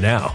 now. 0.00 0.34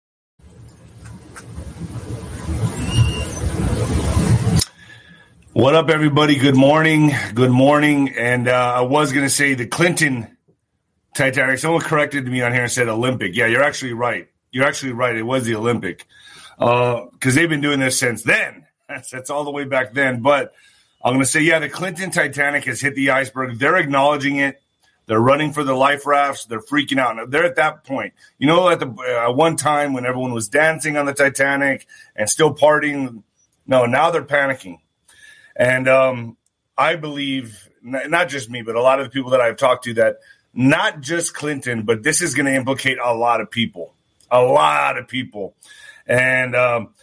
What 5.61 5.75
up, 5.75 5.91
everybody? 5.91 6.37
Good 6.37 6.55
morning. 6.55 7.11
Good 7.35 7.51
morning. 7.51 8.15
And 8.17 8.47
uh, 8.47 8.73
I 8.77 8.81
was 8.81 9.13
going 9.13 9.27
to 9.27 9.29
say 9.29 9.53
the 9.53 9.67
Clinton 9.67 10.35
Titanic. 11.13 11.59
Someone 11.59 11.81
corrected 11.81 12.25
me 12.25 12.41
on 12.41 12.51
here 12.51 12.63
and 12.63 12.71
said 12.71 12.87
Olympic. 12.87 13.35
Yeah, 13.35 13.45
you're 13.45 13.61
actually 13.61 13.93
right. 13.93 14.27
You're 14.49 14.65
actually 14.65 14.93
right. 14.93 15.15
It 15.15 15.21
was 15.21 15.45
the 15.45 15.53
Olympic 15.53 16.07
because 16.57 17.11
uh, 17.27 17.31
they've 17.35 17.47
been 17.47 17.61
doing 17.61 17.79
this 17.79 17.99
since 17.99 18.23
then. 18.23 18.65
That's, 18.89 19.11
that's 19.11 19.29
all 19.29 19.43
the 19.43 19.51
way 19.51 19.65
back 19.65 19.93
then. 19.93 20.23
But 20.23 20.55
I'm 21.03 21.13
going 21.13 21.23
to 21.23 21.29
say, 21.29 21.41
yeah, 21.41 21.59
the 21.59 21.69
Clinton 21.69 22.09
Titanic 22.09 22.63
has 22.63 22.81
hit 22.81 22.95
the 22.95 23.11
iceberg. 23.11 23.59
They're 23.59 23.77
acknowledging 23.77 24.37
it. 24.37 24.59
They're 25.05 25.19
running 25.19 25.53
for 25.53 25.63
the 25.63 25.75
life 25.75 26.07
rafts. 26.07 26.45
They're 26.45 26.61
freaking 26.61 26.97
out. 26.97 27.29
They're 27.29 27.45
at 27.45 27.57
that 27.57 27.83
point. 27.83 28.15
You 28.39 28.47
know, 28.47 28.67
at 28.67 28.79
the 28.79 28.87
uh, 28.87 29.31
one 29.31 29.57
time 29.57 29.93
when 29.93 30.07
everyone 30.07 30.33
was 30.33 30.47
dancing 30.47 30.97
on 30.97 31.05
the 31.05 31.13
Titanic 31.13 31.85
and 32.15 32.27
still 32.27 32.55
partying. 32.55 33.21
No, 33.67 33.85
now 33.85 34.09
they're 34.09 34.23
panicking. 34.23 34.79
And 35.55 35.87
um, 35.87 36.37
I 36.77 36.95
believe, 36.95 37.69
not 37.83 38.29
just 38.29 38.49
me, 38.49 38.61
but 38.61 38.75
a 38.75 38.81
lot 38.81 38.99
of 38.99 39.05
the 39.05 39.09
people 39.11 39.31
that 39.31 39.41
I've 39.41 39.57
talked 39.57 39.85
to, 39.85 39.93
that 39.95 40.19
not 40.53 41.01
just 41.01 41.33
Clinton, 41.33 41.83
but 41.83 42.03
this 42.03 42.21
is 42.21 42.33
going 42.35 42.45
to 42.45 42.53
implicate 42.53 42.97
a 43.03 43.13
lot 43.13 43.41
of 43.41 43.49
people. 43.49 43.93
A 44.29 44.41
lot 44.41 44.97
of 44.97 45.07
people. 45.07 45.55
And 46.07 46.55
um, 46.55 46.93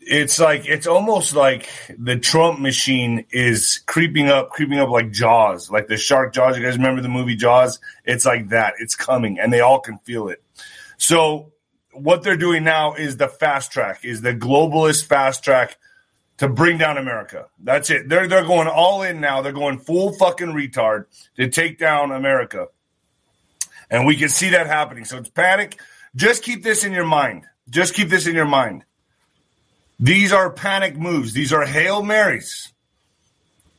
it's 0.00 0.40
like 0.40 0.66
it's 0.66 0.86
almost 0.86 1.34
like 1.34 1.68
the 1.98 2.18
Trump 2.18 2.58
machine 2.58 3.24
is 3.30 3.82
creeping 3.86 4.28
up, 4.28 4.50
creeping 4.50 4.78
up 4.78 4.88
like 4.88 5.12
Jaws, 5.12 5.70
like 5.70 5.86
the 5.86 5.96
shark 5.96 6.34
Jaws. 6.34 6.56
You 6.56 6.64
guys 6.64 6.76
remember 6.76 7.00
the 7.00 7.08
movie 7.08 7.36
Jaws? 7.36 7.80
It's 8.04 8.26
like 8.26 8.48
that. 8.48 8.74
It's 8.78 8.94
coming, 8.96 9.38
and 9.38 9.52
they 9.52 9.60
all 9.60 9.80
can 9.80 9.98
feel 9.98 10.28
it. 10.28 10.42
So 10.96 11.52
what 11.92 12.22
they're 12.22 12.36
doing 12.36 12.64
now 12.64 12.94
is 12.94 13.16
the 13.16 13.28
fast 13.28 13.70
track, 13.72 14.04
is 14.04 14.22
the 14.22 14.34
globalist 14.34 15.06
fast 15.06 15.44
track 15.44 15.76
to 16.38 16.48
bring 16.48 16.78
down 16.78 16.98
America. 16.98 17.46
That's 17.62 17.90
it. 17.90 18.08
They're 18.08 18.26
they're 18.26 18.44
going 18.44 18.68
all 18.68 19.02
in 19.02 19.20
now. 19.20 19.42
They're 19.42 19.52
going 19.52 19.78
full 19.78 20.12
fucking 20.14 20.48
retard 20.48 21.06
to 21.36 21.48
take 21.48 21.78
down 21.78 22.12
America. 22.12 22.68
And 23.90 24.06
we 24.06 24.16
can 24.16 24.28
see 24.28 24.50
that 24.50 24.66
happening. 24.66 25.04
So 25.04 25.18
it's 25.18 25.28
panic. 25.28 25.78
Just 26.16 26.42
keep 26.42 26.62
this 26.62 26.84
in 26.84 26.92
your 26.92 27.06
mind. 27.06 27.44
Just 27.68 27.94
keep 27.94 28.08
this 28.08 28.26
in 28.26 28.34
your 28.34 28.46
mind. 28.46 28.84
These 30.00 30.32
are 30.32 30.50
panic 30.50 30.96
moves. 30.96 31.32
These 31.32 31.52
are 31.52 31.64
Hail 31.64 32.02
Marys. 32.02 32.72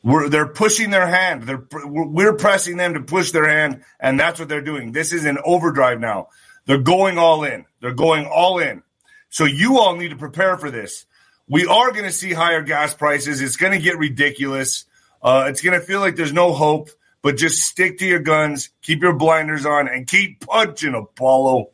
We're, 0.02 0.28
they're 0.28 0.48
pushing 0.48 0.90
their 0.90 1.06
hand. 1.06 1.44
They're, 1.44 1.66
we're 1.84 2.34
pressing 2.34 2.76
them 2.76 2.94
to 2.94 3.00
push 3.00 3.30
their 3.32 3.48
hand, 3.48 3.82
and 3.98 4.20
that's 4.20 4.38
what 4.38 4.48
they're 4.48 4.60
doing. 4.60 4.92
This 4.92 5.12
is 5.12 5.24
an 5.24 5.38
overdrive 5.44 5.98
now. 5.98 6.28
They're 6.66 6.78
going 6.78 7.18
all 7.18 7.44
in. 7.44 7.66
They're 7.80 7.94
going 7.94 8.26
all 8.26 8.58
in. 8.58 8.82
So 9.30 9.44
you 9.44 9.78
all 9.78 9.96
need 9.96 10.10
to 10.10 10.16
prepare 10.16 10.56
for 10.56 10.70
this. 10.70 11.06
We 11.48 11.66
are 11.66 11.90
going 11.92 12.04
to 12.04 12.12
see 12.12 12.32
higher 12.32 12.62
gas 12.62 12.94
prices. 12.94 13.40
It's 13.40 13.56
going 13.56 13.72
to 13.72 13.78
get 13.78 13.98
ridiculous. 13.98 14.86
Uh, 15.22 15.46
it's 15.48 15.60
going 15.60 15.78
to 15.78 15.84
feel 15.84 16.00
like 16.00 16.16
there's 16.16 16.32
no 16.32 16.52
hope, 16.52 16.90
but 17.22 17.36
just 17.36 17.62
stick 17.62 17.98
to 17.98 18.06
your 18.06 18.20
guns, 18.20 18.70
keep 18.82 19.02
your 19.02 19.14
blinders 19.14 19.66
on, 19.66 19.88
and 19.88 20.06
keep 20.06 20.40
punching, 20.40 20.94
Apollo. 20.94 21.70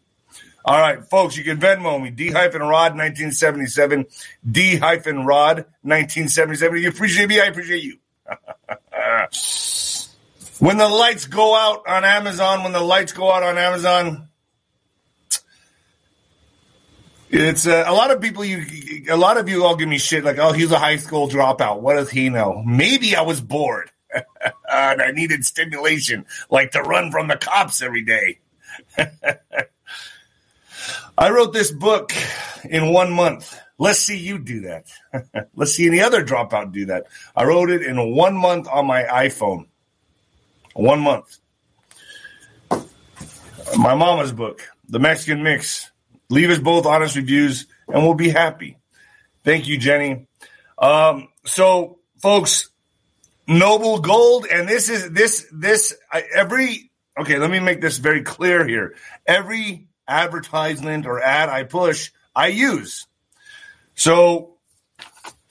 All 0.65 0.79
right, 0.79 1.05
folks, 1.05 1.37
you 1.37 1.45
can 1.45 1.59
Venmo 1.59 2.01
me, 2.01 2.11
D 2.11 2.31
hyphen 2.31 2.61
Rod 2.61 2.93
1977, 2.93 4.07
D 4.49 4.77
hyphen 4.77 5.25
Rod 5.25 5.57
1977. 5.83 6.83
You 6.83 6.89
appreciate 6.91 7.29
me, 7.29 7.41
I 7.41 7.47
appreciate 7.47 7.83
you. 7.83 7.99
when 10.59 10.77
the 10.77 10.89
lights 10.89 11.27
go 11.27 11.57
out 11.57 11.89
on 11.89 12.05
Amazon, 12.05 12.63
when 12.63 12.73
the 12.73 12.81
lights 12.81 13.13
go 13.13 13.33
out 13.33 13.43
on 13.43 13.57
Amazon, 13.57 14.29
it's 17.31 17.67
uh, 17.67 17.85
a 17.87 17.93
lot 17.93 18.11
of 18.11 18.21
people. 18.21 18.45
You, 18.45 19.05
a 19.09 19.17
lot 19.17 19.37
of 19.39 19.49
you 19.49 19.65
all 19.65 19.77
give 19.77 19.89
me 19.89 19.99
shit 19.99 20.25
like, 20.25 20.39
"Oh, 20.39 20.53
he's 20.53 20.73
a 20.73 20.79
high 20.79 20.97
school 20.97 21.29
dropout. 21.29 21.81
What 21.81 21.95
does 21.95 22.11
he 22.11 22.29
know?" 22.29 22.63
Maybe 22.67 23.15
I 23.15 23.23
was 23.23 23.41
bored 23.41 23.91
and 24.13 25.01
I 25.01 25.13
needed 25.13 25.45
stimulation, 25.45 26.27
like 26.51 26.73
to 26.73 26.83
run 26.83 27.13
from 27.13 27.29
the 27.29 27.37
cops 27.37 27.83
every 27.83 28.03
day. 28.03 28.41
I 31.19 31.31
wrote 31.31 31.53
this 31.53 31.71
book 31.71 32.13
in 32.65 32.93
one 32.93 33.13
month. 33.13 33.57
Let's 33.79 34.01
see 34.01 34.19
you 34.19 34.39
do 34.39 34.63
that. 34.63 34.87
Let's 35.55 35.73
see 35.73 35.87
any 35.87 36.01
other 36.01 36.25
dropout 36.25 36.73
do 36.73 36.87
that. 36.87 37.05
I 37.37 37.45
wrote 37.45 37.71
it 37.71 37.83
in 37.83 38.15
one 38.15 38.37
month 38.37 38.69
on 38.69 38.87
my 38.87 39.05
iPhone. 39.05 39.67
One 40.75 41.01
month. 41.01 41.39
My 43.77 43.95
mama's 43.95 44.33
book, 44.33 44.63
The 44.89 44.99
Mexican 44.99 45.43
Mix. 45.43 45.91
Leave 46.31 46.51
us 46.51 46.59
both 46.59 46.87
honest 46.87 47.17
reviews 47.17 47.67
and 47.89 48.03
we'll 48.03 48.15
be 48.15 48.31
happy. 48.31 48.79
Thank 49.45 49.69
you, 49.69 49.79
Jenny. 49.79 50.27
Um, 50.79 51.29
so, 51.45 51.99
folks, 52.19 52.71
Noble 53.47 53.99
Gold, 53.99 54.47
and 54.51 54.69
this 54.69 54.89
is 54.89 55.11
this 55.11 55.47
this 55.53 55.95
every 56.35 56.91
okay. 57.19 57.39
Let 57.39 57.51
me 57.51 57.59
make 57.59 57.81
this 57.81 57.99
very 57.99 58.23
clear 58.23 58.67
here. 58.67 58.95
Every 59.27 59.89
advertisement 60.07 61.07
or 61.07 61.21
ad 61.21 61.49
I 61.49 61.65
push, 61.65 62.13
I 62.35 62.49
use. 62.49 63.07
So 63.95 64.57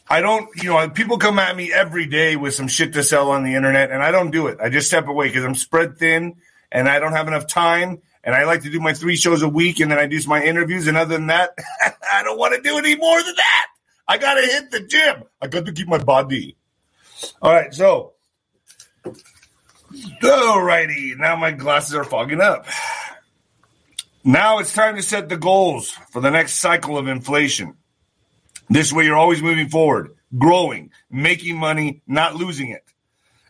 I 0.10 0.22
don't, 0.22 0.50
you 0.56 0.70
know, 0.70 0.90
people 0.90 1.18
come 1.18 1.40
at 1.40 1.56
me 1.56 1.72
every 1.72 2.08
day 2.08 2.36
with 2.36 2.56
some 2.56 2.68
shit 2.68 2.94
to 2.94 3.04
sell 3.04 3.32
on 3.32 3.44
the 3.44 3.56
internet, 3.56 3.92
and 3.92 4.02
I 4.02 4.12
don't 4.12 4.32
do 4.32 4.48
it. 4.48 4.60
I 4.60 4.70
just 4.70 4.88
step 4.88 5.08
away 5.08 5.28
because 5.28 5.46
I'm 5.46 5.56
spread 5.56 5.98
thin 5.98 6.38
and 6.72 6.90
I 6.90 7.00
don't 7.00 7.14
have 7.14 7.28
enough 7.28 7.48
time. 7.48 8.02
And 8.24 8.36
I 8.36 8.44
like 8.44 8.64
to 8.64 8.70
do 8.70 8.80
my 8.80 8.94
three 8.94 9.16
shows 9.16 9.42
a 9.42 9.50
week, 9.50 9.80
and 9.80 9.92
then 9.92 9.98
I 9.98 10.06
do 10.06 10.20
my 10.28 10.44
interviews. 10.44 10.88
And 10.88 10.98
other 10.98 11.16
than 11.16 11.28
that, 11.28 11.52
I 12.14 12.24
don't 12.24 12.38
want 12.38 12.56
to 12.56 12.62
do 12.62 12.78
any 12.78 12.96
more 12.96 13.24
than 13.24 13.36
that. 13.36 13.66
I 14.08 14.18
got 14.18 14.36
to 14.36 14.42
hit 14.42 14.72
the 14.72 14.82
gym. 14.82 15.24
I 15.42 15.48
got 15.48 15.66
to 15.66 15.72
keep 15.72 15.88
my 15.88 16.00
body. 16.00 16.58
All 17.42 17.54
right, 17.54 17.74
so, 17.74 18.14
all 20.24 20.62
righty. 20.62 21.16
Now 21.18 21.36
my 21.36 21.52
glasses 21.52 21.96
are 21.96 22.04
fogging 22.04 22.42
up. 22.42 22.66
Now 24.24 24.60
it's 24.60 24.74
time 24.74 24.96
to 24.96 25.02
set 25.02 25.30
the 25.30 25.38
goals 25.38 25.92
for 26.12 26.22
the 26.22 26.30
next 26.30 26.56
cycle 26.56 26.98
of 26.98 27.08
inflation. 27.08 27.76
This 28.70 28.94
way, 28.94 29.06
you're 29.06 29.18
always 29.18 29.42
moving 29.42 29.70
forward, 29.70 30.12
growing, 30.38 30.92
making 31.10 31.58
money, 31.58 32.02
not 32.06 32.36
losing 32.36 32.70
it. 32.70 32.84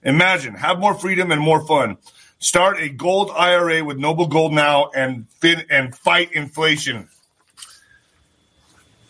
Imagine, 0.03 0.53
have 0.55 0.79
more 0.79 0.93
freedom 0.93 1.31
and 1.31 1.41
more 1.41 1.65
fun. 1.65 1.97
Start 2.39 2.79
a 2.79 2.87
gold 2.87 3.31
IRA 3.35 3.83
with 3.83 3.97
Noble 3.97 4.27
Gold 4.27 4.53
now 4.53 4.91
and 4.95 5.27
fit 5.29 5.65
and 5.69 5.93
fight 5.93 6.31
inflation. 6.31 7.09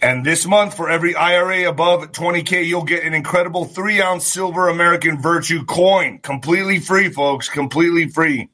And 0.01 0.25
this 0.25 0.47
month, 0.47 0.75
for 0.75 0.89
every 0.89 1.13
IRA 1.13 1.69
above 1.69 2.11
20K, 2.11 2.65
you'll 2.65 2.85
get 2.85 3.03
an 3.03 3.13
incredible 3.13 3.65
three 3.65 4.01
ounce 4.01 4.25
silver 4.25 4.67
American 4.67 5.21
Virtue 5.21 5.63
coin. 5.63 6.19
Completely 6.19 6.79
free, 6.79 7.09
folks. 7.09 7.49
Completely 7.49 8.07
free. 8.07 8.49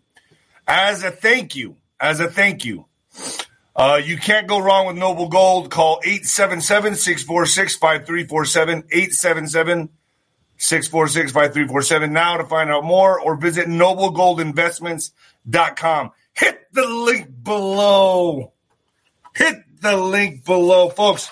As 0.68 1.04
a 1.04 1.12
thank 1.12 1.56
you, 1.56 1.78
as 2.00 2.20
a 2.20 2.28
thank 2.28 2.66
you, 2.66 2.86
uh, 3.78 4.02
you 4.04 4.18
can't 4.18 4.48
go 4.48 4.60
wrong 4.60 4.88
with 4.88 4.98
Noble 4.98 5.30
Gold. 5.30 5.72
Call 5.72 6.02
877 6.04 6.96
646 6.96 7.76
5347. 7.78 8.84
877 8.92 9.90
646 10.58 11.32
5347 11.32 12.14
now 12.14 12.38
to 12.38 12.46
find 12.46 12.70
out 12.70 12.84
more 12.84 13.20
or 13.20 13.36
visit 13.36 13.68
noblegoldinvestments.com. 13.68 16.12
Hit 16.34 16.68
the 16.72 16.88
link 16.88 17.44
below. 17.44 18.54
Hit 19.34 19.56
the 19.82 19.98
link 19.98 20.46
below. 20.46 20.90
Folks, 20.90 21.30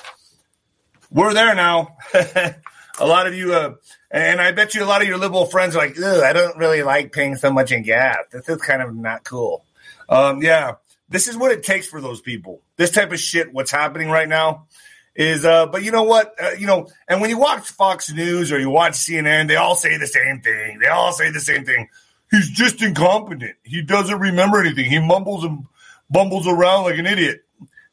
we're 1.10 1.34
there 1.34 1.56
now. 1.56 1.96
a 2.13 2.56
lot 3.01 3.27
of 3.27 3.36
you, 3.36 3.53
uh, 3.53 3.75
and 4.12 4.42
I 4.42 4.51
bet 4.51 4.75
you 4.75 4.84
a 4.84 4.86
lot 4.86 5.01
of 5.01 5.08
your 5.08 5.18
liberal 5.18 5.46
friends 5.46 5.75
are 5.75 5.80
like, 5.80 6.00
I 6.00 6.34
don't 6.34 6.58
really 6.58 6.84
like 6.84 7.12
paying 7.12 7.36
so 7.36 7.51
much 7.51 7.72
in 7.72 7.84
gas. 7.84 8.18
This 8.32 8.48
is 8.50 8.58
kind 8.58 8.82
of 8.82 8.96
not 8.96 9.24
cool. 9.24 9.63
Um, 10.10 10.42
yeah. 10.42 10.74
This 11.10 11.27
is 11.27 11.38
what 11.38 11.51
it 11.51 11.63
takes 11.63 11.88
for 11.88 12.01
those 12.01 12.22
people. 12.22 12.62
This 12.75 12.89
type 12.89 13.12
of 13.12 13.20
shit, 13.20 13.53
what's 13.53 13.72
happening 13.72 14.10
right 14.10 14.27
now 14.27 14.65
is, 15.15 15.46
uh, 15.46 15.67
but 15.67 15.84
you 15.84 15.91
know 15.91 16.03
what? 16.03 16.34
Uh, 16.41 16.51
you 16.51 16.65
know, 16.65 16.88
and 17.08 17.22
when 17.22 17.29
you 17.29 17.38
watch 17.38 17.70
Fox 17.70 18.12
News 18.12 18.51
or 18.51 18.60
you 18.60 18.70
watch 18.70 18.93
CNN, 18.93 19.48
they 19.48 19.55
all 19.55 19.75
say 19.75 19.98
the 19.98 20.08
same 20.08 20.41
thing. 20.41 20.79
They 20.79 20.88
all 20.88 21.13
say 21.13 21.29
the 21.29 21.39
same 21.39 21.65
thing. 21.65 21.89
He's 22.32 22.50
just 22.50 22.82
incompetent. 22.82 23.55
He 23.63 23.84
doesn't 23.84 24.20
remember 24.20 24.60
anything. 24.60 24.89
He 24.89 25.00
mumbles 25.00 25.43
and 25.43 25.65
bumbles 26.10 26.48
around 26.48 26.86
like 26.86 26.98
an 26.98 27.05
idiot. 27.05 27.43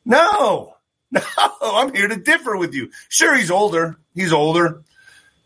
No, 0.05 0.77
no, 1.11 1.21
I'm 1.61 1.95
here 1.95 2.09
to 2.09 2.17
differ 2.17 2.57
with 2.57 2.75
you. 2.75 2.91
Sure, 3.09 3.37
he's 3.37 3.51
older. 3.51 3.99
He's 4.15 4.33
older. 4.33 4.83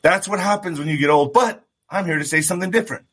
That's 0.02 0.28
what 0.28 0.38
happens 0.38 0.78
when 0.78 0.88
you 0.88 0.97
get 0.97 1.11
old. 1.11 1.33
But 1.33 1.64
I'm 1.90 2.04
here 2.04 2.19
to 2.19 2.25
say 2.25 2.40
something 2.40 2.71
different. 2.71 3.07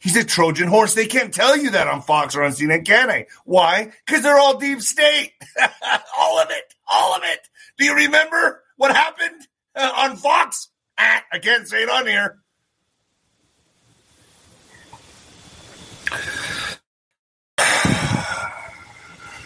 He's 0.00 0.16
a 0.16 0.24
Trojan 0.24 0.68
horse. 0.68 0.94
They 0.94 1.06
can't 1.06 1.34
tell 1.34 1.56
you 1.56 1.70
that 1.70 1.88
on 1.88 2.02
Fox 2.02 2.36
or 2.36 2.44
on 2.44 2.52
CNN, 2.52 2.84
can 2.84 3.08
they? 3.08 3.26
Why? 3.44 3.92
Because 4.06 4.22
they're 4.22 4.38
all 4.38 4.58
deep 4.58 4.80
state. 4.80 5.32
all 6.18 6.38
of 6.38 6.50
it. 6.50 6.74
All 6.86 7.14
of 7.14 7.22
it. 7.24 7.40
Do 7.78 7.84
you 7.84 7.94
remember 7.94 8.62
what 8.76 8.94
happened 8.94 9.46
uh, 9.74 9.92
on 9.96 10.16
Fox? 10.16 10.68
Ah, 10.98 11.22
I 11.32 11.38
can't 11.38 11.66
say 11.66 11.82
it 11.82 11.88
on 11.88 12.06
here. 12.06 12.38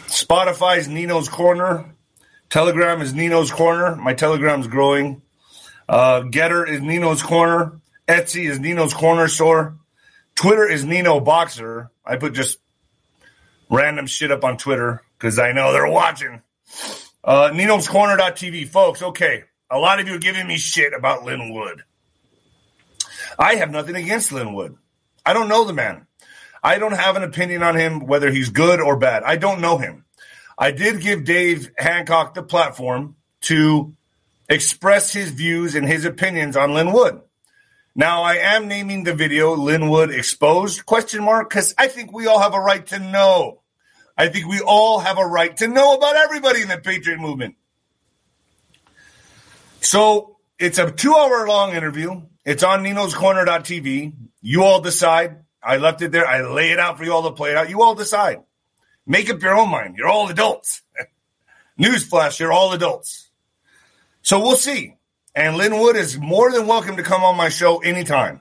Spotify's 0.06 0.88
Nino's 0.88 1.28
Corner. 1.28 1.84
Telegram 2.48 3.02
is 3.02 3.12
Nino's 3.12 3.50
Corner. 3.50 3.96
My 3.96 4.14
Telegram's 4.14 4.66
growing. 4.66 5.20
Uh, 5.88 6.22
Gettr 6.22 6.66
is 6.68 6.80
Nino's 6.80 7.22
Corner. 7.22 7.80
Etsy 8.08 8.48
is 8.48 8.58
Nino's 8.58 8.94
Corner 8.94 9.28
Store. 9.28 9.76
Twitter 10.34 10.66
is 10.66 10.84
Nino 10.84 11.20
Boxer. 11.20 11.90
I 12.04 12.16
put 12.16 12.32
just 12.32 12.58
random 13.68 14.06
shit 14.06 14.30
up 14.30 14.44
on 14.44 14.56
Twitter 14.56 15.02
because 15.18 15.38
I 15.38 15.52
know 15.52 15.72
they're 15.72 15.86
watching. 15.86 16.42
Uh, 17.24 17.50
Nino's 17.54 17.88
Corner.tv. 17.88 18.68
Folks, 18.68 19.02
okay. 19.02 19.44
A 19.70 19.78
lot 19.78 20.00
of 20.00 20.08
you 20.08 20.14
are 20.14 20.18
giving 20.18 20.46
me 20.46 20.58
shit 20.58 20.92
about 20.92 21.24
Lin 21.24 21.54
Wood. 21.54 21.82
I 23.38 23.54
have 23.56 23.70
nothing 23.70 23.96
against 23.96 24.32
Lin 24.32 24.54
Wood. 24.54 24.76
I 25.24 25.32
don't 25.32 25.48
know 25.48 25.64
the 25.64 25.72
man. 25.72 26.06
I 26.62 26.78
don't 26.78 26.92
have 26.92 27.16
an 27.16 27.22
opinion 27.22 27.62
on 27.62 27.76
him, 27.76 28.06
whether 28.06 28.30
he's 28.30 28.50
good 28.50 28.80
or 28.80 28.96
bad. 28.96 29.22
I 29.22 29.36
don't 29.36 29.60
know 29.60 29.78
him. 29.78 30.04
I 30.58 30.70
did 30.72 31.00
give 31.00 31.24
Dave 31.24 31.70
Hancock 31.78 32.34
the 32.34 32.42
platform 32.42 33.16
to 33.42 33.94
express 34.48 35.12
his 35.12 35.30
views 35.30 35.74
and 35.74 35.86
his 35.86 36.04
opinions 36.04 36.56
on 36.56 36.74
Lin 36.74 36.92
Wood. 36.92 37.20
Now 37.94 38.22
I 38.22 38.34
am 38.36 38.68
naming 38.68 39.04
the 39.04 39.14
video 39.14 39.54
Lin 39.54 39.88
Wood 39.90 40.10
exposed 40.10 40.86
question 40.86 41.24
mark 41.24 41.48
because 41.48 41.74
I 41.78 41.88
think 41.88 42.12
we 42.12 42.26
all 42.26 42.40
have 42.40 42.54
a 42.54 42.60
right 42.60 42.86
to 42.88 42.98
know. 42.98 43.61
I 44.16 44.28
think 44.28 44.46
we 44.46 44.60
all 44.60 45.00
have 45.00 45.18
a 45.18 45.26
right 45.26 45.56
to 45.58 45.68
know 45.68 45.94
about 45.94 46.16
everybody 46.16 46.62
in 46.62 46.68
the 46.68 46.78
Patriot 46.78 47.18
movement. 47.18 47.56
So 49.80 50.36
it's 50.58 50.78
a 50.78 50.90
two 50.90 51.14
hour 51.14 51.46
long 51.46 51.74
interview. 51.74 52.22
It's 52.44 52.62
on 52.62 52.82
Nino's 52.82 53.14
Corner.tv. 53.14 54.12
You 54.40 54.64
all 54.64 54.80
decide. 54.80 55.44
I 55.62 55.76
left 55.76 56.02
it 56.02 56.12
there. 56.12 56.26
I 56.26 56.42
lay 56.42 56.70
it 56.70 56.78
out 56.78 56.98
for 56.98 57.04
you 57.04 57.12
all 57.12 57.22
to 57.24 57.32
play 57.32 57.50
it 57.50 57.56
out. 57.56 57.70
You 57.70 57.82
all 57.82 57.94
decide. 57.94 58.42
Make 59.06 59.30
up 59.30 59.42
your 59.42 59.56
own 59.56 59.70
mind. 59.70 59.96
You're 59.96 60.08
all 60.08 60.28
adults. 60.28 60.82
Newsflash, 61.78 62.38
you're 62.38 62.52
all 62.52 62.72
adults. 62.72 63.28
So 64.22 64.40
we'll 64.40 64.56
see. 64.56 64.96
And 65.34 65.56
Lin 65.56 65.78
Wood 65.78 65.96
is 65.96 66.18
more 66.18 66.52
than 66.52 66.66
welcome 66.66 66.96
to 66.96 67.02
come 67.02 67.24
on 67.24 67.36
my 67.36 67.48
show 67.48 67.78
anytime 67.78 68.40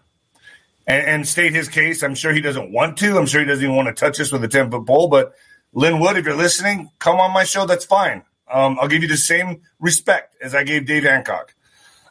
and, 0.86 1.08
and 1.08 1.28
state 1.28 1.54
his 1.54 1.70
case. 1.70 2.04
I'm 2.04 2.16
sure 2.16 2.34
he 2.34 2.42
doesn't 2.42 2.72
want 2.72 2.98
to. 2.98 3.18
I'm 3.18 3.25
sure 3.25 3.42
he 3.42 3.48
doesn't 3.48 3.63
even 3.63 3.75
want 3.75 3.88
to 3.88 3.94
touch 3.94 4.20
us 4.20 4.32
with 4.32 4.44
a 4.44 4.48
10 4.48 4.72
foot 4.72 4.86
pole. 4.86 5.08
But 5.08 5.34
Lin 5.74 6.00
Wood, 6.00 6.18
if 6.18 6.25
you're 6.25 6.36
listening, 6.36 6.90
come 7.00 7.20
on 7.20 7.34
my 7.34 7.44
show. 7.44 7.66
That's 7.66 7.86
fine. 7.86 8.24
Um, 8.51 8.78
I'll 8.82 8.90
give 8.90 9.01
you 9.01 9.08
the 9.08 9.18
same 9.18 9.62
respect 9.80 10.36
as 10.42 10.54
I 10.54 10.63
gave 10.63 10.86
Dave 10.86 11.04
Hancock. 11.04 11.54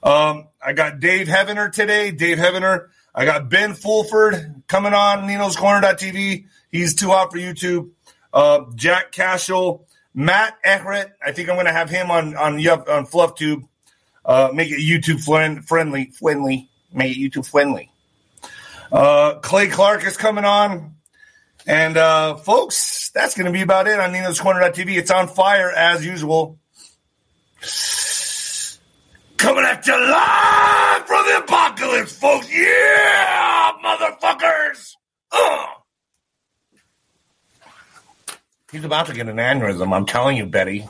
Um, 0.02 0.49
I 0.64 0.73
got 0.73 1.00
Dave 1.00 1.26
Heavener 1.26 1.71
today. 1.71 2.11
Dave 2.11 2.38
Heavener. 2.38 2.88
I 3.14 3.25
got 3.25 3.50
Ben 3.50 3.75
Fulford 3.75 4.62
coming 4.67 4.95
on 4.95 5.26
Nino's 5.26 5.57
Corner.tv. 5.57 6.47
He's 6.71 6.95
too 6.95 7.09
hot 7.09 7.33
for 7.33 7.38
YouTube. 7.38 7.90
Uh, 8.33 8.61
Jack 8.76 9.12
Cashill, 9.12 9.87
Matt 10.14 10.57
Ehret. 10.64 11.12
I 11.25 11.33
think 11.33 11.49
I'm 11.49 11.57
going 11.57 11.67
to 11.67 11.73
have 11.73 11.90
him 11.90 12.11
on 12.11 12.37
on 12.37 12.55
on 12.55 13.07
FluffTube. 13.07 13.67
Uh, 14.25 14.50
make 14.55 14.71
it 14.71 14.79
YouTube 14.79 15.23
friend, 15.23 15.67
friendly, 15.67 16.07
friendly. 16.19 16.71
Make 16.93 17.17
it 17.17 17.21
YouTube 17.21 17.47
friendly. 17.47 17.90
Uh, 18.93 19.35
Clay 19.40 19.69
Clark 19.69 20.05
is 20.05 20.17
coming 20.17 20.45
on. 20.45 20.95
And 21.71 21.97
uh, 21.97 22.35
folks, 22.35 23.12
that's 23.15 23.37
going 23.37 23.47
to 23.47 23.53
be 23.53 23.62
about 23.62 23.87
it 23.87 24.00
on 24.00 24.11
Nino's 24.11 24.41
Corner.tv. 24.41 24.97
It's 24.97 25.12
on 25.12 25.29
fire 25.29 25.71
as 25.71 26.05
usual. 26.05 26.59
Coming 29.37 29.65
at 29.65 29.87
you 29.87 29.93
live 29.93 31.07
from 31.07 31.27
the 31.27 31.39
apocalypse, 31.39 32.19
folks. 32.19 32.53
Yeah, 32.53 33.71
motherfuckers. 33.85 34.97
Ugh. 35.31 35.69
He's 38.73 38.83
about 38.83 39.07
to 39.07 39.15
get 39.15 39.29
an 39.29 39.37
aneurysm. 39.37 39.95
I'm 39.95 40.07
telling 40.07 40.37
you, 40.39 40.47
Betty. 40.47 40.89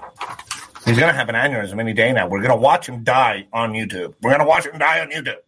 He's 0.87 0.99
going 0.99 1.13
to 1.13 1.13
have 1.13 1.29
an 1.29 1.35
aneurysm 1.35 1.79
any 1.79 1.93
day 1.93 2.11
now. 2.15 2.27
We're 2.27 2.41
going 2.41 2.53
to 2.53 2.57
watch 2.57 2.89
him 2.89 3.05
die 3.05 3.49
on 3.53 3.75
YouTube. 3.75 4.15
We're 4.23 4.31
going 4.31 4.41
to 4.41 4.47
watch 4.47 4.65
him 4.65 4.79
die 4.79 5.01
on 5.01 5.11
YouTube. 5.11 5.41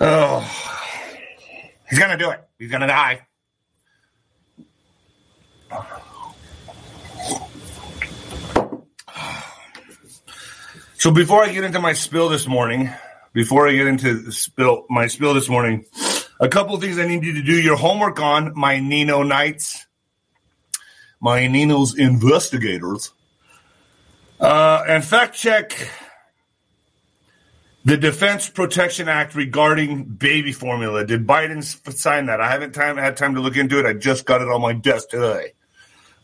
Oh, 0.00 0.40
he's 1.88 1.98
going 1.98 2.10
to 2.10 2.18
do 2.18 2.28
it. 2.28 2.46
He's 2.62 2.70
to 2.70 2.86
die. 2.86 3.26
So 10.94 11.10
before 11.10 11.42
I 11.42 11.52
get 11.52 11.64
into 11.64 11.80
my 11.80 11.92
spill 11.92 12.28
this 12.28 12.46
morning, 12.46 12.88
before 13.32 13.66
I 13.66 13.72
get 13.72 13.88
into 13.88 14.30
spill 14.30 14.86
my 14.88 15.08
spill 15.08 15.34
this 15.34 15.48
morning, 15.48 15.86
a 16.38 16.48
couple 16.48 16.76
of 16.76 16.80
things 16.80 17.00
I 17.00 17.08
need 17.08 17.24
you 17.24 17.32
to 17.32 17.42
do 17.42 17.60
your 17.60 17.74
homework 17.74 18.20
on 18.20 18.52
my 18.56 18.78
Nino 18.78 19.24
Knights, 19.24 19.84
my 21.20 21.48
Nino's 21.48 21.98
investigators, 21.98 23.12
uh, 24.38 24.84
and 24.86 25.04
fact 25.04 25.34
check 25.34 25.90
the 27.84 27.96
Defense 27.96 28.48
Production 28.48 29.08
Act 29.08 29.34
regarding 29.34 30.04
baby 30.04 30.52
formula. 30.52 31.04
Did 31.04 31.26
Biden 31.26 31.62
sign 31.96 32.26
that? 32.26 32.40
I 32.40 32.48
haven't 32.48 32.72
time 32.72 32.96
had 32.96 33.16
time 33.16 33.34
to 33.34 33.40
look 33.40 33.56
into 33.56 33.78
it. 33.78 33.86
I 33.86 33.92
just 33.92 34.24
got 34.24 34.40
it 34.40 34.48
on 34.48 34.60
my 34.60 34.72
desk 34.72 35.08
today. 35.08 35.52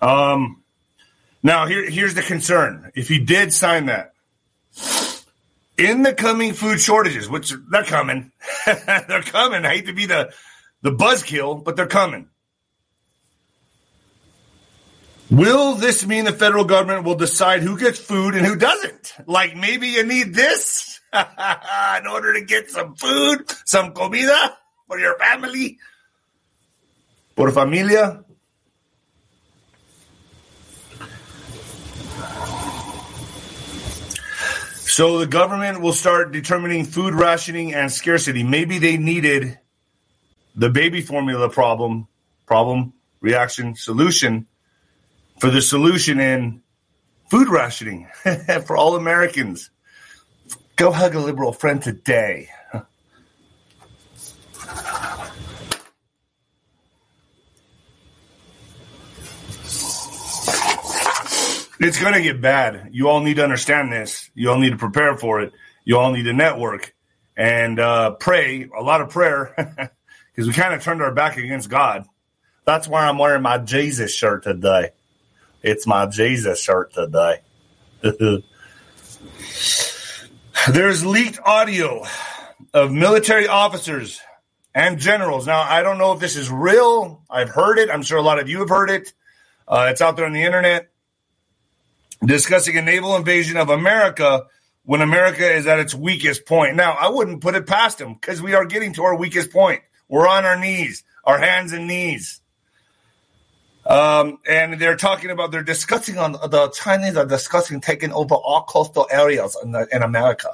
Um, 0.01 0.63
now 1.43 1.67
here, 1.67 1.89
here's 1.89 2.15
the 2.15 2.23
concern: 2.23 2.93
if 2.95 3.09
he 3.09 3.19
did 3.19 3.53
sign 3.53 3.87
that, 3.87 4.13
in 5.77 6.03
the 6.03 6.15
coming 6.15 6.53
food 6.53 6.81
shortages, 6.81 7.29
which 7.29 7.53
they're 7.71 7.85
coming, 7.85 8.31
they're 8.67 9.23
coming. 9.23 9.65
I 9.65 9.75
hate 9.75 9.87
to 9.87 9.93
be 9.93 10.07
the 10.07 10.33
the 10.83 10.93
buzzkill, 10.93 11.65
but 11.65 11.75
they're 11.75 11.87
coming. 11.87 12.29
Will 15.31 15.75
this 15.75 16.07
mean 16.07 16.25
the 16.25 16.33
federal 16.33 16.65
government 16.65 17.05
will 17.05 17.17
decide 17.17 17.63
who 17.63 17.79
gets 17.79 17.99
food 17.99 18.35
and 18.35 18.47
who 18.47 18.57
doesn't? 18.57 19.13
Like 19.27 19.57
maybe 19.57 19.89
you 19.89 20.05
need 20.05 20.35
this 20.35 20.98
in 21.99 22.07
order 22.07 22.35
to 22.35 22.45
get 22.45 22.71
some 22.71 22.95
food, 22.95 23.45
some 23.65 23.93
comida 23.93 24.57
for 24.87 24.99
your 24.99 25.17
family, 25.19 25.79
por 27.37 27.51
familia. 27.51 28.25
So 34.99 35.21
the 35.21 35.27
government 35.27 35.81
will 35.81 35.93
start 35.93 36.33
determining 36.33 36.85
food 36.85 37.15
rationing 37.15 37.73
and 37.73 37.93
scarcity. 37.93 38.43
Maybe 38.43 38.79
they 38.79 38.97
needed 38.97 39.59
the 40.57 40.71
baby 40.71 41.03
formula 41.03 41.49
problem, 41.49 42.09
problem, 42.47 42.95
reaction, 43.21 43.77
solution 43.77 44.49
for 45.39 45.51
the 45.51 45.63
solution 45.63 46.19
in 46.19 46.63
food 47.31 47.49
rationing 47.49 48.09
for 48.67 48.77
all 48.77 48.97
Americans. 48.97 49.71
Go 50.79 50.93
hug 50.93 51.17
a 51.17 51.19
liberal 51.19 51.53
friend 51.53 51.83
today. 51.83 52.51
It's 61.81 62.01
going 62.01 62.15
to 62.15 62.23
get 62.23 62.41
bad. 62.41 62.91
You 62.93 63.09
all 63.09 63.19
need 63.21 63.35
to 63.35 63.43
understand 63.43 63.93
this. 63.93 64.31
You 64.37 64.51
all 64.51 64.59
need 64.59 64.71
to 64.71 64.77
prepare 64.77 65.17
for 65.17 65.41
it. 65.41 65.53
You 65.85 65.99
all 65.99 66.13
need 66.13 66.25
to 66.25 66.33
network 66.33 66.95
and 67.37 67.81
uh, 67.81 68.13
pray, 68.13 68.69
a 68.77 68.81
lot 68.81 69.01
of 69.01 69.11
prayer, 69.11 69.55
because 70.31 70.47
we 70.47 70.53
kind 70.53 70.75
of 70.75 70.83
turned 70.85 71.03
our 71.03 71.13
back 71.13 71.39
against 71.39 71.69
God. 71.69 72.07
That's 72.65 72.87
why 72.87 73.07
I'm 73.07 73.19
wearing 73.19 73.43
my 73.43 73.59
Jesus 73.59 74.15
shirt 74.15 74.45
today. 74.45 74.91
It's 75.61 75.89
my 75.89 76.07
Jesus 76.07 76.63
shirt 76.63 76.93
today. 76.93 77.41
There's 80.73 81.05
leaked 81.05 81.39
audio 81.45 82.05
of 82.75 82.93
military 82.93 83.49
officers 83.49 84.21
and 84.75 84.99
generals. 84.99 85.47
Now, 85.47 85.63
I 85.63 85.83
don't 85.83 85.97
know 85.97 86.13
if 86.13 86.21
this 86.21 86.37
is 86.37 86.51
real. 86.51 87.23
I've 87.31 87.49
heard 87.49 87.79
it. 87.79 87.89
I'm 87.91 88.03
sure 88.03 88.19
a 88.19 88.23
lot 88.23 88.39
of 88.39 88.51
you 88.51 88.59
have 88.61 88.69
heard 88.69 88.91
it. 88.91 89.15
Uh, 89.67 89.89
it's 89.91 90.03
out 90.03 90.17
there 90.17 90.27
on 90.27 90.35
the 90.35 90.43
internet 90.43 90.91
discussing 92.25 92.77
a 92.77 92.83
naval 92.83 93.17
invasion 93.17 93.57
of 93.57 93.71
America 93.71 94.45
when 94.85 95.01
America 95.01 95.51
is 95.51 95.67
at 95.67 95.79
its 95.79 95.95
weakest 95.95 96.45
point. 96.45 96.77
Now, 96.77 96.93
I 96.93 97.09
wouldn't 97.09 97.41
put 97.41 97.55
it 97.55 97.67
past 97.67 97.97
them 97.97 98.15
because 98.15 98.43
we 98.43 98.55
are 98.55 98.67
getting 98.67 98.93
to 98.95 99.05
our 99.05 99.17
weakest 99.17 99.51
point. 99.51 99.81
We're 100.07 100.29
on 100.29 100.45
our 100.45 100.59
knees, 100.59 101.03
our 101.25 101.39
hands 101.39 101.73
and 101.73 101.87
knees. 101.87 102.43
Um, 103.89 104.39
and 104.47 104.79
they're 104.79 104.97
talking 104.97 105.31
about 105.31 105.51
they're 105.51 105.63
discussing 105.63 106.19
on 106.19 106.33
the 106.33 106.71
Chinese 106.75 107.17
are 107.17 107.25
discussing 107.25 107.81
taking 107.81 108.13
over 108.13 108.35
all 108.35 108.65
coastal 108.65 109.09
areas 109.11 109.57
in, 109.65 109.73
the, 109.73 109.89
in 109.91 110.03
America. 110.03 110.51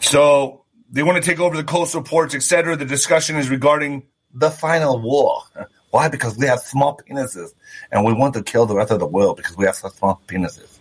So 0.00 0.64
they 0.90 1.04
want 1.04 1.22
to 1.22 1.30
take 1.30 1.38
over 1.38 1.56
the 1.56 1.62
coastal 1.62 2.02
ports, 2.02 2.34
etc. 2.34 2.76
The 2.76 2.84
discussion 2.84 3.36
is 3.36 3.48
regarding 3.48 4.02
the 4.34 4.50
final 4.50 4.98
war. 5.00 5.42
Why? 5.90 6.08
Because 6.08 6.36
we 6.36 6.46
have 6.46 6.58
small 6.58 6.98
penises, 6.98 7.54
and 7.92 8.04
we 8.04 8.12
want 8.12 8.34
to 8.34 8.42
kill 8.42 8.66
the 8.66 8.74
rest 8.74 8.90
of 8.90 8.98
the 8.98 9.06
world 9.06 9.36
because 9.36 9.56
we 9.56 9.64
have 9.64 9.76
such 9.76 9.92
small 9.92 10.20
penises. 10.26 10.80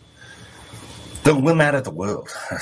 Then 1.24 1.44
we're 1.44 1.54
mad 1.54 1.76
at 1.76 1.84
the 1.84 1.92
world. 1.92 2.28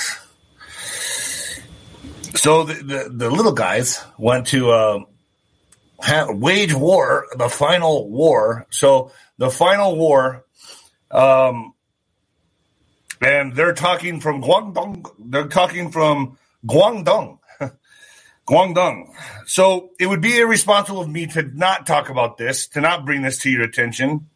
so 2.36 2.66
the, 2.66 2.74
the, 2.74 3.10
the 3.10 3.30
little 3.30 3.54
guys 3.54 4.04
went 4.18 4.48
to 4.48 4.72
uh, 4.72 5.00
wage 6.30 6.74
war, 6.74 7.28
the 7.36 7.50
final 7.50 8.10
war. 8.10 8.68
So 8.70 9.12
the 9.38 9.50
final 9.50 9.96
war, 9.96 10.46
um, 11.10 11.74
and 13.22 13.54
they're 13.54 13.74
talking 13.74 14.20
from 14.20 14.42
Guangdong. 14.42 15.06
They're 15.20 15.48
talking 15.48 15.92
from 15.92 16.38
Guangdong. 16.66 17.40
Guangdong. 18.48 19.14
So 19.46 19.92
it 20.00 20.08
would 20.08 20.22
be 20.22 20.40
irresponsible 20.40 21.02
of 21.02 21.10
me 21.10 21.28
to 21.28 21.44
not 21.44 21.86
talk 21.86 22.10
about 22.10 22.38
this, 22.38 22.68
to 22.70 22.82
not 22.82 23.06
bring 23.06 23.22
this 23.22 23.40
to 23.40 23.52
your 23.52 23.64
attention. 23.64 24.30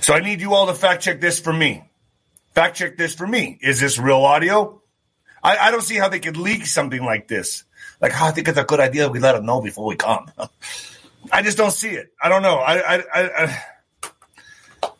So 0.00 0.14
I 0.14 0.20
need 0.20 0.40
you 0.40 0.54
all 0.54 0.66
to 0.66 0.74
fact 0.74 1.02
check 1.02 1.20
this 1.20 1.40
for 1.40 1.52
me. 1.52 1.84
Fact 2.54 2.76
check 2.76 2.96
this 2.96 3.14
for 3.14 3.26
me. 3.26 3.58
Is 3.60 3.80
this 3.80 3.98
real 3.98 4.22
audio? 4.24 4.82
I, 5.42 5.56
I 5.58 5.70
don't 5.70 5.82
see 5.82 5.96
how 5.96 6.08
they 6.08 6.20
could 6.20 6.36
leak 6.36 6.66
something 6.66 7.04
like 7.04 7.28
this. 7.28 7.64
Like, 8.00 8.12
oh, 8.20 8.26
I 8.26 8.30
think 8.30 8.48
it's 8.48 8.58
a 8.58 8.64
good 8.64 8.80
idea 8.80 9.08
we 9.08 9.20
let 9.20 9.32
them 9.32 9.46
know 9.46 9.60
before 9.60 9.86
we 9.86 9.96
come. 9.96 10.30
I 11.32 11.42
just 11.42 11.56
don't 11.56 11.72
see 11.72 11.90
it. 11.90 12.12
I 12.22 12.28
don't 12.28 12.42
know. 12.42 12.56
I, 12.56 12.96
I, 12.96 13.02
I, 13.14 13.64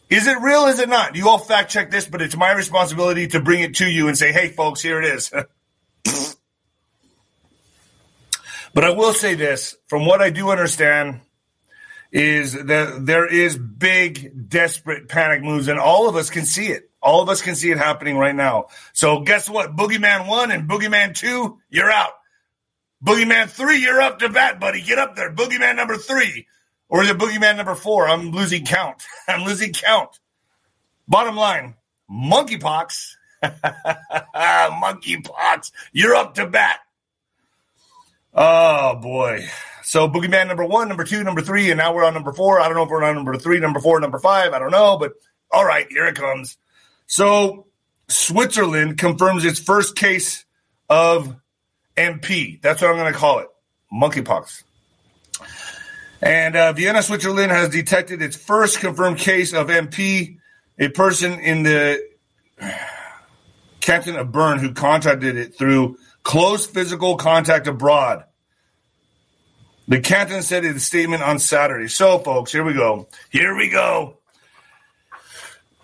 is 0.09 0.27
it 0.27 0.39
real? 0.41 0.67
Is 0.67 0.79
it 0.79 0.89
not? 0.89 1.17
You 1.17 1.29
all 1.29 1.39
fact 1.39 1.71
check 1.71 1.91
this, 1.91 2.07
but 2.07 2.23
it's 2.23 2.37
my 2.37 2.53
responsibility 2.53 3.27
to 3.29 3.41
bring 3.41 3.61
it 3.61 3.77
to 3.77 3.87
you 3.87 4.09
and 4.09 4.17
say, 4.17 4.33
hey, 4.33 4.49
folks, 4.49 4.81
here 4.81 5.01
it 5.01 5.07
is. 5.07 5.31
but 8.75 8.85
I 8.85 8.91
will 8.91 9.13
say 9.13 9.35
this 9.35 9.77
from 9.87 10.07
what 10.07 10.21
I 10.21 10.31
do 10.31 10.51
understand 10.51 11.21
is 12.13 12.53
that 12.53 13.05
there 13.05 13.27
is 13.27 13.59
big, 13.59 14.49
desperate 14.49 15.09
panic 15.09 15.43
moves, 15.43 15.69
and 15.69 15.79
all 15.79 16.09
of 16.09 16.17
us 16.17 16.31
can 16.31 16.45
see 16.45 16.69
it. 16.69 16.89
All 17.03 17.21
of 17.21 17.29
us 17.29 17.43
can 17.43 17.55
see 17.55 17.71
it 17.71 17.79
happening 17.79 18.17
right 18.17 18.35
now. 18.35 18.69
So 18.93 19.21
guess 19.21 19.51
what? 19.51 19.77
Boogeyman 19.77 20.27
one 20.29 20.51
and 20.51 20.69
Boogeyman 20.69 21.15
two, 21.15 21.59
you're 21.69 21.91
out. 21.91 22.13
Boogeyman 23.07 23.49
three, 23.49 23.79
you're 23.79 24.01
up 24.01 24.19
to 24.19 24.29
bat, 24.29 24.59
buddy. 24.59 24.83
Get 24.83 24.99
up 24.99 25.15
there. 25.15 25.33
Boogeyman 25.33 25.77
number 25.77 25.97
three. 25.97 26.49
Or 26.89 27.05
is 27.05 27.11
it 27.11 27.17
Boogeyman 27.17 27.57
number 27.57 27.77
four? 27.77 28.09
I'm 28.09 28.33
losing 28.33 28.65
count. 28.65 29.03
I'm 29.29 29.45
losing 29.45 29.73
count. 29.73 30.19
Bottom 31.07 31.37
line, 31.37 31.75
monkeypox. 32.11 33.15
monkeypox. 34.35 35.71
You're 35.93 36.17
up 36.17 36.35
to 36.35 36.47
bat. 36.47 36.81
Oh 38.35 38.97
boy. 38.97 39.47
So 39.85 40.09
Boogeyman 40.09 40.49
number 40.49 40.65
one, 40.65 40.89
number 40.89 41.05
two, 41.05 41.23
number 41.23 41.43
three, 41.43 41.71
and 41.71 41.79
now 41.79 41.95
we're 41.95 42.05
on 42.05 42.13
number 42.13 42.33
four. 42.33 42.61
I 42.61 42.67
don't 42.67 42.77
know 42.77 42.83
if 42.83 42.91
we're 42.91 43.05
on 43.05 43.15
number 43.15 43.37
three, 43.37 43.61
number 43.61 43.79
four, 43.79 44.01
number 44.01 44.19
five. 44.19 44.53
I 44.53 44.59
don't 44.59 44.73
know, 44.73 44.99
but 44.99 45.13
all 45.53 45.65
right, 45.65 45.87
here 45.89 46.07
it 46.07 46.17
comes. 46.17 46.59
So 47.07 47.69
Switzerland 48.09 48.99
confirms 48.99 49.45
its 49.45 49.61
first 49.61 49.95
case 49.95 50.45
of 50.89 51.37
MP. 51.97 52.61
That's 52.61 52.83
what 52.83 52.91
I'm 52.91 52.97
going 52.97 53.13
to 53.13 53.19
call 53.19 53.41
it. 53.41 53.49
Monkeypox. 53.93 54.63
And 56.23 56.57
uh, 56.57 56.73
Vienna, 56.73 57.03
Switzerland 57.03 57.53
has 57.53 57.69
detected 57.69 58.23
its 58.23 58.37
first 58.37 58.81
confirmed 58.81 59.19
case 59.19 59.53
of 59.53 59.69
MP, 59.69 60.39
a 60.79 60.89
person 60.89 61.39
in 61.39 61.63
the 61.63 62.03
canton 63.81 64.17
of 64.17 64.33
Bern 64.33 64.59
who 64.59 64.73
contracted 64.73 65.37
it 65.37 65.57
through 65.57 65.99
close 66.23 66.67
physical 66.67 67.17
contact 67.17 67.67
abroad. 67.67 68.25
The 69.89 70.01
canton 70.01 70.43
said 70.43 70.65
in 70.65 70.75
a 70.77 70.81
statement 70.81 71.23
on 71.23 71.39
Saturday. 71.39 71.87
So, 71.89 72.19
folks, 72.19 72.51
here 72.51 72.65
we 72.65 72.73
go. 72.73 73.09
Here 73.31 73.55
we 73.55 73.71
go. 73.71 74.19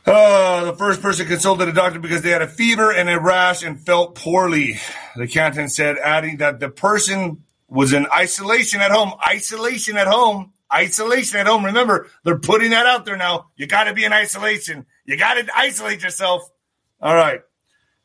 Uh, 0.04 0.64
the 0.64 0.76
first 0.76 1.00
person 1.00 1.26
consulted 1.26 1.68
a 1.68 1.72
doctor 1.72 2.00
because 2.00 2.22
they 2.22 2.30
had 2.30 2.42
a 2.42 2.48
fever 2.48 2.92
and 2.92 3.08
a 3.08 3.20
rash 3.20 3.62
and 3.62 3.80
felt 3.80 4.16
poorly. 4.16 4.80
The 5.16 5.28
canton 5.28 5.68
said, 5.68 5.96
adding 5.98 6.38
that 6.38 6.58
the 6.58 6.68
person 6.68 7.44
was 7.68 7.92
in 7.92 8.06
isolation 8.12 8.80
at 8.80 8.90
home. 8.90 9.12
Isolation 9.26 9.96
at 9.96 10.08
home. 10.08 10.52
Isolation 10.72 11.38
at 11.38 11.46
home. 11.46 11.66
Remember, 11.66 12.08
they're 12.24 12.38
putting 12.38 12.70
that 12.70 12.86
out 12.86 13.04
there 13.04 13.16
now. 13.16 13.50
You 13.56 13.66
got 13.66 13.84
to 13.84 13.94
be 13.94 14.04
in 14.04 14.12
isolation. 14.12 14.86
You 15.04 15.16
got 15.16 15.34
to 15.34 15.46
isolate 15.56 16.02
yourself. 16.02 16.42
All 17.00 17.14
right. 17.14 17.42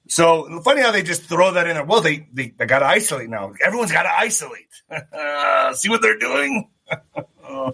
So 0.08 0.62
funny 0.62 0.82
how 0.82 0.92
they 0.92 1.04
just 1.04 1.24
throw 1.24 1.52
that 1.54 1.68
in 1.68 1.76
there. 1.76 1.84
Well, 1.84 2.02
they 2.02 2.28
they, 2.32 2.54
they 2.58 2.66
got 2.66 2.80
to 2.80 2.86
isolate 2.86 3.30
now. 3.30 3.54
Everyone's 3.64 3.92
got 3.92 4.04
to 4.04 4.18
isolate. 4.18 4.68
See 5.78 5.90
what 5.90 6.02
they're 6.02 6.18
doing? 6.18 6.70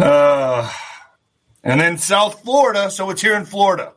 uh, 0.00 0.72
and 1.62 1.80
then 1.80 1.98
South 1.98 2.42
Florida. 2.42 2.90
So 2.90 3.10
it's 3.10 3.22
here 3.22 3.36
in 3.36 3.44
Florida. 3.44 3.92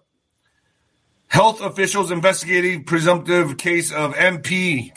Health 1.28 1.62
officials 1.62 2.12
investigating 2.12 2.84
presumptive 2.84 3.58
case 3.58 3.91
of 3.91 4.13
MP 4.13 4.91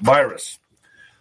virus. 0.00 0.58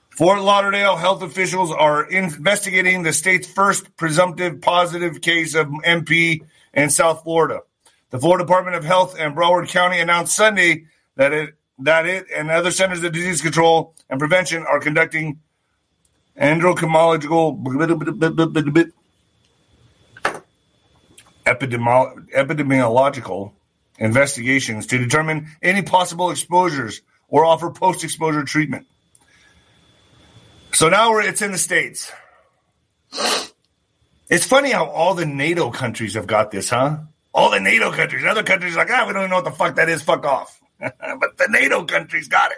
Fort 0.09 0.41
Lauderdale 0.41 0.97
health 0.97 1.23
officials 1.23 1.71
are 1.71 2.03
investigating 2.03 3.01
the 3.01 3.13
state's 3.13 3.47
first 3.47 3.95
presumptive 3.95 4.61
positive 4.61 5.21
case 5.21 5.55
of 5.55 5.67
MP 5.67 6.41
in 6.73 6.89
South 6.89 7.23
Florida. 7.23 7.61
The 8.09 8.19
Florida 8.19 8.43
Department 8.43 8.75
of 8.75 8.83
Health 8.83 9.15
and 9.17 9.35
Broward 9.35 9.69
County 9.69 9.99
announced 9.99 10.35
Sunday 10.35 10.85
that 11.15 11.31
it 11.31 11.55
that 11.79 12.05
it 12.05 12.27
and 12.35 12.51
other 12.51 12.69
centers 12.69 13.03
of 13.03 13.11
disease 13.11 13.41
control 13.41 13.95
and 14.09 14.19
prevention 14.19 14.63
are 14.67 14.79
conducting 14.79 15.39
endocrinological 16.37 17.57
epidemiological 21.55 23.53
investigations 23.97 24.87
to 24.87 24.97
determine 24.97 25.47
any 25.61 25.81
possible 25.81 26.31
exposures 26.31 27.01
or 27.27 27.45
offer 27.45 27.69
post 27.69 28.03
exposure 28.03 28.43
treatment. 28.43 28.87
So 30.73 30.89
now 30.89 31.17
it's 31.17 31.41
in 31.41 31.51
the 31.51 31.57
States. 31.57 32.11
It's 34.29 34.45
funny 34.45 34.71
how 34.71 34.85
all 34.85 35.13
the 35.13 35.25
NATO 35.25 35.71
countries 35.71 36.13
have 36.13 36.27
got 36.27 36.51
this, 36.51 36.69
huh? 36.69 36.99
All 37.33 37.51
the 37.51 37.59
NATO 37.59 37.91
countries. 37.91 38.23
Other 38.25 38.43
countries 38.43 38.75
like, 38.75 38.89
ah, 38.89 39.05
we 39.05 39.13
don't 39.13 39.23
even 39.23 39.29
know 39.29 39.37
what 39.37 39.45
the 39.45 39.51
fuck 39.51 39.75
that 39.75 39.89
is. 39.89 40.01
Fuck 40.01 40.25
off. 40.25 40.59
but 40.79 41.37
the 41.37 41.47
NATO 41.49 41.83
countries 41.85 42.27
got 42.27 42.51
it. 42.51 42.57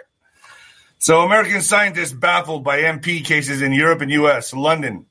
So 0.98 1.20
American 1.20 1.60
scientists 1.60 2.12
baffled 2.12 2.64
by 2.64 2.78
MP 2.78 3.24
cases 3.24 3.60
in 3.60 3.72
Europe 3.72 4.00
and 4.00 4.10
U.S. 4.12 4.54
London. 4.54 5.06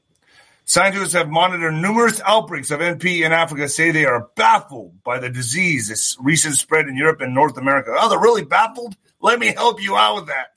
Scientists 0.66 1.14
have 1.14 1.30
monitored 1.30 1.74
numerous 1.74 2.22
outbreaks 2.26 2.72
of 2.72 2.80
MP 2.80 3.26
in 3.26 3.34
Africa. 3.34 3.68
Say 3.68 3.92
they 3.92 4.06
are 4.06 4.30
baffled 4.36 5.04
by 5.04 5.20
the 5.20 5.30
disease, 5.30 5.90
its 5.90 6.16
recent 6.22 6.56
spread 6.56 6.88
in 6.88 6.96
Europe 6.96 7.20
and 7.20 7.36
North 7.36 7.58
America. 7.58 7.94
Oh, 7.98 8.10
they're 8.10 8.20
really 8.20 8.46
baffled. 8.46 8.96
Let 9.20 9.40
me 9.40 9.48
help 9.48 9.82
you 9.82 9.98
out 9.98 10.16
with 10.16 10.28
that. 10.28 10.54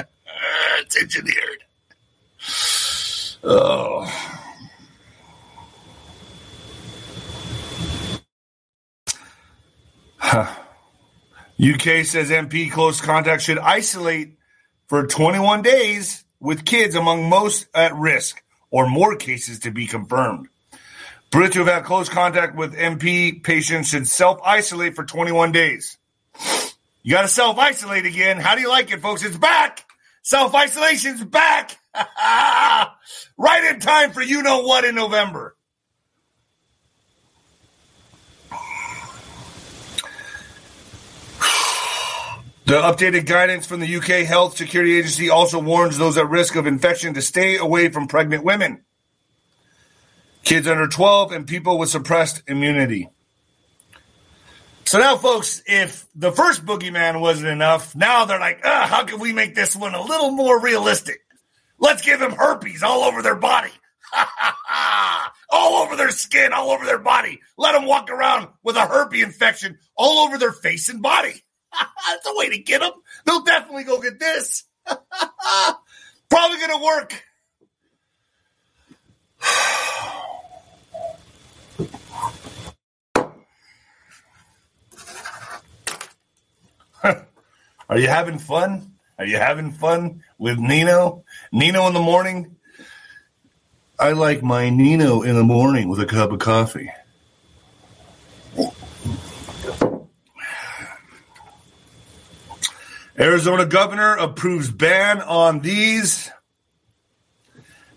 it's 0.80 0.96
engineered. 0.96 1.64
Oh. 3.44 4.34
Huh. 10.20 10.52
UK 11.58 12.04
says 12.04 12.28
MP 12.28 12.70
close 12.70 13.00
contact 13.00 13.40
should 13.40 13.58
isolate 13.58 14.36
for 14.88 15.06
21 15.06 15.62
days 15.62 16.24
with 16.38 16.66
kids 16.66 16.94
among 16.94 17.30
most 17.30 17.66
at 17.72 17.94
risk 17.94 18.42
or 18.70 18.88
more 18.88 19.16
cases 19.16 19.60
to 19.60 19.70
be 19.70 19.86
confirmed. 19.86 20.48
Brits 21.30 21.54
who 21.54 21.60
have 21.60 21.68
had 21.68 21.84
close 21.84 22.08
contact 22.08 22.56
with 22.56 22.74
MP 22.74 23.42
patients 23.42 23.90
should 23.90 24.08
self 24.08 24.40
isolate 24.42 24.94
for 24.94 25.04
21 25.04 25.52
days. 25.52 25.98
You 27.02 27.12
got 27.12 27.22
to 27.22 27.28
self 27.28 27.58
isolate 27.58 28.06
again. 28.06 28.38
How 28.38 28.54
do 28.54 28.60
you 28.62 28.68
like 28.68 28.90
it, 28.90 29.00
folks? 29.00 29.22
It's 29.24 29.36
back. 29.36 29.84
Self 30.22 30.54
isolation's 30.54 31.22
back. 31.24 31.78
right 33.38 33.64
in 33.70 33.80
time 33.80 34.12
for 34.12 34.22
you 34.22 34.42
know 34.42 34.62
what 34.62 34.84
in 34.84 34.94
November. 34.94 35.54
The 42.68 42.74
updated 42.74 43.24
guidance 43.24 43.64
from 43.64 43.80
the 43.80 43.96
UK 43.96 44.26
Health 44.26 44.58
Security 44.58 44.98
Agency 44.98 45.30
also 45.30 45.58
warns 45.58 45.96
those 45.96 46.18
at 46.18 46.28
risk 46.28 46.54
of 46.54 46.66
infection 46.66 47.14
to 47.14 47.22
stay 47.22 47.56
away 47.56 47.88
from 47.88 48.08
pregnant 48.08 48.44
women, 48.44 48.84
kids 50.44 50.68
under 50.68 50.86
12, 50.86 51.32
and 51.32 51.46
people 51.46 51.78
with 51.78 51.88
suppressed 51.88 52.42
immunity. 52.46 53.08
So 54.84 54.98
now, 54.98 55.16
folks, 55.16 55.62
if 55.64 56.06
the 56.14 56.30
first 56.30 56.66
boogeyman 56.66 57.22
wasn't 57.22 57.48
enough, 57.48 57.96
now 57.96 58.26
they're 58.26 58.38
like, 58.38 58.62
how 58.62 59.04
can 59.04 59.18
we 59.18 59.32
make 59.32 59.54
this 59.54 59.74
one 59.74 59.94
a 59.94 60.02
little 60.02 60.32
more 60.32 60.60
realistic? 60.60 61.20
Let's 61.78 62.02
give 62.02 62.20
them 62.20 62.32
herpes 62.32 62.82
all 62.82 63.00
over 63.04 63.22
their 63.22 63.36
body. 63.36 63.72
all 65.50 65.84
over 65.84 65.96
their 65.96 66.10
skin, 66.10 66.52
all 66.52 66.68
over 66.72 66.84
their 66.84 66.98
body. 66.98 67.40
Let 67.56 67.72
them 67.72 67.86
walk 67.86 68.10
around 68.10 68.48
with 68.62 68.76
a 68.76 68.86
herpes 68.86 69.22
infection 69.22 69.78
all 69.96 70.26
over 70.26 70.36
their 70.36 70.52
face 70.52 70.90
and 70.90 71.00
body. 71.00 71.42
That's 72.08 72.26
a 72.26 72.36
way 72.36 72.48
to 72.50 72.58
get 72.58 72.80
them. 72.80 72.92
They'll 73.24 73.42
definitely 73.42 73.84
go 73.84 74.00
get 74.00 74.18
this. 74.18 74.64
Probably 74.86 76.58
going 76.58 76.78
to 76.78 76.84
work. 76.84 77.24
Are 87.88 87.98
you 87.98 88.08
having 88.08 88.38
fun? 88.38 88.92
Are 89.18 89.24
you 89.24 89.38
having 89.38 89.72
fun 89.72 90.22
with 90.36 90.58
Nino? 90.58 91.24
Nino 91.52 91.86
in 91.86 91.94
the 91.94 92.00
morning? 92.00 92.56
I 93.98 94.12
like 94.12 94.42
my 94.42 94.70
Nino 94.70 95.22
in 95.22 95.34
the 95.34 95.42
morning 95.42 95.88
with 95.88 96.00
a 96.00 96.06
cup 96.06 96.30
of 96.30 96.38
coffee. 96.38 96.90
Arizona 103.18 103.66
governor 103.66 104.14
approves 104.14 104.70
ban 104.70 105.20
on 105.20 105.60
these. 105.60 106.30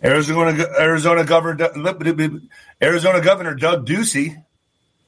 Arizona 0.04 0.66
Arizona 0.80 1.24
governor 1.24 2.42
Arizona 2.82 3.22
Governor 3.22 3.54
Doug 3.54 3.86
Ducey. 3.86 4.44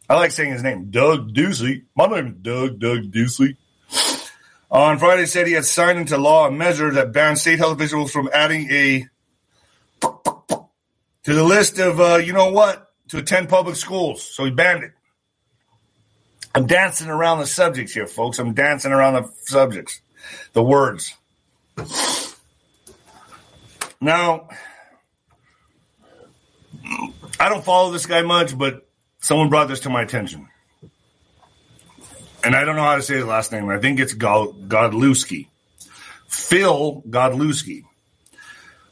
I 0.07 0.15
like 0.15 0.31
saying 0.31 0.51
his 0.51 0.61
name, 0.61 0.91
Doug 0.91 1.33
Ducey. 1.33 1.85
My 1.95 2.05
name 2.05 2.27
is 2.27 2.33
Doug 2.33 2.79
Doug 2.79 3.11
Ducey. 3.11 3.57
On 4.69 4.99
Friday, 4.99 5.25
said 5.25 5.47
he 5.47 5.53
had 5.53 5.65
signed 5.65 5.99
into 5.99 6.17
law 6.17 6.47
a 6.47 6.51
measure 6.51 6.91
that 6.91 7.11
bans 7.11 7.41
state 7.41 7.57
health 7.59 7.75
officials 7.75 8.11
from 8.11 8.29
adding 8.33 8.69
a 8.71 9.07
to 10.01 11.33
the 11.33 11.43
list 11.43 11.79
of 11.79 11.99
uh, 11.99 12.15
you 12.17 12.33
know 12.33 12.51
what 12.51 12.91
to 13.09 13.17
attend 13.17 13.49
public 13.49 13.75
schools. 13.75 14.23
So 14.23 14.45
he 14.45 14.51
banned 14.51 14.83
it. 14.83 14.91
I'm 16.55 16.67
dancing 16.67 17.07
around 17.07 17.39
the 17.39 17.47
subjects 17.47 17.93
here, 17.93 18.07
folks. 18.07 18.39
I'm 18.39 18.53
dancing 18.53 18.91
around 18.91 19.15
the 19.15 19.31
subjects, 19.45 20.01
the 20.53 20.63
words. 20.63 21.15
Now, 23.99 24.49
I 27.39 27.49
don't 27.49 27.63
follow 27.63 27.91
this 27.91 28.05
guy 28.05 28.21
much, 28.21 28.57
but 28.57 28.87
someone 29.19 29.49
brought 29.49 29.67
this 29.67 29.81
to 29.81 29.89
my 29.89 30.01
attention. 30.01 30.47
And 32.43 32.55
I 32.55 32.65
don't 32.65 32.75
know 32.75 32.83
how 32.83 32.97
to 32.97 33.01
say 33.01 33.15
his 33.15 33.25
last 33.25 33.51
name. 33.51 33.69
I 33.69 33.79
think 33.79 33.99
it's 33.99 34.13
Godlewski. 34.13 35.47
Phil 36.27 37.01
Godlewski. 37.09 37.83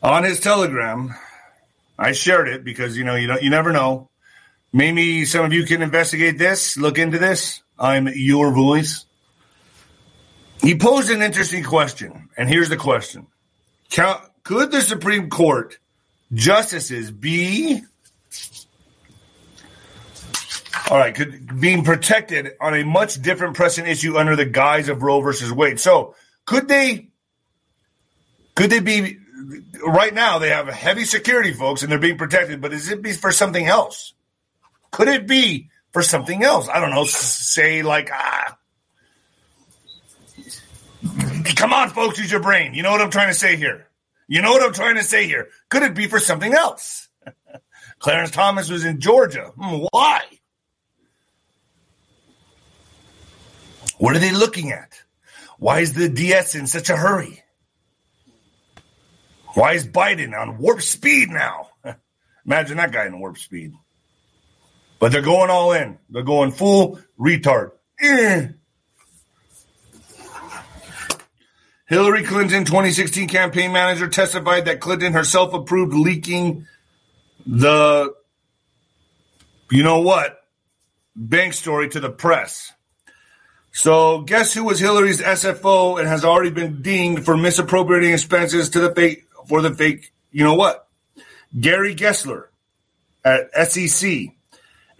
On 0.01 0.23
his 0.23 0.39
Telegram, 0.39 1.13
I 1.99 2.13
shared 2.13 2.47
it 2.47 2.63
because 2.63 2.97
you 2.97 3.03
know 3.03 3.15
you 3.15 3.27
don't 3.27 3.43
you 3.43 3.49
never 3.49 3.71
know. 3.71 4.09
Maybe 4.73 5.25
some 5.25 5.45
of 5.45 5.53
you 5.53 5.65
can 5.65 5.81
investigate 5.81 6.37
this, 6.37 6.77
look 6.77 6.97
into 6.97 7.19
this. 7.19 7.61
I'm 7.77 8.07
your 8.07 8.53
voice. 8.53 9.05
He 10.61 10.75
posed 10.75 11.09
an 11.09 11.21
interesting 11.21 11.63
question, 11.63 12.29
and 12.37 12.47
here's 12.47 12.69
the 12.69 12.77
question: 12.77 13.27
Could 14.43 14.71
the 14.71 14.81
Supreme 14.81 15.29
Court 15.29 15.77
justices 16.33 17.11
be 17.11 17.81
all 20.89 20.97
right, 20.97 21.15
could 21.15 21.59
being 21.59 21.83
protected 21.85 22.51
on 22.59 22.73
a 22.73 22.83
much 22.83 23.21
different 23.21 23.55
pressing 23.55 23.87
issue 23.87 24.17
under 24.17 24.35
the 24.35 24.45
guise 24.45 24.89
of 24.89 25.01
Roe 25.01 25.21
versus 25.21 25.51
Wade? 25.51 25.79
So 25.79 26.15
could 26.45 26.67
they? 26.67 27.07
Could 28.55 28.69
they 28.69 28.81
be 28.81 29.17
right 29.85 30.13
now 30.13 30.39
they 30.39 30.49
have 30.49 30.67
heavy 30.67 31.05
security 31.05 31.53
folks 31.53 31.81
and 31.81 31.91
they're 31.91 31.99
being 31.99 32.17
protected, 32.17 32.61
but 32.61 32.73
is 32.73 32.91
it 32.91 33.01
be 33.01 33.13
for 33.13 33.31
something 33.31 33.65
else? 33.65 34.13
Could 34.91 35.07
it 35.07 35.27
be 35.27 35.69
for 35.91 36.01
something 36.01 36.43
else? 36.43 36.67
I 36.67 36.79
don't 36.79 36.91
know. 36.91 37.05
Say 37.05 37.81
like, 37.81 38.09
ah, 38.13 38.57
come 41.55 41.73
on, 41.73 41.89
folks, 41.89 42.19
use 42.19 42.31
your 42.31 42.41
brain. 42.41 42.73
You 42.73 42.83
know 42.83 42.91
what 42.91 43.01
I'm 43.01 43.11
trying 43.11 43.29
to 43.29 43.33
say 43.33 43.55
here. 43.55 43.87
You 44.27 44.41
know 44.41 44.51
what 44.51 44.63
I'm 44.63 44.73
trying 44.73 44.95
to 44.95 45.03
say 45.03 45.27
here. 45.27 45.49
Could 45.69 45.83
it 45.83 45.93
be 45.93 46.07
for 46.07 46.19
something 46.19 46.53
else? 46.53 47.09
Clarence 47.99 48.31
Thomas 48.31 48.69
was 48.69 48.85
in 48.85 48.99
Georgia. 48.99 49.51
Hmm, 49.57 49.85
why? 49.91 50.23
What 53.97 54.15
are 54.15 54.19
they 54.19 54.31
looking 54.31 54.71
at? 54.71 54.99
Why 55.59 55.81
is 55.81 55.93
the 55.93 56.09
DS 56.09 56.55
in 56.55 56.65
such 56.65 56.89
a 56.89 56.95
hurry? 56.95 57.43
Why 59.53 59.73
is 59.73 59.85
Biden 59.85 60.35
on 60.35 60.57
warp 60.57 60.81
speed 60.81 61.29
now? 61.29 61.69
Imagine 62.45 62.77
that 62.77 62.91
guy 62.91 63.05
in 63.05 63.19
warp 63.19 63.37
speed. 63.37 63.73
But 65.01 65.11
they're 65.11 65.23
going 65.23 65.49
all 65.49 65.71
in. 65.73 65.97
They're 66.11 66.21
going 66.21 66.51
full 66.51 66.99
retard. 67.19 67.71
Eh. 67.99 68.49
Hillary 71.87 72.23
Clinton, 72.23 72.65
2016 72.65 73.27
campaign 73.27 73.73
manager, 73.73 74.07
testified 74.07 74.65
that 74.65 74.79
Clinton 74.79 75.13
herself 75.13 75.55
approved 75.55 75.95
leaking 75.95 76.67
the, 77.47 78.13
you 79.71 79.81
know 79.81 80.01
what, 80.01 80.39
bank 81.15 81.55
story 81.55 81.89
to 81.89 81.99
the 81.99 82.11
press. 82.11 82.71
So, 83.71 84.21
guess 84.21 84.53
who 84.53 84.65
was 84.65 84.79
Hillary's 84.79 85.19
SFO 85.19 85.99
and 85.99 86.07
has 86.07 86.23
already 86.23 86.51
been 86.51 86.83
dinged 86.83 87.25
for 87.25 87.35
misappropriating 87.35 88.13
expenses 88.13 88.69
to 88.69 88.79
the 88.79 88.93
fake 88.93 89.25
for 89.47 89.63
the 89.63 89.73
fake, 89.73 90.13
you 90.31 90.43
know 90.43 90.53
what? 90.53 90.87
Gary 91.59 91.95
Gensler 91.95 92.49
at 93.25 93.49
SEC. 93.67 94.35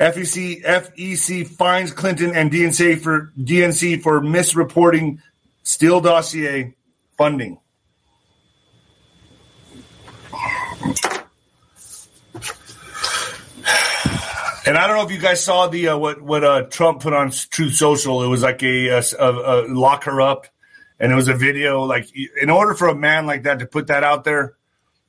FEC 0.02 0.64
FEC 0.64 1.48
fines 1.48 1.92
Clinton 1.92 2.36
and 2.36 2.52
DNC 2.52 3.00
for 3.02 3.32
DNC 3.40 4.02
for 4.02 4.20
misreporting 4.20 5.20
Steele 5.62 6.02
dossier 6.02 6.74
funding. 7.18 7.60
And 14.66 14.78
I 14.78 14.88
don't 14.88 14.98
know 14.98 15.04
if 15.04 15.12
you 15.12 15.20
guys 15.20 15.44
saw 15.44 15.68
the 15.68 15.90
uh, 15.90 15.98
what 15.98 16.20
what 16.20 16.44
uh, 16.44 16.64
Trump 16.64 17.02
put 17.02 17.14
on 17.14 17.30
Truth 17.30 17.76
Social. 17.76 18.24
It 18.24 18.28
was 18.28 18.42
like 18.42 18.64
a, 18.64 18.88
a, 18.88 19.04
a, 19.20 19.68
lock 19.68 20.06
her 20.06 20.20
up 20.20 20.48
and 21.00 21.12
it 21.12 21.16
was 21.16 21.28
a 21.28 21.36
video 21.36 21.84
like 21.84 22.12
in 22.42 22.50
order 22.50 22.74
for 22.74 22.88
a 22.88 22.96
man 22.96 23.28
like 23.28 23.44
that 23.44 23.60
to 23.60 23.68
put 23.68 23.88
that 23.88 24.04
out 24.04 24.24
there, 24.24 24.56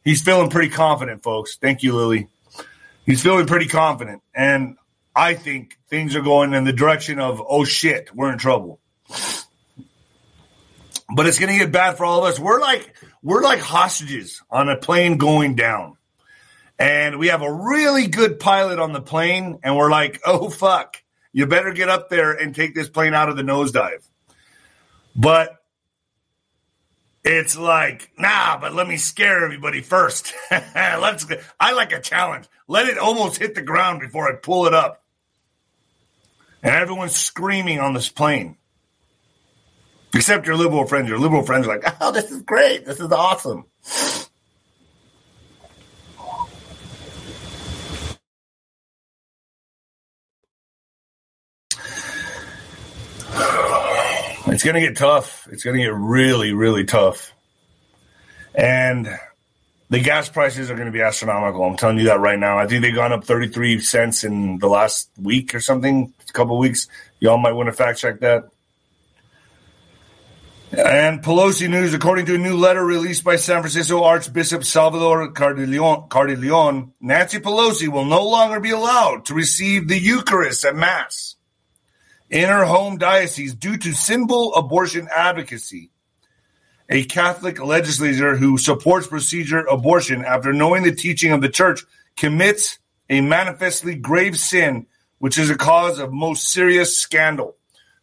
he's 0.05 0.21
feeling 0.21 0.51
pretty 0.51 0.69
confident, 0.69 1.23
folks. 1.23 1.57
Thank 1.57 1.83
you, 1.83 1.95
Lily. 1.95 2.29
He's 3.07 3.23
feeling 3.23 3.47
pretty 3.47 3.67
confident, 3.67 4.23
and 4.35 4.77
I 5.15 5.35
think 5.35 5.79
things 5.89 6.17
are 6.17 6.23
going 6.23 6.55
in 6.55 6.65
the 6.65 6.73
direction 6.73 7.19
of 7.19 7.43
oh 7.47 7.65
shit, 7.65 8.15
we're 8.15 8.33
in 8.33 8.39
trouble. 8.39 8.81
But 11.15 11.27
it's 11.27 11.39
going 11.39 11.53
to 11.53 11.59
get 11.59 11.73
bad 11.73 11.99
for 11.99 12.07
all 12.07 12.25
of 12.25 12.33
us. 12.33 12.41
We're 12.41 12.61
like 12.61 12.95
we're 13.23 13.43
like 13.43 13.61
hostages 13.61 14.43
on 14.51 14.69
a 14.69 14.77
plane 14.77 15.19
going 15.19 15.55
down. 15.55 15.97
And 16.79 17.19
we 17.19 17.29
have 17.29 17.43
a 17.43 17.53
really 17.53 18.09
good 18.09 18.41
pilot 18.41 18.81
on 18.81 18.93
the 18.93 19.01
plane, 19.01 19.61
and 19.63 19.77
we're 19.77 19.91
like, 19.91 20.21
oh, 20.27 20.49
fuck, 20.49 21.01
you 21.33 21.47
better 21.47 21.73
get 21.73 21.89
up 21.89 22.09
there 22.09 22.33
and 22.33 22.55
take 22.55 22.75
this 22.75 22.89
plane 22.89 23.15
out 23.15 23.29
of 23.29 23.37
the 23.37 23.43
nosedive. 23.43 24.03
But 25.15 25.63
it's 27.23 27.57
like, 27.57 28.11
nah, 28.19 28.59
but 28.59 28.75
let 28.75 28.89
me 28.89 28.97
scare 28.97 29.45
everybody 29.45 29.81
first. 29.81 30.33
Let's. 30.51 31.27
I 31.61 31.73
like 31.73 31.93
a 31.93 32.01
challenge. 32.01 32.47
Let 32.67 32.89
it 32.89 32.99
almost 32.99 33.37
hit 33.37 33.55
the 33.55 33.63
ground 33.63 34.01
before 34.01 34.29
I 34.29 34.35
pull 34.35 34.67
it 34.67 34.75
up. 34.75 35.02
And 36.63 36.75
everyone's 36.75 37.17
screaming 37.17 37.81
on 37.81 37.93
this 37.93 38.09
plane, 38.09 38.57
except 40.15 40.47
your 40.47 40.57
liberal 40.57 40.87
friends. 40.87 41.09
Your 41.09 41.19
liberal 41.19 41.43
friends 41.43 41.67
are 41.67 41.77
like, 41.77 41.97
"Oh, 42.01 42.13
this 42.13 42.31
is 42.31 42.43
great. 42.43 42.87
This 42.87 43.01
is 43.01 43.11
awesome." 43.11 43.65
It's 54.47 54.65
going 54.65 54.75
to 54.75 54.81
get 54.81 54.97
tough. 54.97 55.49
It's 55.51 55.65
going 55.65 55.77
to 55.79 55.83
get 55.83 55.95
really, 55.95 56.53
really 56.53 56.85
tough. 56.85 57.33
And 58.55 59.09
the 59.93 60.01
gas 60.01 60.27
prices 60.31 60.71
are 60.71 60.75
going 60.75 60.87
to 60.87 60.93
be 60.93 61.03
astronomical. 61.03 61.63
I'm 61.65 61.77
telling 61.77 61.99
you 61.99 62.07
that 62.07 62.19
right 62.19 62.39
now. 62.39 62.57
I 62.57 62.67
think 62.67 62.81
they've 62.81 62.95
gone 62.95 63.13
up 63.13 63.25
33 63.25 63.81
cents 63.81 64.25
in 64.25 64.57
the 64.59 64.67
last 64.67 65.11
week 65.21 65.55
or 65.55 65.61
something, 65.61 66.15
a 66.27 66.33
couple 66.33 66.57
weeks. 66.57 66.89
Y'all 67.21 67.37
might 67.37 67.53
want 67.53 67.67
to 67.67 67.75
fact 67.75 67.99
check 67.99 68.21
that. 68.21 68.49
And 70.73 71.23
Pelosi 71.23 71.69
news, 71.69 71.93
according 71.93 72.25
to 72.27 72.37
a 72.37 72.39
new 72.39 72.57
letter 72.57 72.83
released 72.83 73.23
by 73.23 73.37
San 73.37 73.61
Francisco 73.61 74.03
Archbishop 74.03 74.65
Salvatore 74.65 75.31
Cordileone 75.31 76.93
Nancy 76.99 77.39
Pelosi 77.39 77.89
will 77.89 78.07
no 78.07 78.27
longer 78.27 78.61
be 78.61 78.71
allowed 78.71 79.27
to 79.27 79.35
receive 79.35 79.89
the 79.89 79.99
Eucharist 79.99 80.65
at 80.65 80.75
Mass 80.75 81.37
in 82.31 82.49
her 82.49 82.65
home 82.65 82.97
diocese 82.97 83.53
due 83.53 83.77
to 83.77 83.93
symbol 83.93 84.55
abortion 84.55 85.07
advocacy 85.15 85.92
a 86.89 87.05
Catholic 87.05 87.63
legislator 87.63 88.37
who 88.37 88.59
supports 88.59 89.07
procedure 89.07 89.61
abortion 89.61 90.25
after 90.25 90.53
knowing 90.53 90.83
the 90.83 90.95
teaching 90.95 91.33
of 91.33 91.41
the 91.41 91.49
church 91.49 91.85
commits 92.17 92.79
a 93.09 93.21
manifestly 93.21 93.95
grave 93.95 94.39
sin, 94.39 94.87
which 95.19 95.39
is 95.39 95.51
a 95.51 95.57
cause 95.57 95.99
of 95.99 96.13
most 96.13 96.51
serious 96.51 96.97
scandal. 96.97 97.57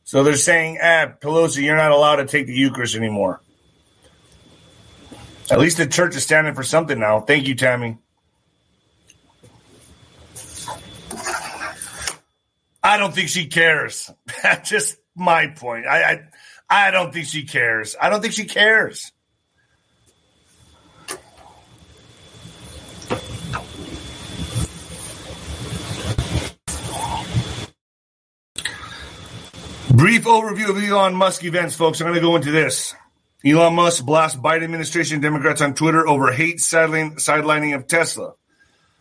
So 0.04 0.24
they're 0.24 0.38
saying, 0.38 0.80
ah, 0.82 1.14
Pelosi, 1.22 1.64
you're 1.64 1.78
not 1.78 1.92
allowed 1.92 2.18
to 2.18 2.26
take 2.26 2.48
the 2.48 2.56
Eucharist 2.56 2.96
anymore. 2.96 3.42
At 5.52 5.60
least 5.60 5.78
the 5.78 5.88
church 5.88 6.16
is 6.16 6.24
standing 6.24 6.54
for 6.54 6.64
something 6.64 7.00
now. 7.00 7.22
Thank 7.22 7.48
you, 7.48 7.56
Tammy. 7.56 7.98
I 12.82 12.98
don't 12.98 13.14
think 13.14 13.30
she 13.30 13.48
cares. 13.48 14.10
That's 14.44 14.70
just 14.70 14.98
my 15.16 15.48
point. 15.48 15.86
I, 15.86 16.04
I 16.04 16.22
I 16.70 16.92
don't 16.92 17.12
think 17.12 17.26
she 17.26 17.46
cares. 17.46 17.96
I 18.00 18.10
don't 18.10 18.22
think 18.22 18.34
she 18.34 18.46
cares. 18.46 19.12
Brief 29.92 30.24
overview 30.24 30.70
of 30.70 30.82
Elon 30.82 31.16
Musk 31.16 31.44
events, 31.44 31.76
folks. 31.76 32.00
I'm 32.00 32.06
going 32.08 32.16
to 32.16 32.22
go 32.22 32.36
into 32.36 32.52
this. 32.52 32.94
Elon 33.44 33.74
Musk 33.74 34.06
blasts 34.06 34.38
Biden 34.38 34.64
administration 34.64 35.20
Democrats 35.20 35.62
on 35.62 35.74
Twitter 35.74 36.08
over 36.08 36.32
hate 36.32 36.60
sideline, 36.60 37.16
sidelining 37.16 37.76
of 37.76 37.88
Tesla. 37.88 38.34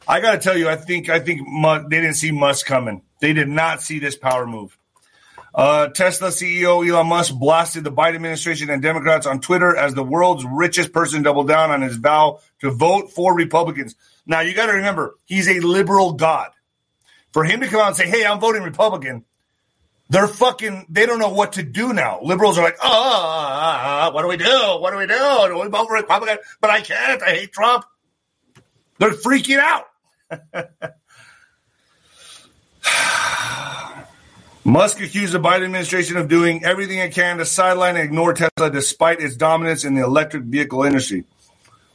I 0.09 0.20
got 0.20 0.33
to 0.33 0.38
tell 0.38 0.57
you, 0.57 0.68
I 0.68 0.76
think 0.76 1.09
I 1.09 1.20
think 1.20 1.42
they 1.90 2.00
didn't 2.00 2.14
see 2.14 2.33
Musk 2.33 2.66
coming. 2.66 3.02
They 3.20 3.33
did 3.33 3.48
not 3.48 3.83
see 3.83 3.98
this 3.98 4.16
power 4.16 4.46
move. 4.46 4.76
Uh, 5.59 5.88
Tesla 5.88 6.29
CEO 6.29 6.88
Elon 6.88 7.09
Musk 7.09 7.35
blasted 7.35 7.83
the 7.83 7.90
Biden 7.90 8.14
administration 8.14 8.71
and 8.71 8.81
Democrats 8.81 9.27
on 9.27 9.40
Twitter 9.40 9.77
as 9.77 9.92
the 9.92 10.05
world's 10.05 10.44
richest 10.44 10.92
person 10.92 11.25
doubled 11.25 11.49
down 11.49 11.73
on 11.73 11.83
his 11.83 11.97
vow 11.97 12.38
to 12.61 12.71
vote 12.71 13.11
for 13.11 13.35
Republicans. 13.35 13.97
Now, 14.25 14.38
you 14.38 14.55
got 14.55 14.66
to 14.66 14.75
remember, 14.75 15.16
he's 15.25 15.49
a 15.49 15.59
liberal 15.59 16.12
god. 16.12 16.51
For 17.33 17.42
him 17.42 17.59
to 17.61 17.66
come 17.66 17.81
out 17.81 17.88
and 17.88 17.97
say, 17.97 18.09
hey, 18.09 18.25
I'm 18.25 18.38
voting 18.38 18.62
Republican, 18.62 19.25
they're 20.09 20.29
fucking, 20.29 20.87
they 20.90 21.07
don't 21.07 21.18
know 21.18 21.31
what 21.31 21.55
to 21.55 21.64
do 21.64 21.92
now. 21.92 22.21
Liberals 22.23 22.57
are 22.57 22.62
like, 22.62 22.79
oh, 22.81 24.11
what 24.12 24.23
do 24.23 24.29
we 24.29 24.37
do? 24.37 24.77
What 24.79 24.92
do 24.92 24.99
we 24.99 25.09
do? 25.09 25.49
Do 25.49 25.59
we 25.59 25.66
vote 25.66 25.88
for 25.88 25.94
Republican? 25.94 26.38
But 26.61 26.71
I 26.71 26.83
can't. 26.83 27.21
I 27.21 27.31
hate 27.31 27.51
Trump. 27.51 27.85
They're 28.99 29.11
freaking 29.11 29.59
out. 29.59 29.87
Musk 34.68 35.00
accused 35.00 35.33
the 35.33 35.40
Biden 35.40 35.64
administration 35.64 36.18
of 36.18 36.28
doing 36.28 36.62
everything 36.62 36.98
it 36.98 37.14
can 37.14 37.38
to 37.38 37.46
sideline 37.46 37.96
and 37.96 38.04
ignore 38.04 38.35
Tesla 38.35 38.70
despite 38.70 39.18
its 39.18 39.35
dominance 39.35 39.83
in 39.83 39.94
the 39.94 40.04
electric 40.04 40.42
vehicle 40.44 40.83
industry. 40.83 41.24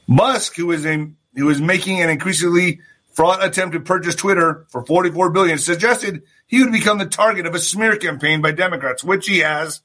Musk, 0.08 0.56
who 0.56 0.72
is 0.72 0.84
a 0.84 1.08
who 1.36 1.50
is 1.52 1.62
making 1.62 2.02
an 2.02 2.10
increasingly 2.10 2.80
fraught 3.12 3.44
attempt 3.46 3.74
to 3.74 3.80
purchase 3.80 4.16
Twitter 4.16 4.66
for 4.70 4.84
44 4.84 5.30
billion, 5.30 5.60
suggested 5.60 6.24
he 6.48 6.64
would 6.64 6.72
become 6.72 6.98
the 6.98 7.06
target 7.06 7.46
of 7.46 7.54
a 7.54 7.60
smear 7.60 7.96
campaign 7.96 8.42
by 8.42 8.52
Democrats, 8.52 9.04
which 9.04 9.28
he 9.28 9.40
has. 9.40 9.82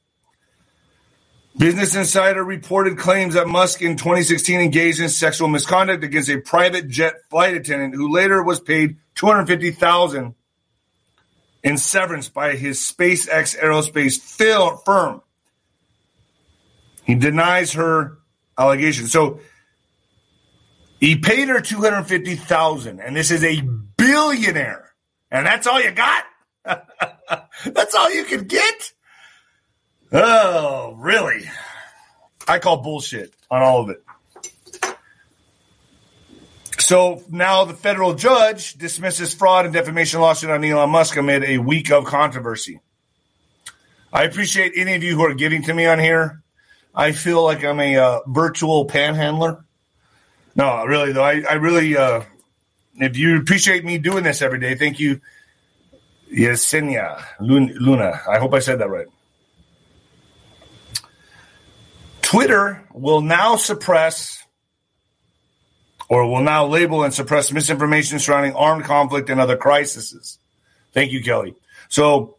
Business 1.59 1.94
Insider 1.94 2.42
reported 2.42 2.96
claims 2.96 3.35
that 3.35 3.48
Musk 3.48 3.83
in 3.83 3.98
2016 3.98 4.61
engaged 4.61 5.01
in 5.01 5.11
sexual 5.11 5.48
misconduct 5.48 6.05
against 6.05 6.31
a 6.31 6.40
private 6.40 6.88
jet 6.88 7.16
flight 7.29 7.55
attendant 7.55 7.94
who 7.94 8.11
later 8.11 8.42
was 8.42 8.61
paid 8.61 8.96
250,000 9.16 10.35
in 11.62 11.79
severance 11.79 12.29
by 12.29 12.55
his 12.57 12.79
SpaceX 12.81 13.59
aerospace 13.59 14.85
firm. 14.85 15.23
He 17.05 17.14
denies 17.14 17.73
her 17.73 18.18
allegation. 18.59 19.07
So 19.07 19.40
he 21.01 21.16
paid 21.16 21.49
her 21.49 21.61
250,000 21.61 23.01
and 23.01 23.16
this 23.16 23.31
is 23.31 23.44
a 23.44 23.62
billionaire. 23.97 24.92
And 25.31 25.47
that's 25.47 25.66
all 25.66 25.81
you 25.81 25.90
got? 25.90 26.25
that's 26.64 27.94
all 27.94 28.12
you 28.12 28.25
can 28.25 28.44
get? 28.44 28.92
Oh, 30.12 30.94
really? 30.99 31.44
I 32.47 32.59
call 32.59 32.79
bullshit 32.79 33.35
on 33.51 33.62
all 33.62 33.83
of 33.83 33.90
it. 33.90 34.03
So 36.88 37.22
now 37.29 37.66
the 37.66 37.74
federal 37.74 38.14
judge 38.14 38.72
dismisses 38.72 39.35
fraud 39.35 39.66
and 39.66 39.74
defamation 39.74 40.22
lawsuit 40.22 40.48
on 40.48 40.64
Elon 40.64 40.88
Musk 40.88 41.18
amid 41.18 41.44
a 41.44 41.59
week 41.59 41.90
of 41.90 42.07
controversy. 42.07 42.81
I 44.11 44.24
appreciate 44.24 44.72
any 44.74 44.94
of 44.94 45.03
you 45.03 45.14
who 45.14 45.22
are 45.27 45.35
giving 45.35 45.64
to 45.64 45.74
me 45.74 45.85
on 45.85 45.98
here. 45.98 46.42
I 46.94 47.12
feel 47.12 47.44
like 47.44 47.62
I'm 47.62 47.79
a 47.79 47.98
uh, 47.98 48.20
virtual 48.27 48.87
panhandler. 48.87 49.62
No, 50.57 50.83
really 50.87 51.12
though, 51.12 51.22
I, 51.22 51.42
I 51.42 51.55
really, 51.57 51.94
uh, 51.94 52.22
if 52.94 53.18
you 53.18 53.37
appreciate 53.37 53.85
me 53.85 53.98
doing 53.98 54.24
this 54.24 54.40
every 54.40 54.59
day, 54.59 54.74
thank 54.74 54.98
you, 54.98 55.20
Yesenia 56.35 57.22
Luna. 57.38 58.18
I 58.27 58.38
hope 58.38 58.55
I 58.55 58.61
said 58.61 58.79
that 58.81 58.88
right. 58.88 59.09
Twitter 62.22 62.83
will 62.94 63.20
now 63.20 63.57
suppress 63.57 64.42
or 66.09 66.27
will 66.29 66.42
now 66.42 66.66
label 66.66 67.05
and 67.05 67.12
suppress 67.12 67.53
misinformation 67.53 68.18
surrounding 68.18 68.55
armed 68.55 68.85
conflict 68.85 69.31
and 69.31 69.40
other 69.40 69.57
crises. 69.57 70.38
Thank 70.92 71.12
you, 71.12 71.23
Kelly. 71.23 71.55
So 71.88 72.37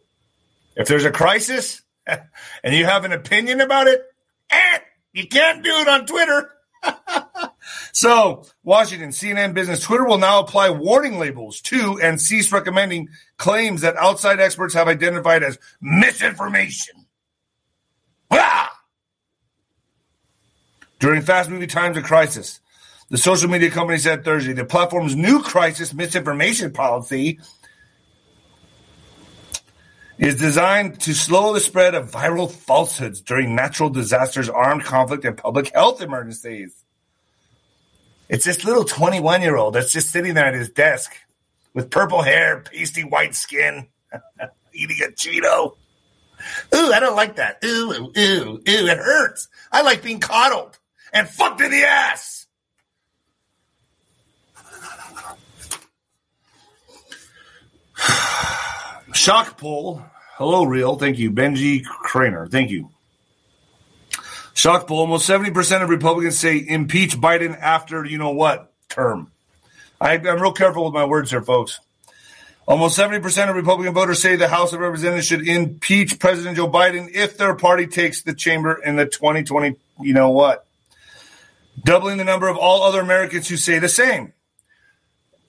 if 0.76 0.88
there's 0.88 1.04
a 1.04 1.10
crisis 1.10 1.82
and 2.06 2.74
you 2.74 2.84
have 2.84 3.04
an 3.04 3.12
opinion 3.12 3.60
about 3.60 3.86
it, 3.86 4.02
eh, 4.50 4.78
you 5.12 5.26
can't 5.28 5.62
do 5.62 5.70
it 5.70 5.88
on 5.88 6.06
Twitter. 6.06 6.50
so, 7.92 8.44
Washington, 8.62 9.10
CNN 9.10 9.54
Business, 9.54 9.82
Twitter 9.82 10.06
will 10.06 10.18
now 10.18 10.40
apply 10.40 10.70
warning 10.70 11.18
labels 11.18 11.60
to 11.60 12.00
and 12.02 12.20
cease 12.20 12.52
recommending 12.52 13.08
claims 13.36 13.82
that 13.82 13.96
outside 13.96 14.40
experts 14.40 14.74
have 14.74 14.88
identified 14.88 15.42
as 15.42 15.58
misinformation. 15.80 17.06
Ah! 18.30 18.72
During 20.98 21.22
fast 21.22 21.50
moving 21.50 21.68
times 21.68 21.96
of 21.96 22.04
crisis, 22.04 22.60
the 23.10 23.18
social 23.18 23.50
media 23.50 23.70
company 23.70 23.98
said 23.98 24.24
Thursday 24.24 24.52
the 24.52 24.64
platform's 24.64 25.14
new 25.14 25.42
crisis 25.42 25.92
misinformation 25.92 26.72
policy 26.72 27.38
is 30.20 30.36
designed 30.36 31.00
to 31.00 31.14
slow 31.14 31.54
the 31.54 31.60
spread 31.60 31.94
of 31.94 32.10
viral 32.10 32.50
falsehoods 32.50 33.22
during 33.22 33.54
natural 33.54 33.88
disasters, 33.88 34.50
armed 34.50 34.84
conflict, 34.84 35.24
and 35.24 35.36
public 35.36 35.72
health 35.74 36.02
emergencies. 36.02 36.84
It's 38.28 38.44
this 38.44 38.64
little 38.64 38.84
21 38.84 39.42
year 39.42 39.56
old 39.56 39.74
that's 39.74 39.92
just 39.92 40.10
sitting 40.10 40.34
there 40.34 40.44
at 40.44 40.54
his 40.54 40.70
desk 40.70 41.12
with 41.72 41.90
purple 41.90 42.22
hair, 42.22 42.60
pasty 42.60 43.02
white 43.02 43.34
skin, 43.34 43.88
eating 44.74 44.98
a 45.02 45.10
Cheeto. 45.10 45.76
Ooh, 46.74 46.92
I 46.92 47.00
don't 47.00 47.16
like 47.16 47.36
that. 47.36 47.64
Ooh, 47.64 47.90
ooh, 47.92 48.12
ooh, 48.16 48.60
ooh, 48.68 48.86
it 48.86 48.98
hurts. 48.98 49.48
I 49.72 49.82
like 49.82 50.02
being 50.02 50.20
coddled 50.20 50.78
and 51.12 51.28
fucked 51.28 51.60
in 51.60 51.70
the 51.70 51.82
ass. 51.82 52.39
Shock 59.12 59.58
poll. 59.58 60.02
Hello, 60.36 60.64
real. 60.64 60.96
Thank 60.96 61.18
you. 61.18 61.30
Benji 61.30 61.82
Craner. 61.84 62.50
Thank 62.50 62.70
you. 62.70 62.90
Shock 64.54 64.86
poll. 64.86 65.00
Almost 65.00 65.28
70% 65.28 65.82
of 65.82 65.90
Republicans 65.90 66.38
say 66.38 66.64
impeach 66.66 67.16
Biden 67.16 67.58
after 67.58 68.04
you 68.04 68.18
know 68.18 68.30
what 68.30 68.72
term. 68.88 69.30
I, 70.00 70.14
I'm 70.14 70.40
real 70.40 70.52
careful 70.52 70.84
with 70.84 70.94
my 70.94 71.04
words 71.04 71.30
here, 71.30 71.42
folks. 71.42 71.80
Almost 72.66 72.98
70% 72.98 73.50
of 73.50 73.56
Republican 73.56 73.94
voters 73.94 74.22
say 74.22 74.36
the 74.36 74.48
House 74.48 74.72
of 74.72 74.80
Representatives 74.80 75.26
should 75.26 75.46
impeach 75.46 76.18
President 76.18 76.56
Joe 76.56 76.70
Biden 76.70 77.10
if 77.12 77.36
their 77.36 77.54
party 77.54 77.86
takes 77.86 78.22
the 78.22 78.32
chamber 78.32 78.80
in 78.82 78.96
the 78.96 79.06
2020, 79.06 79.76
you 80.00 80.14
know 80.14 80.30
what? 80.30 80.66
Doubling 81.82 82.18
the 82.18 82.24
number 82.24 82.48
of 82.48 82.56
all 82.56 82.82
other 82.82 83.00
Americans 83.00 83.48
who 83.48 83.56
say 83.56 83.78
the 83.78 83.88
same 83.88 84.32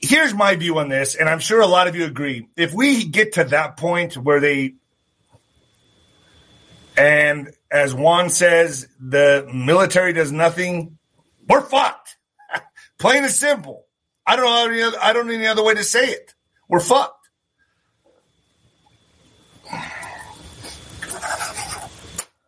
here's 0.02 0.34
my 0.34 0.56
view 0.56 0.80
on 0.80 0.90
this, 0.90 1.16
and 1.16 1.30
I'm 1.30 1.40
sure 1.40 1.62
a 1.62 1.68
lot 1.68 1.88
of 1.88 1.96
you 1.96 2.06
agree. 2.06 2.48
If 2.58 2.74
we 2.74 3.06
get 3.06 3.34
to 3.34 3.44
that 3.46 3.78
point 3.78 4.16
where 4.16 4.40
they, 4.40 4.76
and 6.98 7.54
as 7.72 7.94
Juan 7.94 8.30
says, 8.30 8.88
the 9.00 9.48
military 9.54 10.14
does 10.14 10.32
nothing, 10.32 10.98
we're 11.48 11.62
fucked. 11.62 12.18
Plain 12.98 13.24
and 13.24 13.32
simple. 13.32 13.86
I 14.26 14.36
don't 14.36 14.46
know 14.46 14.72
any 14.72 14.82
other, 14.82 14.98
I 15.02 15.14
don't 15.14 15.28
know 15.28 15.34
any 15.34 15.48
other 15.48 15.64
way 15.64 15.76
to 15.76 15.84
say 15.84 16.10
it. 16.10 16.34
We're 16.68 16.80
fucked. 16.80 17.18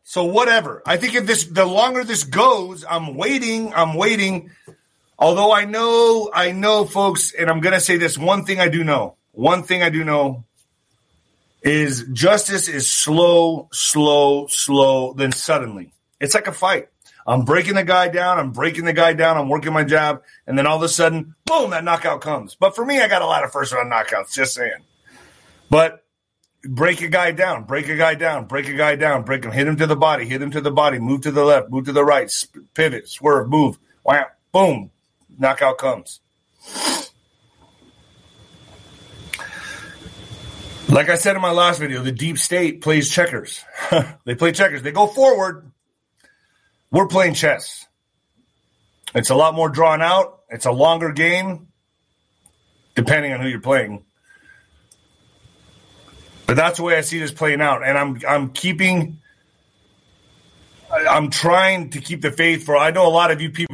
So 0.03 0.25
whatever. 0.25 0.83
I 0.85 0.97
think 0.97 1.15
if 1.15 1.25
this 1.25 1.45
the 1.45 1.65
longer 1.65 2.03
this 2.03 2.23
goes, 2.23 2.85
I'm 2.87 3.15
waiting, 3.15 3.73
I'm 3.73 3.95
waiting 3.95 4.51
Although 5.23 5.53
I 5.53 5.63
know, 5.63 6.29
I 6.33 6.51
know, 6.51 6.83
folks, 6.83 7.31
and 7.31 7.49
I'm 7.49 7.62
going 7.62 7.71
to 7.71 7.79
say 7.79 7.95
this 7.95 8.17
one 8.17 8.43
thing 8.43 8.59
I 8.59 8.67
do 8.67 8.83
know. 8.83 9.15
One 9.31 9.63
thing 9.63 9.81
I 9.81 9.89
do 9.89 10.03
know 10.03 10.43
is 11.62 12.03
justice 12.12 12.67
is 12.67 12.91
slow, 12.93 13.69
slow, 13.71 14.47
slow, 14.47 15.13
then 15.13 15.31
suddenly. 15.31 15.93
It's 16.19 16.33
like 16.33 16.47
a 16.47 16.51
fight. 16.51 16.89
I'm 17.25 17.45
breaking 17.45 17.75
the 17.75 17.86
guy 17.86 18.09
down. 18.09 18.38
I'm 18.38 18.51
breaking 18.51 18.83
the 18.83 18.91
guy 18.91 19.13
down. 19.13 19.38
I'm 19.38 19.47
working 19.47 19.71
my 19.71 19.86
jab. 19.86 20.23
And 20.45 20.57
then 20.57 20.67
all 20.67 20.75
of 20.75 20.83
a 20.83 20.89
sudden, 20.89 21.36
boom, 21.45 21.69
that 21.69 21.86
knockout 21.86 22.19
comes. 22.19 22.55
But 22.55 22.75
for 22.75 22.86
me, 22.86 22.99
I 22.99 23.07
got 23.07 23.21
a 23.21 23.25
lot 23.25 23.45
of 23.45 23.53
first 23.53 23.71
round 23.71 23.89
knockouts, 23.89 24.33
just 24.33 24.53
saying. 24.53 24.83
But 25.69 26.03
break 26.65 26.99
a 26.99 27.07
guy 27.07 27.31
down, 27.31 27.63
break 27.63 27.88
a 27.88 27.95
guy 27.95 28.15
down, 28.15 28.47
break 28.47 28.67
a 28.67 28.73
guy 28.73 28.97
down, 28.97 29.23
break 29.23 29.45
him, 29.45 29.53
hit 29.53 29.67
him 29.67 29.77
to 29.77 29.88
the 29.88 29.95
body, 29.95 30.25
hit 30.25 30.41
him 30.41 30.51
to 30.51 30.59
the 30.59 30.69
body, 30.69 30.99
move 30.99 31.21
to 31.21 31.31
the 31.31 31.45
left, 31.45 31.69
move 31.69 31.86
to 31.86 31.93
the 31.93 32.03
right, 32.03 32.29
pivot, 32.73 33.07
swerve, 33.07 33.47
move, 33.47 33.79
wham, 34.03 34.25
boom, 34.51 34.89
knockout 35.37 35.77
comes. 35.77 36.19
Like 40.89 41.09
I 41.09 41.15
said 41.15 41.35
in 41.35 41.41
my 41.41 41.51
last 41.51 41.79
video, 41.79 42.03
the 42.03 42.11
deep 42.11 42.37
state 42.37 42.81
plays 42.81 43.09
checkers. 43.09 43.63
they 44.25 44.35
play 44.35 44.51
checkers. 44.51 44.83
They 44.83 44.91
go 44.91 45.07
forward. 45.07 45.71
We're 46.91 47.07
playing 47.07 47.33
chess. 47.33 47.87
It's 49.15 49.29
a 49.29 49.35
lot 49.35 49.55
more 49.55 49.69
drawn 49.69 50.01
out. 50.01 50.41
It's 50.49 50.65
a 50.65 50.71
longer 50.71 51.11
game, 51.11 51.69
depending 52.95 53.33
on 53.33 53.41
who 53.41 53.47
you're 53.47 53.59
playing. 53.61 54.05
But 56.45 56.57
that's 56.57 56.77
the 56.77 56.83
way 56.83 56.95
I 56.97 57.01
see 57.01 57.19
this 57.19 57.31
playing 57.31 57.61
out, 57.61 57.83
and 57.83 57.97
I'm 57.97 58.19
I'm 58.27 58.49
keeping. 58.51 59.19
I'm 60.91 61.31
trying 61.31 61.89
to 61.91 62.01
keep 62.01 62.21
the 62.21 62.31
faith 62.31 62.65
for. 62.65 62.77
I 62.77 62.91
know 62.91 63.07
a 63.07 63.09
lot 63.09 63.31
of 63.31 63.41
you 63.41 63.49
people 63.49 63.73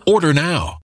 Order 0.05 0.33
now. 0.33 0.80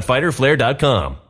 www.fighterflare.com. 0.00 1.29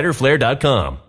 fighterflare.com. 0.01 0.99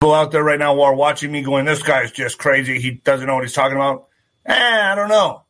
People 0.00 0.14
out 0.14 0.30
there 0.30 0.44
right 0.44 0.58
now 0.58 0.74
who 0.74 0.82
are 0.82 0.94
watching 0.94 1.32
me 1.32 1.42
going, 1.42 1.64
this 1.64 1.82
guy's 1.82 2.12
just 2.12 2.38
crazy. 2.38 2.78
He 2.78 2.92
doesn't 2.92 3.26
know 3.26 3.34
what 3.34 3.44
he's 3.44 3.52
talking 3.52 3.76
about. 3.76 4.08
Eh, 4.46 4.54
I 4.54 4.94
don't 4.94 5.08
know. 5.08 5.42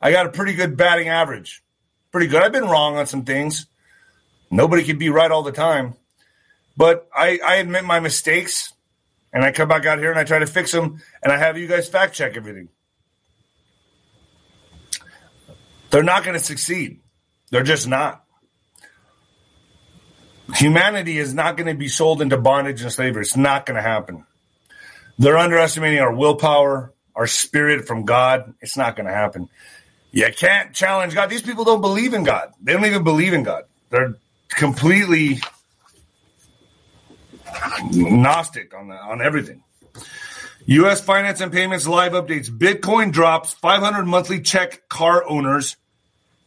I 0.00 0.10
got 0.10 0.26
a 0.26 0.30
pretty 0.30 0.54
good 0.54 0.76
batting 0.76 1.08
average. 1.08 1.62
Pretty 2.10 2.28
good. 2.28 2.42
I've 2.42 2.52
been 2.52 2.64
wrong 2.64 2.96
on 2.96 3.06
some 3.06 3.24
things. 3.24 3.66
Nobody 4.50 4.84
can 4.84 4.96
be 4.96 5.10
right 5.10 5.30
all 5.30 5.42
the 5.42 5.52
time. 5.52 5.94
But 6.76 7.08
I, 7.14 7.40
I 7.44 7.56
admit 7.56 7.84
my 7.84 8.00
mistakes 8.00 8.72
and 9.32 9.44
I 9.44 9.52
come 9.52 9.68
back 9.68 9.84
out 9.84 9.98
here 9.98 10.10
and 10.10 10.18
I 10.18 10.24
try 10.24 10.38
to 10.38 10.46
fix 10.46 10.72
them 10.72 11.02
and 11.22 11.30
I 11.30 11.36
have 11.36 11.58
you 11.58 11.66
guys 11.66 11.88
fact 11.88 12.14
check 12.14 12.36
everything. 12.36 12.68
They're 15.90 16.02
not 16.02 16.24
going 16.24 16.38
to 16.38 16.44
succeed. 16.44 17.00
They're 17.50 17.62
just 17.62 17.88
not. 17.88 18.24
Humanity 20.54 21.18
is 21.18 21.34
not 21.34 21.56
going 21.56 21.66
to 21.66 21.74
be 21.74 21.88
sold 21.88 22.22
into 22.22 22.38
bondage 22.38 22.82
and 22.82 22.90
slavery. 22.90 23.22
It's 23.22 23.36
not 23.36 23.66
going 23.66 23.76
to 23.76 23.82
happen. 23.82 24.24
They're 25.18 25.36
underestimating 25.36 25.98
our 25.98 26.14
willpower, 26.14 26.92
our 27.14 27.26
spirit 27.26 27.86
from 27.86 28.04
God. 28.04 28.54
It's 28.60 28.76
not 28.76 28.96
going 28.96 29.06
to 29.06 29.12
happen. 29.12 29.48
You 30.10 30.30
can't 30.34 30.72
challenge 30.74 31.14
God. 31.14 31.28
These 31.28 31.42
people 31.42 31.64
don't 31.64 31.82
believe 31.82 32.14
in 32.14 32.24
God. 32.24 32.52
They 32.62 32.72
don't 32.72 32.86
even 32.86 33.04
believe 33.04 33.34
in 33.34 33.42
God. 33.42 33.64
They're 33.90 34.14
completely 34.48 35.40
gnostic 37.92 38.74
on 38.74 38.88
the, 38.88 38.94
on 38.94 39.20
everything. 39.20 39.62
U.S. 40.66 41.00
Finance 41.00 41.40
and 41.40 41.52
Payments 41.52 41.86
live 41.86 42.12
updates. 42.12 42.50
Bitcoin 42.50 43.12
drops 43.12 43.52
500 43.54 44.04
monthly 44.04 44.40
check 44.40 44.88
car 44.88 45.24
owners 45.28 45.76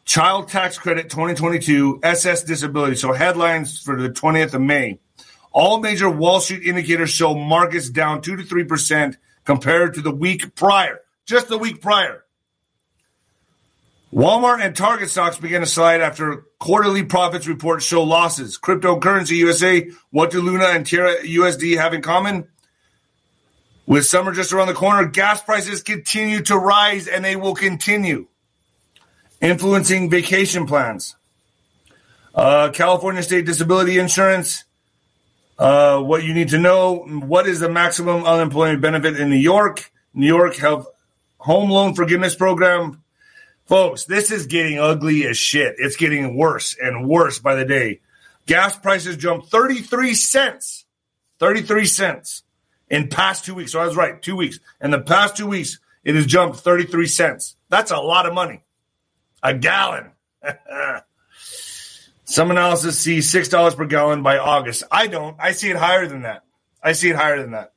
Child 0.05 0.49
Tax 0.49 0.77
Credit 0.77 1.09
2022, 1.09 1.99
SS 2.03 2.43
Disability. 2.43 2.95
So 2.95 3.13
headlines 3.13 3.79
for 3.79 4.01
the 4.01 4.09
20th 4.09 4.53
of 4.53 4.61
May. 4.61 4.99
All 5.51 5.79
major 5.79 6.09
Wall 6.09 6.39
Street 6.39 6.63
indicators 6.63 7.09
show 7.09 7.35
markets 7.35 7.89
down 7.89 8.21
2 8.21 8.37
to 8.37 8.43
3% 8.43 9.17
compared 9.43 9.95
to 9.95 10.01
the 10.01 10.11
week 10.11 10.55
prior, 10.55 11.01
just 11.25 11.47
the 11.49 11.57
week 11.57 11.81
prior. 11.81 12.23
Walmart 14.13 14.61
and 14.61 14.75
Target 14.75 15.09
stocks 15.09 15.37
began 15.37 15.61
to 15.61 15.65
slide 15.65 16.01
after 16.01 16.43
quarterly 16.59 17.03
profits 17.03 17.47
reports 17.47 17.85
show 17.85 18.03
losses. 18.03 18.59
Cryptocurrency 18.59 19.37
USA, 19.37 19.89
what 20.09 20.31
do 20.31 20.41
Luna 20.41 20.65
and 20.65 20.85
Terra 20.85 21.15
USD 21.23 21.77
have 21.77 21.93
in 21.93 22.01
common? 22.01 22.47
With 23.85 24.05
summer 24.05 24.33
just 24.33 24.51
around 24.51 24.67
the 24.67 24.73
corner, 24.73 25.07
gas 25.07 25.41
prices 25.41 25.81
continue 25.81 26.41
to 26.43 26.57
rise 26.57 27.07
and 27.07 27.23
they 27.23 27.37
will 27.37 27.55
continue, 27.55 28.27
influencing 29.41 30.09
vacation 30.09 30.65
plans. 30.65 31.15
Uh, 32.33 32.69
California 32.73 33.23
State 33.23 33.45
Disability 33.45 33.99
Insurance, 33.99 34.63
uh, 35.59 35.99
what 35.99 36.23
you 36.23 36.33
need 36.33 36.49
to 36.49 36.57
know 36.57 36.97
what 36.97 37.47
is 37.47 37.59
the 37.59 37.69
maximum 37.69 38.23
unemployment 38.23 38.81
benefit 38.81 39.19
in 39.19 39.29
New 39.29 39.35
York? 39.35 39.91
New 40.13 40.27
York 40.27 40.55
have 40.57 40.85
home 41.37 41.69
loan 41.69 41.93
forgiveness 41.93 42.35
program 42.35 43.01
Folks, 43.71 44.03
this 44.03 44.31
is 44.31 44.47
getting 44.47 44.79
ugly 44.79 45.25
as 45.25 45.37
shit. 45.37 45.75
It's 45.77 45.95
getting 45.95 46.35
worse 46.35 46.75
and 46.77 47.07
worse 47.07 47.39
by 47.39 47.55
the 47.55 47.63
day. 47.63 48.01
Gas 48.45 48.77
prices 48.77 49.15
jumped 49.15 49.47
33 49.47 50.13
cents. 50.13 50.83
33 51.39 51.85
cents 51.85 52.43
in 52.89 53.07
past 53.07 53.45
two 53.45 53.55
weeks. 53.55 53.71
So 53.71 53.79
I 53.79 53.85
was 53.85 53.95
right, 53.95 54.21
two 54.21 54.35
weeks. 54.35 54.59
In 54.81 54.91
the 54.91 54.99
past 54.99 55.37
two 55.37 55.47
weeks, 55.47 55.79
it 56.03 56.15
has 56.15 56.25
jumped 56.25 56.57
33 56.57 57.07
cents. 57.07 57.55
That's 57.69 57.91
a 57.91 57.97
lot 57.97 58.25
of 58.25 58.33
money. 58.33 58.61
A 59.43 59.53
gallon. 59.53 60.11
Some 62.25 62.51
analysis 62.51 62.97
sees 62.97 63.31
$6 63.31 63.75
per 63.75 63.85
gallon 63.85 64.23
by 64.23 64.37
August. 64.37 64.83
I 64.91 65.07
don't. 65.07 65.35
I 65.39 65.51
see 65.51 65.69
it 65.69 65.75
higher 65.75 66.07
than 66.07 66.21
that. 66.21 66.43
I 66.81 66.93
see 66.93 67.09
it 67.09 67.15
higher 67.15 67.41
than 67.41 67.51
that. 67.51 67.73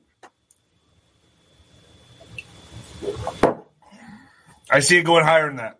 I 4.69 4.79
see 4.79 4.97
it 4.97 5.03
going 5.03 5.23
higher 5.25 5.47
than 5.47 5.57
that 5.57 5.79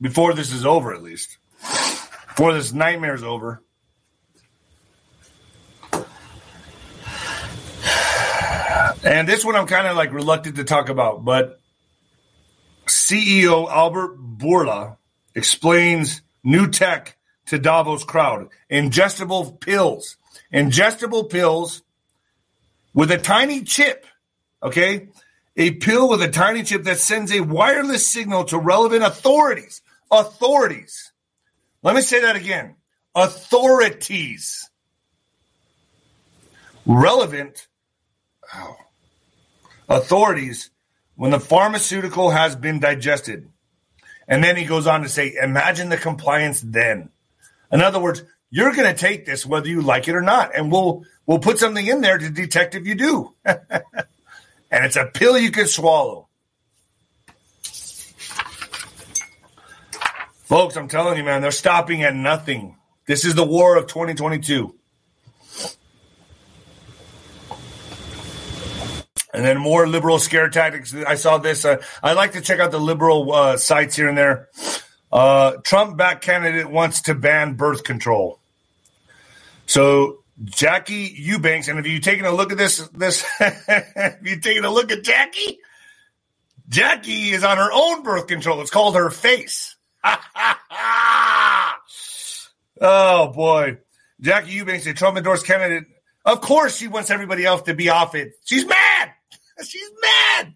before 0.00 0.34
this 0.34 0.52
is 0.52 0.64
over, 0.64 0.94
at 0.94 1.02
least. 1.02 1.38
Before 1.60 2.52
this 2.52 2.72
nightmare 2.72 3.14
is 3.14 3.24
over. 3.24 3.62
And 9.04 9.28
this 9.28 9.44
one 9.44 9.54
I'm 9.54 9.66
kind 9.66 9.86
of 9.86 9.96
like 9.96 10.12
reluctant 10.12 10.56
to 10.56 10.64
talk 10.64 10.88
about, 10.88 11.24
but 11.24 11.60
CEO 12.86 13.68
Albert 13.70 14.18
Bourla 14.18 14.96
explains 15.34 16.22
new 16.42 16.68
tech 16.68 17.16
to 17.46 17.58
Davos 17.58 18.04
crowd. 18.04 18.48
Ingestible 18.70 19.60
pills. 19.60 20.16
Ingestible 20.52 21.28
pills 21.28 21.82
with 22.94 23.10
a 23.10 23.18
tiny 23.18 23.62
chip, 23.62 24.06
okay? 24.62 25.08
A 25.56 25.72
pill 25.72 26.08
with 26.08 26.22
a 26.22 26.28
tiny 26.28 26.62
chip 26.62 26.84
that 26.84 26.98
sends 26.98 27.32
a 27.32 27.40
wireless 27.40 28.06
signal 28.06 28.44
to 28.44 28.58
relevant 28.58 29.02
authorities 29.02 29.82
authorities. 30.10 31.12
Let 31.82 31.94
me 31.94 32.02
say 32.02 32.20
that 32.20 32.36
again 32.36 32.76
authorities. 33.14 34.70
Relevant 36.84 37.66
oh, 38.54 38.76
authorities 39.88 40.70
when 41.16 41.30
the 41.30 41.40
pharmaceutical 41.40 42.30
has 42.30 42.54
been 42.54 42.78
digested. 42.78 43.50
And 44.28 44.42
then 44.44 44.56
he 44.56 44.64
goes 44.64 44.86
on 44.86 45.02
to 45.02 45.08
say, 45.08 45.34
imagine 45.40 45.88
the 45.88 45.96
compliance 45.96 46.60
then. 46.60 47.10
In 47.72 47.80
other 47.80 48.00
words, 48.00 48.22
you're 48.50 48.72
going 48.72 48.92
to 48.92 48.98
take 48.98 49.26
this 49.26 49.44
whether 49.44 49.68
you 49.68 49.82
like 49.82 50.08
it 50.08 50.14
or 50.14 50.22
not, 50.22 50.54
and 50.54 50.70
we'll 50.70 51.04
we'll 51.26 51.40
put 51.40 51.58
something 51.58 51.86
in 51.86 52.00
there 52.00 52.16
to 52.16 52.30
detect 52.30 52.74
if 52.74 52.86
you 52.86 52.94
do. 52.94 53.34
and 53.44 53.60
it's 54.70 54.96
a 54.96 55.06
pill 55.06 55.36
you 55.36 55.50
can 55.50 55.66
swallow. 55.66 56.28
Folks, 60.44 60.76
I'm 60.76 60.86
telling 60.86 61.18
you, 61.18 61.24
man, 61.24 61.42
they're 61.42 61.50
stopping 61.50 62.04
at 62.04 62.14
nothing. 62.14 62.76
This 63.06 63.24
is 63.24 63.34
the 63.34 63.44
war 63.44 63.76
of 63.76 63.88
2022. 63.88 64.76
And 69.36 69.44
then 69.44 69.58
more 69.58 69.86
liberal 69.86 70.18
scare 70.18 70.48
tactics. 70.48 70.94
I 70.94 71.16
saw 71.16 71.36
this. 71.36 71.66
Uh, 71.66 71.82
I 72.02 72.14
like 72.14 72.32
to 72.32 72.40
check 72.40 72.58
out 72.58 72.70
the 72.70 72.80
liberal 72.80 73.34
uh, 73.34 73.58
sites 73.58 73.94
here 73.94 74.08
and 74.08 74.16
there. 74.16 74.48
Uh, 75.12 75.56
Trump 75.62 75.98
back 75.98 76.22
candidate 76.22 76.70
wants 76.70 77.02
to 77.02 77.14
ban 77.14 77.52
birth 77.52 77.84
control. 77.84 78.40
So 79.66 80.24
Jackie 80.42 81.14
Eubanks, 81.14 81.68
and 81.68 81.78
if 81.78 81.86
you 81.86 82.00
taking 82.00 82.24
a 82.24 82.32
look 82.32 82.50
at 82.50 82.56
this, 82.56 82.78
this, 82.94 83.26
if 83.40 84.16
you 84.22 84.40
taking 84.40 84.64
a 84.64 84.70
look 84.70 84.90
at 84.90 85.02
Jackie, 85.02 85.58
Jackie 86.70 87.30
is 87.30 87.44
on 87.44 87.58
her 87.58 87.70
own 87.70 88.02
birth 88.04 88.28
control. 88.28 88.62
It's 88.62 88.70
called 88.70 88.96
her 88.96 89.10
face. 89.10 89.76
oh 92.80 93.32
boy, 93.34 93.76
Jackie 94.18 94.52
Eubanks, 94.52 94.86
a 94.86 94.94
Trump 94.94 95.18
endorsed 95.18 95.44
candidate. 95.44 95.84
Of 96.24 96.40
course, 96.40 96.76
she 96.76 96.88
wants 96.88 97.10
everybody 97.10 97.44
else 97.44 97.60
to 97.62 97.74
be 97.74 97.90
off 97.90 98.14
it. 98.14 98.32
She's 98.46 98.64
mad. 98.64 98.85
She's 99.64 99.90
mad. 100.02 100.54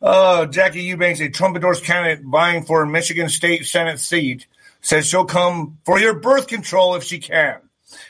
Oh, 0.00 0.46
Jackie 0.46 0.82
Eubanks, 0.82 1.20
a 1.20 1.30
Trump 1.30 1.56
endorsed 1.56 1.84
candidate 1.84 2.24
vying 2.24 2.64
for 2.64 2.82
a 2.82 2.86
Michigan 2.86 3.28
State 3.28 3.66
Senate 3.66 3.98
seat, 3.98 4.46
says 4.80 5.06
she'll 5.06 5.24
come 5.24 5.78
for 5.84 5.98
your 5.98 6.14
birth 6.14 6.46
control 6.46 6.94
if 6.94 7.04
she 7.04 7.18
can. 7.18 7.60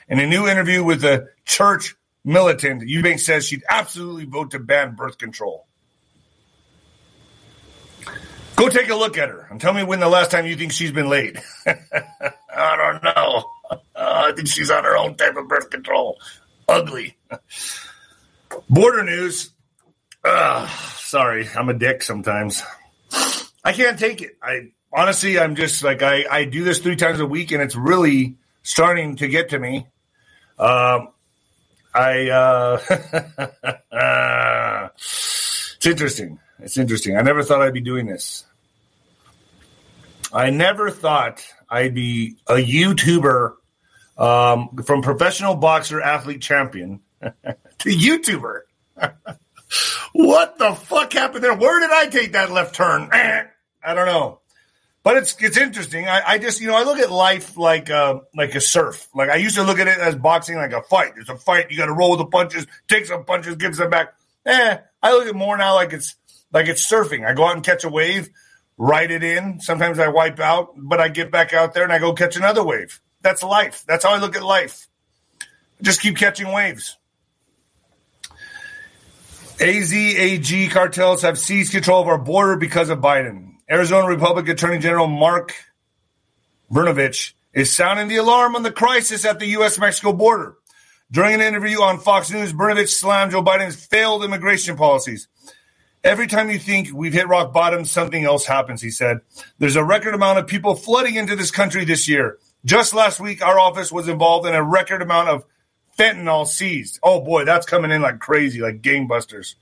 In 0.09 0.19
a 0.19 0.27
new 0.27 0.49
interview 0.49 0.83
with 0.83 1.05
a 1.05 1.29
church 1.45 1.95
militant, 2.25 2.89
Eubanks 2.89 3.25
says 3.25 3.47
she'd 3.47 3.65
absolutely 3.69 4.25
vote 4.25 4.51
to 4.53 4.59
ban 4.59 4.95
birth 4.95 5.19
control. 5.19 5.67
Go 8.57 8.69
take 8.69 8.89
a 8.89 8.95
look 8.95 9.19
at 9.19 9.29
her 9.29 9.47
and 9.51 9.61
tell 9.61 9.73
me 9.73 9.83
when 9.83 10.01
the 10.01 10.09
last 10.09 10.31
time 10.31 10.47
you 10.47 10.57
think 10.57 10.73
she's 10.73 10.93
been 10.93 11.09
laid. 11.09 11.41
I 11.67 12.77
don't 12.77 13.03
know. 13.03 13.51
Uh, 13.71 13.77
I 13.95 14.33
think 14.35 14.49
she's 14.49 14.71
on 14.71 14.85
her 14.85 14.97
own 14.97 15.17
type 15.17 15.37
of 15.37 15.49
birth 15.49 15.71
control. 15.71 16.19
Ugly. 16.69 17.17
Border 18.69 19.03
news. 19.05 19.51
Uh, 20.25 20.67
sorry, 20.97 21.49
I'm 21.55 21.69
a 21.69 21.75
dick 21.75 22.03
sometimes. 22.03 22.63
I 23.65 23.73
can't 23.73 23.99
take 23.99 24.23
it. 24.23 24.37
I 24.43 24.71
honestly, 24.93 25.39
I'm 25.39 25.55
just 25.55 25.85
like 25.85 26.03
I, 26.03 26.25
I 26.31 26.45
do 26.45 26.65
this 26.65 26.79
three 26.79 26.97
times 26.97 27.21
a 27.21 27.27
week, 27.27 27.53
and 27.53 27.63
it's 27.63 27.77
really 27.77 28.37
starting 28.63 29.17
to 29.17 29.29
get 29.29 29.51
to 29.51 29.59
me. 29.59 29.87
Um, 30.59 31.09
I 31.95 32.31
uh, 32.31 32.81
it's 35.77 35.87
interesting. 35.87 36.39
It's 36.59 36.79
interesting. 36.79 37.17
I 37.17 37.23
never 37.23 37.43
thought 37.43 37.63
I'd 37.63 37.75
be 37.75 37.81
doing 37.81 38.07
this. 38.07 38.45
I 40.33 40.51
never 40.51 40.91
thought 40.91 41.47
I'd 41.69 41.95
be 41.95 42.37
a 42.49 42.55
YouTuber 42.55 43.55
um, 44.17 44.77
from 44.85 45.03
professional 45.03 45.55
boxer, 45.55 46.01
athlete, 46.01 46.41
champion 46.41 47.01
to 47.23 47.35
YouTuber. 47.85 48.61
what 50.13 50.59
the 50.59 50.75
fuck 50.75 51.13
happened 51.13 51.45
there? 51.45 51.55
Where 51.55 51.81
did 51.81 51.91
I 51.91 52.07
take 52.07 52.33
that 52.33 52.51
left 52.51 52.75
turn? 52.75 53.09
I 53.85 53.95
don't 53.95 54.07
know. 54.07 54.41
But 55.03 55.19
it's 55.19 55.37
it's 55.39 55.59
interesting. 55.59 56.09
I, 56.09 56.23
I 56.27 56.39
just 56.39 56.63
you 56.63 56.67
know 56.69 56.77
I 56.77 56.85
look 56.85 56.99
at 56.99 57.11
life 57.11 57.59
like 57.59 57.91
uh, 57.91 58.21
like 58.35 58.55
a 58.55 58.61
surf. 58.61 59.07
Like 59.15 59.29
I 59.29 59.37
used 59.37 59.57
to 59.57 59.63
look 59.63 59.79
at 59.79 59.87
it 59.87 59.99
as 59.99 60.17
boxing 60.17 60.57
like 60.57 60.73
a 60.73 60.83
fight. 60.83 61.13
There's 61.15 61.29
a 61.29 61.37
fight. 61.37 61.71
You 61.71 61.77
got 61.77 61.87
to 61.87 61.93
roll 61.93 62.17
the 62.17 62.25
punches, 62.25 62.67
take 62.89 63.05
some 63.05 63.25
punches, 63.27 63.57
give 63.57 63.77
some 63.77 63.91
back. 63.91 64.15
Eh, 64.47 64.79
I 65.03 65.13
look 65.13 65.27
at 65.27 65.35
more 65.35 65.59
now 65.59 65.75
like 65.75 65.93
it's 65.93 66.17
like 66.53 66.69
it's 66.69 66.91
surfing. 66.91 67.27
I 67.27 67.35
go 67.35 67.47
out 67.47 67.55
and 67.55 67.63
catch 67.63 67.85
a 67.85 67.91
wave, 67.91 68.31
ride 68.79 69.11
it 69.11 69.23
in. 69.23 69.61
Sometimes 69.61 69.99
I 69.99 70.09
wipe 70.09 70.41
out, 70.41 70.71
but 70.75 71.01
I 71.01 71.09
get 71.09 71.31
back 71.31 71.53
out 71.53 71.75
there 71.75 71.85
and 71.85 71.93
I 71.93 71.99
go 71.99 72.15
catch 72.15 72.37
another 72.37 72.65
wave. 72.65 72.99
That's 73.21 73.43
life. 73.43 73.85
That's 73.87 74.05
how 74.05 74.15
I 74.15 74.21
look 74.21 74.37
at 74.37 74.43
life. 74.43 74.89
Just 75.83 76.01
keep 76.01 76.17
catching 76.17 76.51
waves. 76.51 76.97
AZAG 79.59 80.71
cartels 80.73 81.23
have 81.23 81.39
seized 81.39 81.73
control 81.73 82.03
of 82.03 82.09
our 82.09 82.19
border 82.19 82.57
because 82.57 82.91
of 82.91 82.99
Biden. 82.99 83.53
Arizona 83.71 84.09
Republican 84.09 84.53
Attorney 84.53 84.79
General 84.79 85.07
Mark 85.07 85.55
Brnovich 86.73 87.35
is 87.53 87.75
sounding 87.75 88.09
the 88.09 88.17
alarm 88.17 88.57
on 88.57 88.65
the 88.65 88.73
crisis 88.73 89.25
at 89.25 89.39
the 89.39 89.47
U.S. 89.49 89.79
Mexico 89.79 90.13
border. 90.13 90.57
During 91.13 91.35
an 91.35 91.41
interview 91.41 91.81
on 91.81 92.01
Fox 92.01 92.33
News, 92.33 92.53
Brnovich 92.53 92.89
slammed 92.89 93.31
Joe 93.31 93.45
Biden's 93.45 93.77
failed 93.77 94.25
immigration 94.25 94.77
policies. 94.77 95.29
Every 96.03 96.27
time 96.27 96.51
you 96.51 96.59
think 96.59 96.89
we've 96.93 97.13
hit 97.13 97.29
rock 97.29 97.53
bottom, 97.53 97.85
something 97.85 98.25
else 98.25 98.45
happens, 98.45 98.83
he 98.83 98.91
said. 98.91 99.21
There's 99.59 99.77
a 99.77 99.85
record 99.85 100.15
amount 100.15 100.41
of 100.41 100.49
people 100.49 100.75
flooding 100.75 101.15
into 101.15 101.37
this 101.37 101.53
country 101.53 101.85
this 101.85 102.09
year. 102.09 102.39
Just 102.65 102.93
last 102.93 103.21
week, 103.21 103.41
our 103.41 103.61
office 103.61 103.93
was 103.93 104.09
involved 104.09 104.49
in 104.49 104.55
a 104.55 104.63
record 104.63 105.01
amount 105.01 105.29
of 105.29 105.45
fentanyl 105.99 106.47
seized. 106.47 106.99
Oh 107.03 107.21
boy, 107.21 107.45
that's 107.45 107.67
coming 107.67 107.91
in 107.91 108.03
like 108.03 108.19
crazy, 108.19 108.61
like 108.61 108.83
gangbusters. 108.83 109.55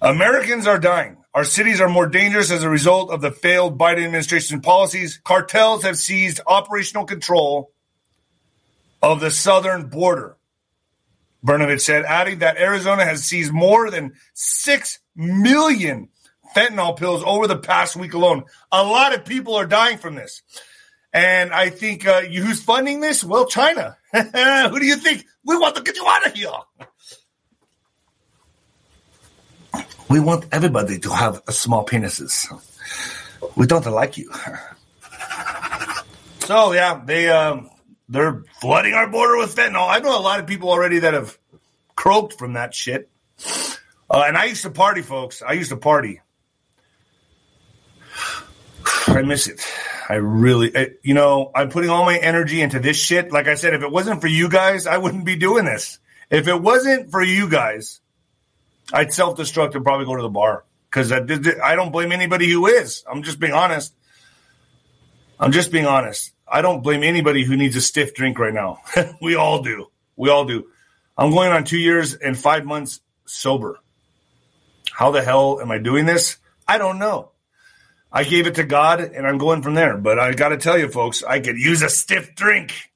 Americans 0.00 0.66
are 0.66 0.78
dying. 0.78 1.18
Our 1.34 1.44
cities 1.44 1.80
are 1.80 1.88
more 1.88 2.06
dangerous 2.06 2.50
as 2.50 2.62
a 2.62 2.68
result 2.68 3.10
of 3.10 3.20
the 3.20 3.30
failed 3.30 3.78
Biden 3.78 4.04
administration 4.04 4.60
policies. 4.60 5.20
Cartels 5.24 5.84
have 5.84 5.96
seized 5.96 6.40
operational 6.46 7.04
control 7.04 7.72
of 9.00 9.20
the 9.20 9.30
southern 9.30 9.88
border. 9.88 10.36
Brnovich 11.44 11.80
said, 11.80 12.04
adding 12.04 12.40
that 12.40 12.58
Arizona 12.58 13.04
has 13.04 13.24
seized 13.24 13.52
more 13.52 13.90
than 13.90 14.12
6 14.34 14.98
million 15.16 16.08
fentanyl 16.54 16.96
pills 16.96 17.22
over 17.24 17.46
the 17.46 17.58
past 17.58 17.96
week 17.96 18.14
alone. 18.14 18.44
A 18.70 18.84
lot 18.84 19.14
of 19.14 19.24
people 19.24 19.54
are 19.54 19.66
dying 19.66 19.98
from 19.98 20.14
this. 20.14 20.42
And 21.12 21.52
I 21.52 21.70
think 21.70 22.06
uh, 22.06 22.22
who's 22.22 22.62
funding 22.62 23.00
this? 23.00 23.24
Well, 23.24 23.46
China. 23.46 23.96
Who 24.70 24.78
do 24.78 24.86
you 24.86 24.96
think? 24.96 25.26
We 25.44 25.56
want 25.56 25.76
to 25.76 25.82
get 25.82 25.96
you 25.96 26.06
out 26.06 26.26
of 26.26 26.34
here. 26.34 26.50
We 30.08 30.20
want 30.20 30.44
everybody 30.52 30.98
to 30.98 31.10
have 31.10 31.42
small 31.48 31.86
penises. 31.86 32.46
We 33.56 33.66
don't 33.66 33.86
like 33.86 34.18
you. 34.18 34.30
So 36.40 36.72
yeah, 36.72 37.00
they 37.04 37.28
um, 37.30 37.70
they're 38.08 38.44
flooding 38.60 38.92
our 38.92 39.08
border 39.08 39.38
with 39.38 39.54
fentanyl. 39.56 39.88
I 39.88 40.00
know 40.00 40.18
a 40.18 40.20
lot 40.20 40.40
of 40.40 40.46
people 40.46 40.70
already 40.70 40.98
that 40.98 41.14
have 41.14 41.38
croaked 41.96 42.38
from 42.38 42.54
that 42.54 42.74
shit. 42.74 43.08
Uh, 44.10 44.24
and 44.26 44.36
I 44.36 44.44
used 44.46 44.62
to 44.62 44.70
party, 44.70 45.00
folks. 45.00 45.40
I 45.40 45.52
used 45.52 45.70
to 45.70 45.76
party. 45.76 46.20
I 49.06 49.22
miss 49.22 49.46
it. 49.46 49.64
I 50.08 50.14
really, 50.14 50.76
I, 50.76 50.90
you 51.02 51.14
know, 51.14 51.50
I'm 51.54 51.70
putting 51.70 51.90
all 51.90 52.04
my 52.04 52.18
energy 52.18 52.60
into 52.60 52.78
this 52.80 52.96
shit. 52.96 53.32
Like 53.32 53.48
I 53.48 53.54
said, 53.54 53.74
if 53.74 53.82
it 53.82 53.90
wasn't 53.90 54.20
for 54.20 54.26
you 54.26 54.48
guys, 54.48 54.86
I 54.86 54.98
wouldn't 54.98 55.24
be 55.24 55.36
doing 55.36 55.64
this. 55.64 55.98
If 56.30 56.48
it 56.48 56.60
wasn't 56.60 57.10
for 57.10 57.22
you 57.22 57.48
guys, 57.48 58.00
I'd 58.92 59.12
self 59.12 59.38
destruct 59.38 59.74
and 59.74 59.84
probably 59.84 60.06
go 60.06 60.16
to 60.16 60.22
the 60.22 60.28
bar 60.28 60.64
because 60.90 61.12
I, 61.12 61.20
I 61.64 61.74
don't 61.76 61.92
blame 61.92 62.12
anybody 62.12 62.50
who 62.50 62.66
is. 62.66 63.04
I'm 63.10 63.22
just 63.22 63.38
being 63.40 63.52
honest. 63.52 63.94
I'm 65.38 65.52
just 65.52 65.72
being 65.72 65.86
honest. 65.86 66.32
I 66.46 66.62
don't 66.62 66.82
blame 66.82 67.02
anybody 67.02 67.44
who 67.44 67.56
needs 67.56 67.76
a 67.76 67.80
stiff 67.80 68.14
drink 68.14 68.38
right 68.38 68.54
now. 68.54 68.80
we 69.22 69.34
all 69.34 69.62
do. 69.62 69.90
We 70.16 70.30
all 70.30 70.44
do. 70.44 70.68
I'm 71.16 71.30
going 71.30 71.50
on 71.50 71.64
two 71.64 71.78
years 71.78 72.14
and 72.14 72.38
five 72.38 72.64
months 72.64 73.00
sober. 73.26 73.78
How 74.90 75.10
the 75.10 75.22
hell 75.22 75.60
am 75.60 75.70
I 75.70 75.78
doing 75.78 76.06
this? 76.06 76.36
I 76.68 76.78
don't 76.78 76.98
know. 76.98 77.31
I 78.12 78.24
gave 78.24 78.46
it 78.46 78.56
to 78.56 78.64
God 78.64 79.00
and 79.00 79.26
I'm 79.26 79.38
going 79.38 79.62
from 79.62 79.74
there. 79.74 79.96
But 79.96 80.18
I 80.18 80.32
got 80.34 80.50
to 80.50 80.58
tell 80.58 80.78
you, 80.78 80.88
folks, 80.88 81.22
I 81.22 81.40
could 81.40 81.56
use 81.56 81.82
a 81.82 81.88
stiff 81.88 82.34
drink. 82.34 82.90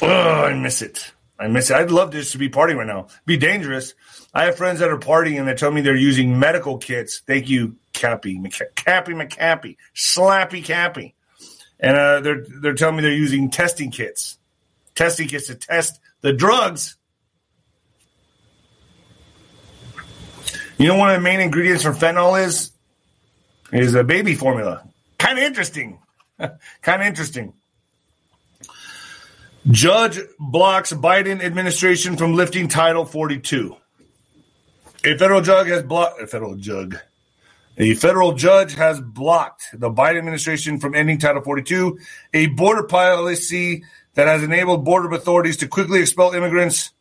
Oh, 0.00 0.44
I 0.44 0.54
miss 0.54 0.80
it. 0.80 1.12
I 1.38 1.48
miss 1.48 1.70
it. 1.70 1.76
I'd 1.76 1.90
love 1.90 2.10
this 2.10 2.32
to 2.32 2.38
be 2.38 2.48
partying 2.48 2.76
right 2.76 2.86
now. 2.86 3.08
Be 3.26 3.36
dangerous. 3.36 3.94
I 4.32 4.44
have 4.44 4.56
friends 4.56 4.80
that 4.80 4.90
are 4.90 4.98
partying 4.98 5.38
and 5.38 5.46
they 5.46 5.54
tell 5.54 5.70
me 5.70 5.80
they're 5.80 5.96
using 5.96 6.38
medical 6.38 6.78
kits. 6.78 7.20
Thank 7.26 7.48
you, 7.48 7.76
Cappy, 7.92 8.40
Cappy 8.76 9.12
McCappy, 9.12 9.76
Slappy 9.94 10.64
Cappy, 10.64 11.14
and 11.80 11.96
uh, 11.96 12.20
they're 12.20 12.44
they're 12.60 12.74
telling 12.74 12.96
me 12.96 13.02
they're 13.02 13.12
using 13.12 13.50
testing 13.50 13.90
kits, 13.90 14.38
testing 14.94 15.28
kits 15.28 15.46
to 15.46 15.54
test 15.54 15.98
the 16.20 16.32
drugs 16.32 16.96
You 20.78 20.86
know, 20.86 20.94
one 20.94 21.10
of 21.10 21.16
the 21.16 21.20
main 21.20 21.40
ingredients 21.40 21.82
for 21.82 21.92
fentanyl 21.92 22.40
is 22.40 22.70
is 23.72 23.94
a 23.94 24.04
baby 24.04 24.34
formula. 24.34 24.88
Kind 25.18 25.36
of 25.36 25.44
interesting. 25.44 25.98
kind 26.38 27.02
of 27.02 27.06
interesting. 27.08 27.52
Judge 29.68 30.20
blocks 30.38 30.92
Biden 30.92 31.42
administration 31.42 32.16
from 32.16 32.34
lifting 32.34 32.68
Title 32.68 33.04
42. 33.04 33.76
A 35.04 35.18
federal 35.18 35.40
judge 35.40 35.66
has 35.66 35.82
blocked 35.82 36.22
a 36.22 36.28
federal 36.28 36.54
judge. 36.54 36.94
A 37.76 37.94
federal 37.94 38.32
judge 38.32 38.74
has 38.74 39.00
blocked 39.00 39.66
the 39.72 39.90
Biden 39.90 40.18
administration 40.18 40.78
from 40.78 40.94
ending 40.94 41.18
Title 41.18 41.42
42, 41.42 41.98
a 42.32 42.46
border 42.46 42.84
policy 42.84 43.82
that 44.14 44.28
has 44.28 44.44
enabled 44.44 44.84
border 44.84 45.12
authorities 45.12 45.56
to 45.58 45.68
quickly 45.68 46.00
expel 46.00 46.32
immigrants 46.32 46.92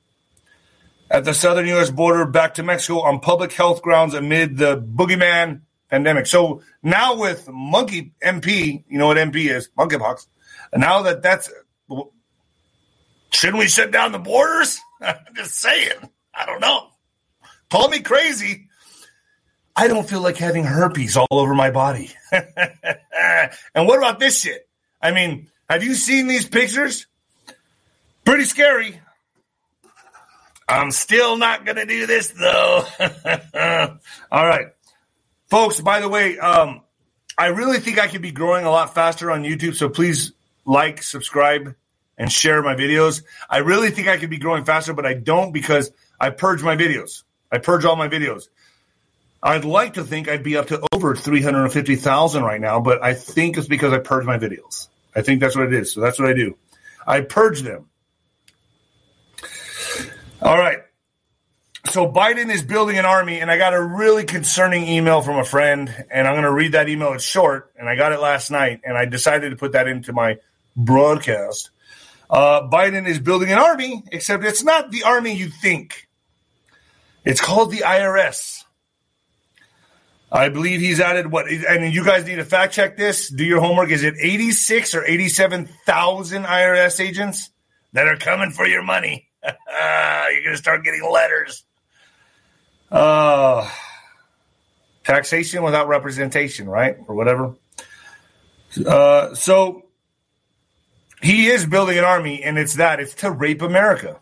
at 1.10 1.26
the 1.26 1.34
southern 1.34 1.68
U.S. 1.68 1.90
border 1.90 2.26
back 2.26 2.56
to 2.56 2.64
Mexico 2.64 3.02
on 3.02 3.20
public 3.20 3.54
health 3.54 3.82
grounds 3.82 4.14
amid 4.14 4.58
the 4.58 4.78
boogeyman 4.78 5.62
pandemic. 5.90 6.28
So 6.28 6.62
now 6.84 7.18
with 7.18 7.48
monkey 7.48 8.14
MP, 8.24 8.84
you 8.88 8.98
know 8.98 9.08
what 9.08 9.18
MP 9.18 9.50
is, 9.50 9.70
monkeypox. 9.78 10.28
Now 10.76 11.04
that 11.04 11.22
that's, 11.22 11.50
shouldn't 13.32 13.60
we 13.60 13.68
shut 13.68 13.92
down 13.92 14.12
the 14.12 14.20
borders? 14.20 14.80
I'm 15.02 15.16
just 15.36 15.56
saying. 15.56 15.94
I 16.34 16.46
don't 16.46 16.62
know. 16.62 16.90
Call 17.70 17.90
me 17.90 18.02
crazy. 18.02 18.68
I 19.76 19.88
don't 19.88 20.10
feel 20.10 20.22
like 20.22 20.38
having 20.38 20.64
herpes 20.64 21.16
all 21.16 21.28
over 21.32 21.54
my 21.54 21.70
body. 21.70 22.12
and 22.32 23.88
what 23.88 23.98
about 23.98 24.20
this 24.20 24.42
shit? 24.42 24.68
I 25.02 25.12
mean, 25.12 25.50
have 25.70 25.84
you 25.84 25.94
seen 25.94 26.28
these 26.28 26.48
pictures? 26.48 27.06
Pretty 28.26 28.46
scary. 28.46 29.00
I'm 30.70 30.92
still 30.92 31.38
not 31.38 31.66
going 31.66 31.78
to 31.78 31.86
do 31.86 32.06
this 32.06 32.30
though. 32.30 32.86
All 34.32 34.46
right. 34.46 34.68
Folks, 35.50 35.80
by 35.80 36.02
the 36.02 36.10
way, 36.10 36.38
um, 36.40 36.82
I 37.38 37.48
really 37.48 37.80
think 37.80 38.00
I 38.00 38.08
could 38.08 38.22
be 38.22 38.32
growing 38.32 38.66
a 38.66 38.72
lot 38.72 38.94
faster 38.94 39.32
on 39.32 39.44
YouTube. 39.44 39.76
So 39.76 39.88
please 39.88 40.34
like, 40.66 41.02
subscribe, 41.02 41.76
and 42.18 42.32
share 42.32 42.62
my 42.62 42.76
videos. 42.76 43.24
I 43.50 43.60
really 43.60 43.92
think 43.92 44.08
I 44.08 44.18
could 44.18 44.30
be 44.30 44.38
growing 44.38 44.66
faster, 44.66 44.94
but 44.94 45.06
I 45.06 45.14
don't 45.14 45.52
because 45.52 45.92
I 46.20 46.32
purge 46.32 46.64
my 46.64 46.76
videos. 46.76 47.24
I 47.52 47.60
purge 47.60 47.86
all 47.86 47.96
my 47.96 48.10
videos. 48.10 48.50
I'd 49.42 49.66
like 49.66 49.94
to 49.94 50.04
think 50.04 50.28
I'd 50.28 50.44
be 50.44 50.58
up 50.58 50.68
to 50.68 50.86
over 50.92 51.16
350,000 51.16 52.44
right 52.44 52.60
now, 52.60 52.80
but 52.80 53.04
I 53.04 53.14
think 53.14 53.58
it's 53.58 53.68
because 53.68 53.94
I 53.94 54.00
purge 54.00 54.26
my 54.26 54.38
videos. 54.38 54.88
I 55.16 55.22
think 55.22 55.40
that's 55.40 55.56
what 55.56 55.66
it 55.66 55.74
is. 55.74 55.94
So 55.94 56.02
that's 56.02 56.20
what 56.20 56.28
I 56.28 56.34
do. 56.34 56.58
I 57.06 57.22
purge 57.22 57.62
them. 57.62 57.88
All 60.48 60.58
right. 60.58 60.80
So 61.90 62.10
Biden 62.10 62.50
is 62.50 62.64
building 62.64 62.98
an 62.98 63.04
army, 63.04 63.42
and 63.42 63.52
I 63.52 63.58
got 63.58 63.74
a 63.74 63.84
really 63.84 64.24
concerning 64.24 64.88
email 64.88 65.22
from 65.22 65.40
a 65.40 65.44
friend, 65.44 65.94
and 66.10 66.26
I'm 66.26 66.36
going 66.36 66.46
to 66.46 66.54
read 66.54 66.72
that 66.72 66.88
email. 66.88 67.12
It's 67.12 67.26
short, 67.26 67.74
and 67.78 67.90
I 67.90 67.98
got 67.98 68.14
it 68.14 68.22
last 68.22 68.50
night, 68.50 68.80
and 68.86 68.98
I 68.98 69.04
decided 69.04 69.50
to 69.50 69.58
put 69.58 69.74
that 69.74 69.90
into 69.90 70.14
my 70.14 70.38
broadcast. 70.74 71.72
Uh, 72.30 72.62
Biden 72.62 73.06
is 73.06 73.20
building 73.20 73.52
an 73.52 73.58
army, 73.58 74.06
except 74.10 74.46
it's 74.46 74.64
not 74.64 74.90
the 74.90 75.04
army 75.04 75.34
you 75.36 75.50
think. 75.50 76.08
It's 77.26 77.42
called 77.42 77.70
the 77.70 77.80
IRS. 77.80 78.64
I 80.32 80.48
believe 80.48 80.80
he's 80.80 81.02
added 81.02 81.30
what, 81.30 81.52
and 81.52 81.94
you 81.94 82.06
guys 82.06 82.26
need 82.26 82.36
to 82.36 82.46
fact 82.46 82.74
check 82.74 82.96
this. 82.96 83.28
Do 83.28 83.44
your 83.44 83.60
homework. 83.60 83.92
Is 83.92 84.06
it 84.06 84.14
86 84.18 84.96
or 84.96 85.04
87,000 85.04 86.46
IRS 86.46 87.02
agents 87.02 87.50
that 87.92 88.08
are 88.08 88.16
coming 88.16 88.52
for 88.52 88.66
your 88.66 88.82
money? 88.82 89.28
You're 89.44 90.44
going 90.44 90.56
to 90.56 90.58
start 90.58 90.84
getting 90.84 91.10
letters. 91.10 91.64
Uh, 92.92 93.70
taxation 95.04 95.64
without 95.64 95.88
representation, 95.88 96.70
right? 96.70 96.98
Or 97.08 97.16
whatever. 97.16 97.56
Uh, 98.86 99.34
so 99.34 99.84
he 101.22 101.48
is 101.48 101.66
building 101.66 101.98
an 101.98 102.04
army, 102.04 102.44
and 102.44 102.58
it's 102.58 102.76
that 102.76 103.00
it's 103.00 103.16
to 103.16 103.32
rape 103.32 103.62
America. 103.62 104.20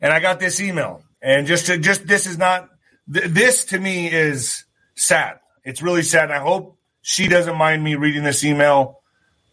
And 0.00 0.12
I 0.12 0.20
got 0.20 0.40
this 0.40 0.60
email, 0.60 1.02
and 1.22 1.46
just 1.46 1.66
to 1.66 1.78
just 1.78 2.06
this 2.06 2.26
is 2.26 2.38
not 2.38 2.68
th- 3.12 3.26
this 3.26 3.66
to 3.66 3.78
me 3.78 4.10
is 4.10 4.64
sad. 4.94 5.38
It's 5.64 5.82
really 5.82 6.02
sad. 6.02 6.24
And 6.24 6.32
I 6.32 6.38
hope 6.38 6.78
she 7.02 7.28
doesn't 7.28 7.56
mind 7.56 7.82
me 7.84 7.94
reading 7.94 8.24
this 8.24 8.44
email, 8.44 9.00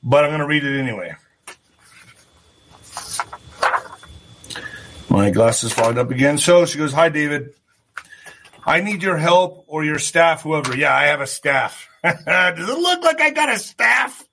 but 0.04 0.24
I'm 0.24 0.30
going 0.30 0.42
to 0.42 0.48
read 0.48 0.64
it 0.64 0.80
anyway. 0.80 1.16
My 5.10 5.30
glasses 5.30 5.72
fogged 5.72 5.98
up 5.98 6.12
again. 6.12 6.38
So 6.38 6.66
she 6.66 6.78
goes, 6.78 6.94
Hi, 6.94 7.10
David. 7.10 7.54
I 8.66 8.82
need 8.82 9.02
your 9.02 9.18
help 9.18 9.64
or 9.68 9.86
your 9.86 10.00
staff, 10.00 10.42
whoever. 10.42 10.76
Yeah, 10.76 10.94
I 10.94 11.04
have 11.04 11.22
a 11.22 11.28
staff. 11.28 11.88
Does 12.04 12.70
it 12.70 12.80
look 12.80 13.02
like 13.02 13.22
I 13.22 13.30
got 13.30 13.50
a 13.50 13.58
staff? 13.58 14.26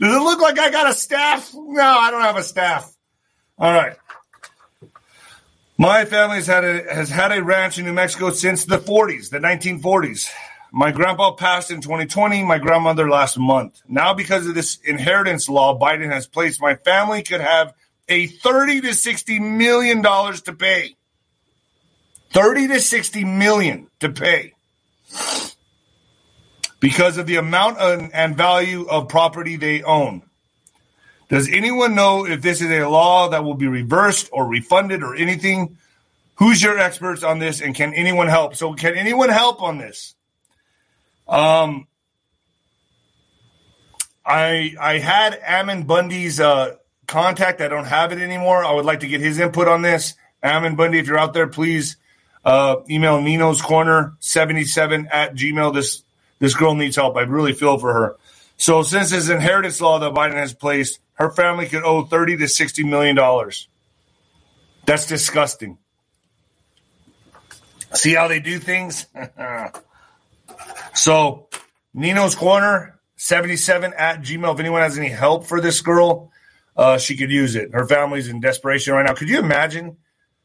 Does 0.00 0.14
it 0.14 0.20
look 0.20 0.40
like 0.40 0.58
I 0.58 0.70
got 0.70 0.88
a 0.88 0.94
staff? 0.94 1.52
No, 1.54 1.82
I 1.82 2.10
don't 2.10 2.22
have 2.22 2.36
a 2.36 2.42
staff. 2.42 2.90
All 3.58 3.72
right. 3.72 3.96
My 5.76 6.06
family 6.06 6.36
has 6.36 6.46
had 6.46 6.64
a, 6.64 6.94
has 6.94 7.10
had 7.10 7.30
a 7.30 7.42
ranch 7.44 7.78
in 7.78 7.84
New 7.84 7.92
Mexico 7.92 8.30
since 8.30 8.64
the 8.64 8.78
40s, 8.78 9.30
the 9.30 9.38
1940s. 9.38 10.30
My 10.72 10.90
grandpa 10.90 11.32
passed 11.32 11.70
in 11.70 11.80
2020, 11.80 12.42
my 12.44 12.58
grandmother 12.58 13.08
last 13.08 13.38
month. 13.38 13.80
Now, 13.86 14.14
because 14.14 14.46
of 14.46 14.54
this 14.54 14.78
inheritance 14.84 15.48
law 15.48 15.78
Biden 15.78 16.10
has 16.12 16.26
placed, 16.26 16.60
my 16.60 16.74
family 16.74 17.22
could 17.22 17.40
have 17.40 17.74
a 18.08 18.26
30 18.26 18.82
to 18.82 18.94
60 18.94 19.38
million 19.40 20.02
dollars 20.02 20.42
to 20.42 20.52
pay. 20.52 20.96
30 22.30 22.68
to 22.68 22.80
60 22.80 23.24
million 23.24 23.88
to 24.00 24.10
pay 24.10 24.52
because 26.80 27.16
of 27.16 27.26
the 27.26 27.36
amount 27.36 27.78
and 27.80 28.36
value 28.36 28.86
of 28.86 29.08
property 29.08 29.56
they 29.56 29.82
own. 29.82 30.22
Does 31.28 31.48
anyone 31.50 31.94
know 31.94 32.26
if 32.26 32.40
this 32.42 32.60
is 32.60 32.70
a 32.70 32.86
law 32.86 33.28
that 33.30 33.44
will 33.44 33.54
be 33.54 33.66
reversed 33.66 34.28
or 34.32 34.46
refunded 34.46 35.02
or 35.02 35.14
anything? 35.14 35.78
Who's 36.36 36.62
your 36.62 36.78
experts 36.78 37.22
on 37.22 37.38
this 37.38 37.60
and 37.60 37.74
can 37.74 37.92
anyone 37.94 38.28
help? 38.28 38.54
So 38.54 38.74
can 38.74 38.94
anyone 38.94 39.28
help 39.28 39.62
on 39.62 39.78
this? 39.78 40.14
Um 41.26 41.86
I 44.24 44.74
I 44.78 44.98
had 44.98 45.38
Ammon 45.42 45.84
Bundy's 45.84 46.38
uh, 46.38 46.76
contact. 47.08 47.60
I 47.60 47.66
don't 47.66 47.86
have 47.86 48.12
it 48.12 48.18
anymore. 48.20 48.64
I 48.64 48.72
would 48.72 48.84
like 48.84 49.00
to 49.00 49.08
get 49.08 49.20
his 49.20 49.40
input 49.40 49.66
on 49.66 49.82
this. 49.82 50.14
Ammon 50.42 50.76
Bundy, 50.76 51.00
if 51.00 51.08
you're 51.08 51.18
out 51.18 51.34
there, 51.34 51.48
please 51.48 51.96
uh, 52.44 52.76
email 52.88 53.20
Nino's 53.20 53.60
Corner 53.60 54.14
77 54.20 55.08
at 55.10 55.34
Gmail. 55.34 55.74
This 55.74 56.04
this 56.38 56.54
girl 56.54 56.74
needs 56.74 56.94
help. 56.94 57.16
I 57.16 57.22
really 57.22 57.52
feel 57.52 57.78
for 57.78 57.92
her. 57.92 58.16
So 58.56 58.82
since 58.82 59.10
this 59.10 59.28
inheritance 59.28 59.80
law 59.80 59.98
that 59.98 60.12
Biden 60.12 60.34
has 60.34 60.54
placed, 60.54 61.00
her 61.14 61.30
family 61.30 61.66
could 61.66 61.82
owe 61.82 62.04
30 62.04 62.36
to 62.38 62.48
60 62.48 62.84
million 62.84 63.16
dollars. 63.16 63.66
That's 64.86 65.06
disgusting. 65.06 65.78
See 67.94 68.14
how 68.14 68.28
they 68.28 68.38
do 68.40 68.58
things? 68.58 69.06
so 70.94 71.48
Nino's 71.94 72.34
Corner 72.34 72.98
77 73.16 73.94
at 73.96 74.22
Gmail. 74.22 74.54
If 74.54 74.60
anyone 74.60 74.82
has 74.82 74.98
any 74.98 75.08
help 75.08 75.46
for 75.46 75.60
this 75.60 75.80
girl, 75.80 76.30
uh, 76.78 76.96
she 76.96 77.16
could 77.16 77.30
use 77.30 77.56
it. 77.56 77.74
Her 77.74 77.86
family's 77.86 78.28
in 78.28 78.40
desperation 78.40 78.94
right 78.94 79.04
now. 79.04 79.12
Could 79.14 79.28
you 79.28 79.40
imagine? 79.40 79.98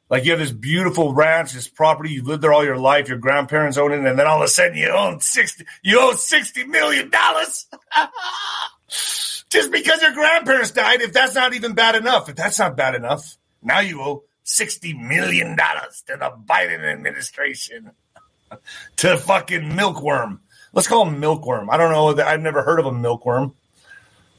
Like 0.10 0.26
you 0.26 0.32
have 0.32 0.40
this 0.40 0.52
beautiful 0.52 1.14
ranch, 1.14 1.54
this 1.54 1.68
property, 1.68 2.12
you've 2.12 2.28
lived 2.28 2.44
there 2.44 2.52
all 2.52 2.66
your 2.66 2.78
life, 2.78 3.08
your 3.08 3.18
grandparents 3.18 3.78
own 3.78 3.94
it, 3.94 4.00
and 4.00 4.20
then 4.20 4.28
all 4.28 4.40
of 4.40 4.44
a 4.44 4.48
sudden 4.48 4.76
you 4.76 4.90
own 4.90 5.22
sixty 5.22 5.66
you 5.82 6.00
owe 6.00 6.14
sixty 6.16 6.66
million 6.66 7.10
dollars. 7.10 7.68
Just 9.50 9.72
because 9.72 10.02
your 10.02 10.14
grandparents 10.14 10.72
died, 10.72 11.02
if 11.02 11.14
that's 11.14 11.36
not 11.36 11.54
even 11.54 11.74
bad 11.74 11.96
enough, 11.96 12.28
if 12.28 12.36
that's 12.36 12.60
not 12.60 12.76
bad 12.76 12.96
enough, 12.96 13.38
now 13.62 13.80
you 13.80 14.02
owe 14.02 14.24
sixty 14.44 14.94
million 14.94 15.56
dollars 15.56 16.04
to 16.08 16.18
the 16.18 16.32
Biden 16.46 16.84
administration. 16.84 17.92
to 18.98 19.18
fucking 19.18 19.72
milkworm. 19.72 20.40
Let's 20.74 20.88
call 20.88 21.08
him 21.08 21.22
milkworm. 21.22 21.70
I 21.70 21.78
don't 21.78 21.92
know. 21.92 22.24
I've 22.24 22.42
never 22.42 22.64
heard 22.64 22.80
of 22.80 22.86
a 22.86 22.92
milkworm, 22.92 23.54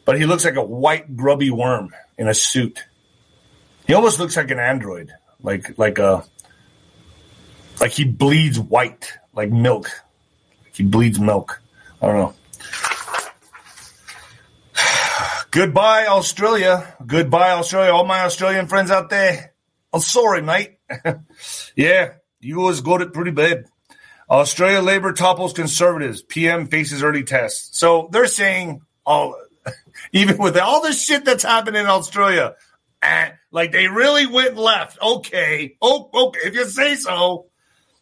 but 0.05 0.19
he 0.19 0.27
looks 0.27 0.45
like 0.45 0.57
a 0.57 0.65
white 0.65 1.17
grubby 1.17 1.51
worm 1.51 1.91
in 2.19 2.29
a 2.29 2.35
suit. 2.35 2.85
He 3.87 3.95
almost 3.95 4.19
looks 4.19 4.37
like 4.37 4.51
an 4.51 4.59
android 4.59 5.13
like 5.45 5.79
like 5.79 5.99
a 6.01 6.25
like 7.81 7.93
he 7.93 8.05
bleeds 8.05 8.59
white, 8.59 9.13
like 9.33 9.51
milk. 9.51 9.91
He 10.73 10.83
bleeds 10.83 11.21
milk. 11.21 11.61
I 12.03 12.07
don't 12.07 12.17
know. 12.17 12.35
Goodbye, 15.51 16.07
Australia. 16.07 16.97
Goodbye, 17.07 17.53
Australia. 17.53 17.93
All 17.93 18.07
my 18.07 18.23
Australian 18.25 18.67
friends 18.67 18.91
out 18.91 19.11
there. 19.11 19.53
I'm 19.93 20.01
sorry, 20.01 20.43
mate. 20.43 20.79
yeah, 21.77 22.15
you 22.41 22.59
always 22.61 22.81
got 22.81 23.03
it 23.03 23.13
pretty 23.13 23.31
bad. 23.31 23.67
Australia 24.29 24.81
Labor 24.81 25.13
topples 25.13 25.53
conservatives. 25.53 26.23
PM 26.23 26.67
faces 26.67 27.03
early 27.03 27.23
tests. 27.23 27.79
So 27.79 28.09
they're 28.11 28.27
saying, 28.27 28.81
oh, 29.07 29.37
even 30.15 30.39
with 30.39 30.57
all 30.57 30.81
the 30.81 30.93
shit 30.93 31.25
that's 31.25 31.43
happening 31.43 31.83
in 31.83 31.87
Australia, 31.89 32.55
eh, 33.03 33.33
like 33.51 33.73
they 33.73 33.89
really 33.89 34.27
went 34.27 34.57
left. 34.57 34.97
Okay. 35.03 35.77
Oh, 35.83 36.09
okay. 36.15 36.41
If 36.45 36.55
you 36.55 36.65
say 36.65 36.95
so. 36.95 37.47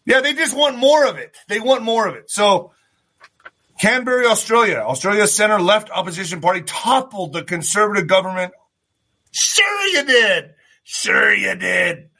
Yeah, 0.04 0.20
they 0.20 0.34
just 0.34 0.56
want 0.56 0.76
more 0.76 1.06
of 1.06 1.16
it. 1.16 1.36
They 1.48 1.58
want 1.58 1.82
more 1.82 2.06
of 2.08 2.16
it. 2.16 2.28
So, 2.28 2.72
Canberra, 3.80 4.26
Australia, 4.26 4.78
Australia's 4.78 5.34
center 5.34 5.60
left 5.60 5.90
opposition 5.90 6.40
party 6.40 6.62
toppled 6.62 7.32
the 7.32 7.44
conservative 7.44 8.08
government. 8.08 8.52
Sure, 9.30 9.86
you 9.86 10.04
did. 10.04 10.54
Sure, 10.82 11.32
you 11.32 11.54
did. 11.54 12.10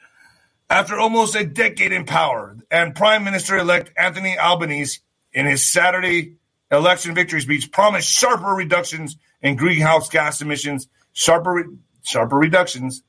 After 0.69 0.97
almost 0.97 1.35
a 1.35 1.45
decade 1.45 1.91
in 1.91 2.05
power, 2.05 2.57
and 2.71 2.95
Prime 2.95 3.23
Minister 3.23 3.57
elect 3.57 3.91
Anthony 3.95 4.39
Albanese, 4.39 5.01
in 5.33 5.45
his 5.45 5.67
Saturday 5.67 6.37
election 6.71 7.13
victory 7.13 7.41
speech, 7.41 7.71
promised 7.71 8.09
sharper 8.09 8.53
reductions 8.53 9.17
in 9.43 9.55
greenhouse 9.55 10.09
gas 10.09 10.41
emissions, 10.41 10.87
sharper 11.11 11.65
sharper 12.01 12.37
reductions 12.37 13.03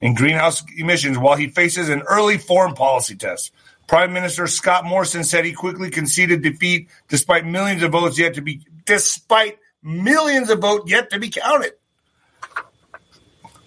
in 0.00 0.14
greenhouse 0.14 0.62
emissions 0.76 1.18
while 1.18 1.36
he 1.36 1.48
faces 1.48 1.88
an 1.88 2.02
early 2.02 2.38
foreign 2.38 2.74
policy 2.74 3.16
test. 3.16 3.52
Prime 3.88 4.12
Minister 4.12 4.46
Scott 4.46 4.84
Morrison 4.84 5.24
said 5.24 5.44
he 5.44 5.52
quickly 5.52 5.90
conceded 5.90 6.42
defeat 6.42 6.88
despite 7.08 7.46
millions 7.46 7.82
of 7.82 7.90
votes 7.90 8.18
yet 8.18 8.34
to 8.34 8.42
be 8.42 8.60
despite 8.84 9.58
millions 9.82 10.50
of 10.50 10.60
votes 10.60 10.90
yet 10.90 11.10
to 11.10 11.18
be 11.18 11.30
counted. 11.30 11.72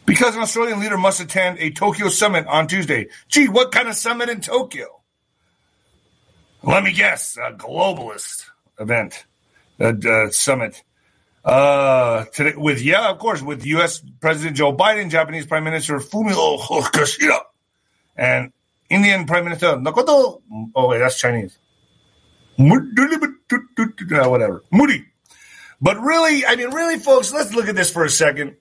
Because 0.05 0.35
an 0.35 0.41
Australian 0.41 0.79
leader 0.79 0.97
must 0.97 1.19
attend 1.19 1.59
a 1.59 1.71
Tokyo 1.71 2.09
summit 2.09 2.45
on 2.47 2.67
Tuesday. 2.67 3.07
Gee, 3.27 3.47
what 3.47 3.71
kind 3.71 3.87
of 3.87 3.95
summit 3.95 4.29
in 4.29 4.41
Tokyo? 4.41 5.01
Let 6.63 6.83
me 6.83 6.93
guess, 6.93 7.37
a 7.37 7.53
globalist 7.53 8.45
event, 8.79 9.25
a, 9.79 9.95
a 9.95 10.31
summit. 10.31 10.83
Uh, 11.43 12.25
today 12.25 12.53
with 12.55 12.81
yeah, 12.81 13.09
of 13.09 13.17
course, 13.17 13.41
with 13.41 13.65
U.S. 13.65 14.03
President 14.19 14.55
Joe 14.55 14.75
Biden, 14.75 15.09
Japanese 15.09 15.47
Prime 15.47 15.63
Minister 15.63 15.97
Fumio 15.97 16.59
Kishida, 16.91 17.39
and 18.15 18.53
Indian 18.89 19.25
Prime 19.25 19.45
Minister 19.45 19.67
Nakoto. 19.77 20.41
Oh 20.75 20.87
wait, 20.87 20.99
that's 20.99 21.19
Chinese. 21.19 21.57
Whatever, 24.29 24.63
Moody. 24.71 25.05
But 25.81 25.99
really, 25.99 26.45
I 26.45 26.55
mean, 26.55 26.69
really, 26.69 26.99
folks, 26.99 27.33
let's 27.33 27.55
look 27.55 27.67
at 27.67 27.75
this 27.75 27.91
for 27.91 28.03
a 28.05 28.09
second. 28.09 28.57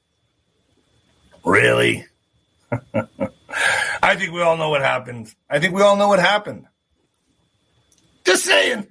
Really, 1.45 2.07
I 2.73 4.17
think 4.17 4.33
we 4.33 4.41
all 4.41 4.57
know 4.57 4.71
what 4.71 4.81
happened. 4.81 5.35
I 5.51 5.59
think 5.59 5.75
we 5.75 5.83
all 5.83 5.97
know 5.97 6.09
what 6.09 6.19
happened. 6.19 6.67
Just 8.25 8.45
saying. 8.45 8.87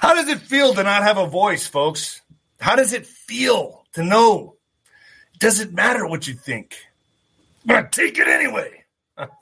How 0.00 0.14
does 0.14 0.26
it 0.26 0.40
feel 0.40 0.74
to 0.74 0.82
not 0.82 1.04
have 1.04 1.16
a 1.16 1.28
voice, 1.28 1.68
folks? 1.68 2.21
How 2.62 2.76
does 2.76 2.92
it 2.92 3.06
feel 3.06 3.84
to 3.94 4.04
know? 4.04 4.54
It 5.34 5.40
doesn't 5.40 5.72
matter 5.72 6.06
what 6.06 6.28
you 6.28 6.34
think. 6.34 6.76
But 7.66 7.90
take 7.90 8.18
it 8.18 8.28
anyway. 8.28 8.84
that 9.16 9.32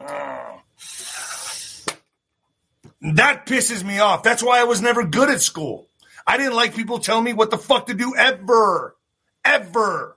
pisses 3.44 3.84
me 3.84 3.98
off. 3.98 4.22
That's 4.22 4.42
why 4.42 4.58
I 4.58 4.64
was 4.64 4.80
never 4.80 5.04
good 5.04 5.28
at 5.28 5.42
school. 5.42 5.86
I 6.26 6.38
didn't 6.38 6.54
like 6.54 6.74
people 6.74 6.98
telling 6.98 7.24
me 7.24 7.34
what 7.34 7.50
the 7.50 7.58
fuck 7.58 7.88
to 7.88 7.94
do 7.94 8.16
ever. 8.16 8.96
Ever. 9.44 10.16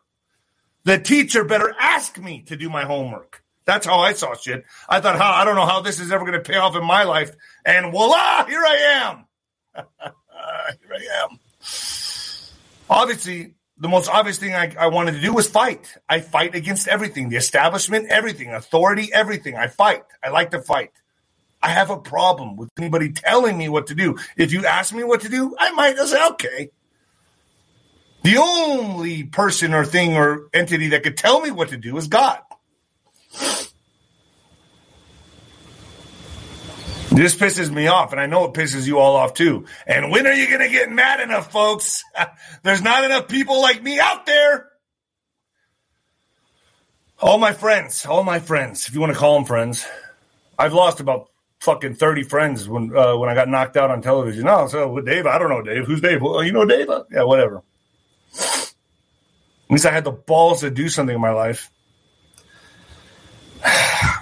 The 0.85 0.97
teacher 0.97 1.43
better 1.43 1.75
ask 1.77 2.17
me 2.17 2.43
to 2.43 2.55
do 2.55 2.69
my 2.69 2.85
homework. 2.85 3.43
That's 3.65 3.85
how 3.85 3.99
I 3.99 4.13
saw 4.13 4.33
shit. 4.35 4.63
I 4.87 5.01
thought, 5.01 5.17
how 5.17 5.33
I 5.33 5.43
don't 5.43 5.57
know 5.57 5.65
how 5.65 5.81
this 5.81 5.99
is 5.99 6.09
ever 6.09 6.23
going 6.23 6.41
to 6.41 6.51
pay 6.51 6.55
off 6.55 6.77
in 6.77 6.85
my 6.85 7.03
life. 7.03 7.35
And 7.65 7.91
voila, 7.91 8.45
here 8.45 8.63
I 8.63 9.01
am. 9.03 9.25
here 9.99 10.93
I 10.93 11.25
am 11.25 11.39
obviously, 12.93 13.55
the 13.77 13.89
most 13.89 14.09
obvious 14.09 14.37
thing 14.37 14.53
I, 14.53 14.73
I, 14.79 14.87
wanted 14.87 15.13
to 15.13 15.21
do 15.21 15.33
was 15.33 15.47
fight. 15.47 15.97
I 16.07 16.21
fight 16.21 16.55
against 16.55 16.87
everything, 16.87 17.29
the 17.29 17.37
establishment, 17.37 18.09
everything, 18.09 18.53
authority, 18.53 19.09
everything. 19.11 19.55
I 19.55 19.67
fight. 19.67 20.03
I 20.23 20.29
like 20.29 20.51
to 20.51 20.61
fight. 20.61 20.91
I 21.61 21.69
have 21.69 21.89
a 21.89 21.97
problem 21.97 22.55
with 22.55 22.69
anybody 22.77 23.11
telling 23.11 23.57
me 23.57 23.69
what 23.69 23.87
to 23.87 23.95
do. 23.95 24.17
If 24.37 24.51
you 24.51 24.65
ask 24.65 24.93
me 24.93 25.03
what 25.03 25.21
to 25.21 25.29
do, 25.29 25.55
I 25.57 25.71
might 25.71 25.97
say, 25.97 26.27
okay. 26.31 26.69
The 28.23 28.37
only 28.37 29.23
person 29.23 29.73
or 29.73 29.85
thing 29.85 30.15
or 30.15 30.49
entity 30.53 30.89
that 30.89 31.03
could 31.03 31.17
tell 31.17 31.41
me 31.41 31.51
what 31.51 31.69
to 31.69 31.77
do 31.77 31.97
is 31.97 32.07
God. 32.07 32.39
This 37.13 37.35
pisses 37.35 37.69
me 37.69 37.85
off, 37.85 38.11
and 38.11 38.19
I 38.19 38.25
know 38.25 38.45
it 38.45 38.53
pisses 38.53 38.87
you 38.87 38.97
all 38.97 39.15
off 39.15 39.35
too. 39.35 39.65
And 39.85 40.09
when 40.09 40.25
are 40.25 40.33
you 40.33 40.47
going 40.47 40.61
to 40.61 40.69
get 40.69 40.89
mad 40.89 41.19
enough, 41.19 41.51
folks? 41.51 42.03
There's 42.63 42.81
not 42.81 43.03
enough 43.03 43.27
people 43.27 43.61
like 43.61 43.83
me 43.83 43.99
out 43.99 44.25
there. 44.25 44.69
All 47.19 47.37
my 47.37 47.53
friends, 47.53 48.05
all 48.07 48.23
my 48.23 48.39
friends, 48.39 48.87
if 48.87 48.95
you 48.95 48.99
want 48.99 49.13
to 49.13 49.19
call 49.19 49.35
them 49.35 49.45
friends, 49.45 49.85
I've 50.57 50.73
lost 50.73 50.99
about 50.99 51.29
fucking 51.59 51.93
30 51.95 52.23
friends 52.23 52.67
when 52.67 52.95
uh, 52.95 53.15
when 53.15 53.29
I 53.29 53.35
got 53.35 53.47
knocked 53.47 53.77
out 53.77 53.91
on 53.91 54.01
television. 54.01 54.45
No, 54.45 54.67
so 54.67 54.91
with 54.91 55.05
Dave, 55.05 55.27
I 55.27 55.37
don't 55.37 55.49
know 55.49 55.61
Dave. 55.61 55.85
Who's 55.85 56.01
Dave? 56.01 56.21
Well, 56.21 56.43
you 56.43 56.51
know 56.51 56.65
Dave? 56.65 56.89
Yeah, 57.11 57.23
whatever. 57.23 57.61
At 58.35 58.73
least 59.69 59.85
I 59.85 59.91
had 59.91 60.03
the 60.03 60.11
balls 60.11 60.61
to 60.61 60.71
do 60.71 60.89
something 60.89 61.15
in 61.15 61.21
my 61.21 61.31
life. 61.31 61.69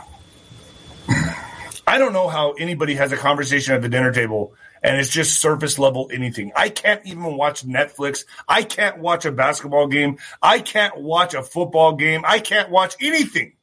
I 1.91 1.97
don't 1.97 2.13
know 2.13 2.29
how 2.29 2.53
anybody 2.53 2.95
has 2.95 3.11
a 3.11 3.17
conversation 3.17 3.75
at 3.75 3.81
the 3.81 3.89
dinner 3.89 4.13
table 4.13 4.53
and 4.81 4.95
it's 4.95 5.09
just 5.09 5.41
surface 5.41 5.77
level 5.77 6.09
anything. 6.13 6.53
I 6.55 6.69
can't 6.69 7.05
even 7.05 7.35
watch 7.35 7.65
Netflix. 7.65 8.23
I 8.47 8.63
can't 8.63 8.99
watch 8.99 9.25
a 9.25 9.31
basketball 9.33 9.87
game. 9.87 10.17
I 10.41 10.59
can't 10.59 11.01
watch 11.01 11.33
a 11.33 11.43
football 11.43 11.97
game. 11.97 12.23
I 12.25 12.39
can't 12.39 12.69
watch 12.69 12.95
anything 13.01 13.57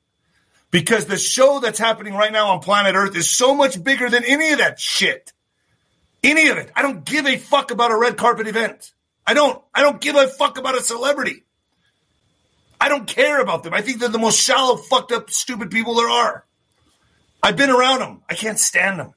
because 0.71 1.07
the 1.07 1.17
show 1.17 1.61
that's 1.61 1.79
happening 1.79 2.13
right 2.13 2.31
now 2.31 2.49
on 2.49 2.61
planet 2.61 2.95
Earth 2.97 3.17
is 3.17 3.31
so 3.31 3.55
much 3.55 3.83
bigger 3.83 4.11
than 4.11 4.25
any 4.25 4.53
of 4.53 4.59
that 4.59 4.79
shit. 4.79 5.33
Any 6.23 6.49
of 6.49 6.59
it. 6.59 6.71
I 6.77 6.83
don't 6.83 7.07
give 7.07 7.27
a 7.27 7.39
fuck 7.39 7.71
about 7.71 7.93
a 7.93 7.97
red 7.97 8.19
carpet 8.19 8.47
event. 8.47 8.93
I 9.27 9.33
don't. 9.33 9.59
I 9.75 9.81
don't 9.81 10.03
give 10.03 10.17
a 10.17 10.29
fuck 10.29 10.59
about 10.59 10.77
a 10.77 10.83
celebrity. 10.83 11.45
I 12.79 12.91
don't 12.91 13.07
care 13.07 13.41
about 13.41 13.63
them. 13.63 13.73
I 13.73 13.81
think 13.81 14.01
they're 14.01 14.11
the 14.11 14.19
most 14.19 14.39
shallow, 14.39 14.77
fucked 14.77 15.13
up, 15.13 15.31
stupid 15.31 15.71
people 15.71 15.95
there 15.95 16.11
are. 16.11 16.45
I've 17.43 17.57
been 17.57 17.71
around 17.71 18.01
them. 18.01 18.23
I 18.29 18.35
can't 18.35 18.59
stand 18.59 19.01
them. 19.01 19.15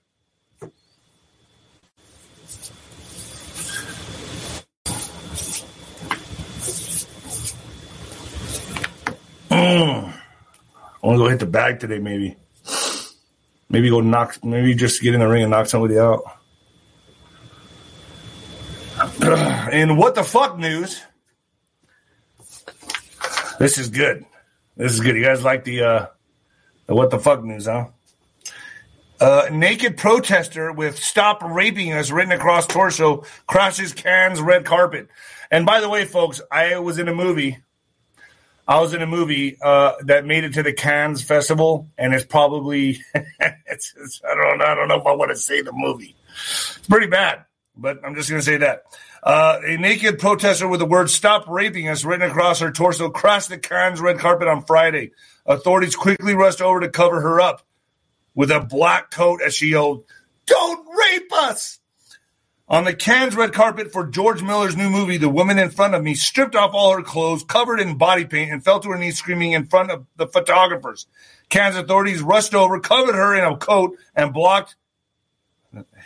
Mm. 9.50 10.14
I 11.04 11.08
want 11.08 11.18
to 11.18 11.24
go 11.24 11.30
hit 11.30 11.40
the 11.40 11.46
bag 11.46 11.80
today, 11.80 12.00
maybe. 12.00 12.38
Maybe 13.70 13.90
go 13.90 14.02
knock, 14.02 14.44
maybe 14.44 14.76
just 14.76 15.02
get 15.02 15.14
in 15.14 15.20
the 15.20 15.28
ring 15.28 15.44
and 15.44 15.52
knock 15.52 15.68
somebody 15.68 15.98
out. 15.98 16.24
and 19.22 19.98
what 19.98 20.16
the 20.16 20.24
fuck 20.24 20.58
news? 20.58 21.02
This 23.60 23.78
is 23.78 23.90
good. 23.90 24.26
This 24.76 24.94
is 24.94 25.00
good. 25.00 25.16
You 25.16 25.24
guys 25.24 25.44
like 25.44 25.64
the 25.64 25.84
uh 25.84 26.06
the 26.88 26.96
what 26.96 27.10
the 27.10 27.20
fuck 27.20 27.44
news, 27.44 27.68
huh? 27.68 27.88
Uh, 29.22 29.48
naked 29.52 29.98
protester 29.98 30.72
with 30.72 30.98
"Stop 30.98 31.44
Raping 31.44 31.94
Us" 31.94 32.10
written 32.10 32.32
across 32.32 32.66
torso 32.66 33.24
crashes 33.46 33.94
Cannes 33.94 34.42
red 34.42 34.66
carpet. 34.66 35.10
And 35.52 35.64
by 35.64 35.80
the 35.80 35.88
way, 35.88 36.06
folks, 36.06 36.42
I 36.52 36.80
was 36.80 36.98
in 36.98 37.08
a 37.08 37.14
movie. 37.14 37.60
I 38.68 38.80
was 38.80 38.96
in 38.96 39.04
a 39.04 39.06
movie 39.06 39.58
uh, 39.62 39.94
that 40.06 40.26
made 40.26 40.44
it 40.44 40.56
to 40.56 40.64
the 40.64 40.74
Cannes 40.74 41.22
Festival, 41.22 41.88
and 42.00 42.16
it's 42.16 42.26
probably 42.26 43.00
it's, 43.14 43.94
it's, 43.96 44.22
I 44.28 44.34
don't 44.34 44.60
I 44.60 44.74
don't 44.74 44.88
know 44.88 45.00
if 45.00 45.06
I 45.06 45.12
want 45.12 45.30
to 45.30 45.38
say 45.38 45.62
the 45.62 45.72
movie. 45.72 46.16
It's 46.78 46.88
pretty 46.88 47.06
bad, 47.06 47.46
but 47.78 48.04
I'm 48.04 48.16
just 48.16 48.28
going 48.28 48.42
to 48.42 48.46
say 48.46 48.58
that. 48.58 48.86
Uh, 49.22 49.60
a 49.64 49.78
naked 49.78 50.18
protester 50.18 50.68
with 50.68 50.80
the 50.80 50.88
word 50.88 51.12
"Stop 51.12 51.48
Raping 51.48 51.88
Us" 51.90 52.04
written 52.04 52.28
across 52.28 52.60
her 52.62 52.72
torso 52.72 53.12
crashed 53.12 53.50
the 53.50 53.60
Cannes 53.60 54.02
red 54.02 54.18
carpet 54.18 54.48
on 54.48 54.66
Friday. 54.66 55.12
Authorities 55.46 55.96
quickly 55.96 56.34
rushed 56.34 56.60
over 56.60 56.80
to 56.80 56.90
cover 56.90 57.22
her 57.22 57.40
up 57.40 57.62
with 58.36 58.52
a 58.52 58.60
black 58.60 59.12
coat 59.12 59.42
as 59.42 59.56
she 59.56 59.68
yelled, 59.68 60.04
Don't 60.46 60.88
rape 60.88 61.34
us! 61.34 61.80
On 62.72 62.86
the 62.86 62.94
Cannes 62.94 63.36
red 63.36 63.52
carpet 63.52 63.92
for 63.92 64.06
George 64.06 64.42
Miller's 64.42 64.78
new 64.78 64.90
movie, 64.90 65.18
the 65.18 65.28
woman 65.28 65.60
in 65.60 65.70
front 65.70 65.94
of 65.94 66.02
me 66.02 66.16
stripped 66.16 66.56
off 66.56 66.74
all 66.74 66.96
her 66.96 67.04
clothes, 67.04 67.44
covered 67.44 67.82
in 67.82 67.98
body 67.98 68.24
paint, 68.24 68.50
and 68.50 68.64
fell 68.64 68.80
to 68.80 68.90
her 68.92 68.98
knees 68.98 69.18
screaming 69.18 69.52
in 69.52 69.68
front 69.68 69.92
of 69.92 70.06
the 70.16 70.26
photographers. 70.26 71.06
Cannes 71.50 71.76
authorities 71.76 72.22
rushed 72.22 72.56
over, 72.56 72.80
covered 72.80 73.16
her 73.16 73.36
in 73.36 73.44
a 73.44 73.58
coat, 73.58 73.98
and 74.16 74.34
blocked 74.34 74.76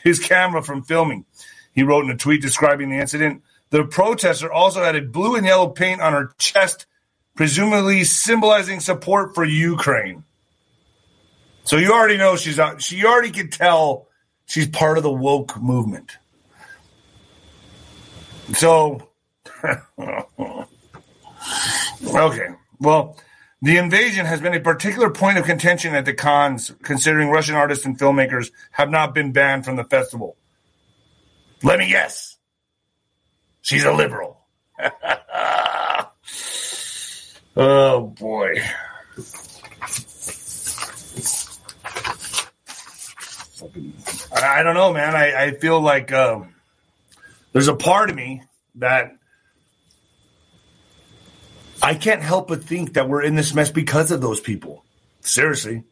his 0.04 0.20
camera 0.20 0.64
from 0.64 0.82
filming. 0.82 1.26
He 1.74 1.84
wrote 1.84 2.06
in 2.06 2.12
a 2.12 2.18
tweet 2.18 2.42
describing 2.42 2.90
the 2.90 2.98
incident. 2.98 3.44
The 3.70 3.86
protester 3.86 4.52
also 4.52 4.84
added 4.84 5.12
blue 5.12 5.36
and 5.36 5.46
yellow 5.46 5.68
paint 5.68 6.02
on 6.02 6.14
her 6.14 6.34
chest, 6.40 6.88
presumably 7.36 8.04
symbolizing 8.06 8.80
support 8.80 9.36
for 9.36 9.46
Ukraine. 9.46 10.24
So 11.66 11.78
you 11.78 11.92
already 11.92 12.18
know 12.18 12.36
she's 12.36 12.60
out. 12.60 12.82
She 12.82 13.04
already 13.06 13.32
can 13.32 13.50
tell 13.50 14.08
she's 14.46 14.68
part 14.68 14.98
of 14.98 15.04
the 15.04 15.12
woke 15.12 15.60
movement. 15.60 16.18
So, 18.54 19.10
okay. 22.04 22.48
Well, 22.80 23.18
the 23.64 23.78
invasion 23.78 24.28
has 24.28 24.42
been 24.42 24.54
a 24.54 24.60
particular 24.60 25.10
point 25.10 25.40
of 25.40 25.46
contention 25.46 25.96
at 25.96 26.06
the 26.06 26.14
Cannes, 26.14 26.72
considering 26.84 27.30
Russian 27.30 27.56
artists 27.56 27.84
and 27.84 27.98
filmmakers 27.98 28.52
have 28.72 28.92
not 28.92 29.16
been 29.16 29.32
banned 29.32 29.66
from 29.66 29.76
the 29.76 29.84
festival. 29.84 30.38
Let 31.64 31.80
me 31.80 31.90
guess. 31.90 32.38
She's 33.64 33.86
a 33.86 33.92
liberal. 33.92 34.40
oh, 37.58 38.14
boy. 38.20 38.62
I 44.34 44.64
don't 44.64 44.76
know, 44.76 44.94
man. 44.94 45.16
I, 45.16 45.46
I 45.46 45.52
feel 45.52 45.80
like 45.82 46.12
um, 46.12 46.54
there's 47.54 47.68
a 47.68 47.76
part 47.76 48.10
of 48.10 48.16
me 48.16 48.44
that 48.76 49.16
I 51.82 51.96
can't 51.96 52.22
help 52.22 52.48
but 52.48 52.64
think 52.64 52.94
that 52.94 53.08
we're 53.08 53.22
in 53.22 53.36
this 53.36 53.54
mess 53.54 53.72
because 53.72 54.12
of 54.12 54.22
those 54.22 54.40
people. 54.40 54.84
Seriously. 55.22 55.84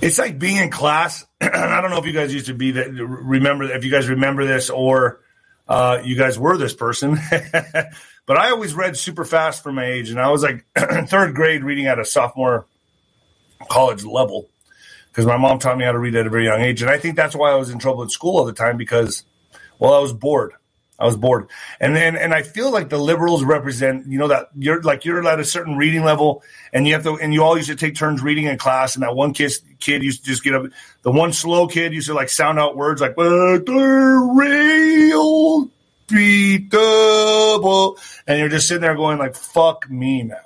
It's 0.00 0.18
like 0.18 0.38
being 0.38 0.56
in 0.56 0.70
class. 0.70 1.24
I 1.40 1.80
don't 1.80 1.90
know 1.90 1.98
if 1.98 2.06
you 2.06 2.12
guys 2.12 2.32
used 2.32 2.46
to 2.46 2.54
be 2.54 2.72
that. 2.72 2.90
Remember, 2.92 3.64
if 3.64 3.84
you 3.84 3.90
guys 3.90 4.08
remember 4.08 4.44
this, 4.44 4.68
or 4.68 5.20
uh, 5.66 6.00
you 6.04 6.16
guys 6.16 6.38
were 6.38 6.58
this 6.58 6.74
person. 6.74 7.18
but 7.30 8.36
I 8.36 8.50
always 8.50 8.74
read 8.74 8.96
super 8.96 9.24
fast 9.24 9.62
for 9.62 9.72
my 9.72 9.86
age, 9.86 10.10
and 10.10 10.20
I 10.20 10.30
was 10.30 10.42
like 10.42 10.66
third 11.08 11.34
grade 11.34 11.64
reading 11.64 11.86
at 11.86 11.98
a 11.98 12.04
sophomore 12.04 12.66
college 13.68 14.04
level 14.04 14.48
because 15.14 15.26
my 15.26 15.36
mom 15.36 15.58
taught 15.60 15.78
me 15.78 15.84
how 15.84 15.92
to 15.92 15.98
read 15.98 16.16
at 16.16 16.26
a 16.26 16.30
very 16.30 16.44
young 16.44 16.60
age. 16.60 16.82
And 16.82 16.90
I 16.90 16.98
think 16.98 17.14
that's 17.16 17.36
why 17.36 17.52
I 17.52 17.54
was 17.54 17.70
in 17.70 17.78
trouble 17.78 18.02
at 18.02 18.10
school 18.10 18.36
all 18.36 18.44
the 18.44 18.52
time 18.52 18.76
because, 18.76 19.24
well, 19.78 19.94
I 19.94 20.00
was 20.00 20.12
bored. 20.12 20.54
I 20.98 21.06
was 21.06 21.16
bored. 21.16 21.50
And 21.80 21.94
then, 21.94 22.16
and 22.16 22.32
I 22.34 22.42
feel 22.42 22.70
like 22.72 22.88
the 22.88 22.98
liberals 22.98 23.44
represent, 23.44 24.06
you 24.06 24.18
know, 24.18 24.28
that 24.28 24.48
you're 24.56 24.80
like, 24.82 25.04
you're 25.04 25.26
at 25.26 25.40
a 25.40 25.44
certain 25.44 25.76
reading 25.76 26.04
level 26.04 26.42
and 26.72 26.86
you 26.86 26.94
have 26.94 27.02
to, 27.04 27.18
and 27.18 27.34
you 27.34 27.42
all 27.42 27.56
used 27.56 27.68
to 27.68 27.76
take 27.76 27.96
turns 27.96 28.22
reading 28.22 28.44
in 28.44 28.58
class. 28.58 28.94
And 28.94 29.02
that 29.02 29.14
one 29.14 29.34
kid, 29.34 29.52
kid 29.80 30.02
used 30.02 30.24
to 30.24 30.30
just 30.30 30.42
get 30.44 30.54
up. 30.54 30.66
The 31.02 31.10
one 31.10 31.32
slow 31.32 31.66
kid 31.66 31.92
used 31.92 32.08
to 32.08 32.14
like 32.14 32.28
sound 32.28 32.58
out 32.58 32.76
words 32.76 33.00
like, 33.00 33.16
real 33.16 33.68
double. 36.68 37.98
And 38.26 38.38
you're 38.38 38.48
just 38.48 38.68
sitting 38.68 38.82
there 38.82 38.94
going 38.94 39.18
like, 39.18 39.34
fuck 39.36 39.88
me, 39.90 40.22
man. 40.22 40.38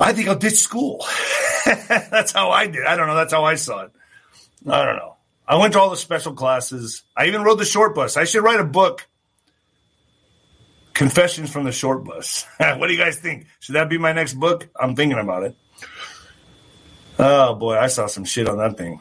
I 0.00 0.12
think 0.12 0.28
I'll 0.28 0.36
ditch 0.36 0.54
school. 0.54 1.04
that's 1.66 2.32
how 2.32 2.50
I 2.50 2.66
did. 2.66 2.84
I 2.84 2.96
don't 2.96 3.06
know. 3.06 3.14
That's 3.14 3.32
how 3.32 3.44
I 3.44 3.54
saw 3.56 3.82
it. 3.82 3.92
I 4.66 4.84
don't 4.84 4.96
know. 4.96 5.16
I 5.46 5.56
went 5.56 5.74
to 5.74 5.80
all 5.80 5.90
the 5.90 5.96
special 5.96 6.32
classes. 6.32 7.02
I 7.16 7.26
even 7.26 7.42
rode 7.42 7.58
the 7.58 7.64
short 7.64 7.94
bus. 7.94 8.16
I 8.16 8.24
should 8.24 8.42
write 8.42 8.60
a 8.60 8.64
book. 8.64 9.06
Confessions 10.94 11.52
from 11.52 11.64
the 11.64 11.72
short 11.72 12.04
bus. 12.04 12.46
what 12.58 12.86
do 12.86 12.92
you 12.92 12.98
guys 12.98 13.18
think? 13.18 13.46
Should 13.60 13.74
that 13.74 13.88
be 13.88 13.98
my 13.98 14.12
next 14.12 14.34
book? 14.34 14.68
I'm 14.78 14.96
thinking 14.96 15.18
about 15.18 15.44
it. 15.44 15.56
Oh 17.18 17.54
boy, 17.54 17.76
I 17.76 17.88
saw 17.88 18.06
some 18.06 18.24
shit 18.24 18.48
on 18.48 18.58
that 18.58 18.78
thing. 18.78 19.00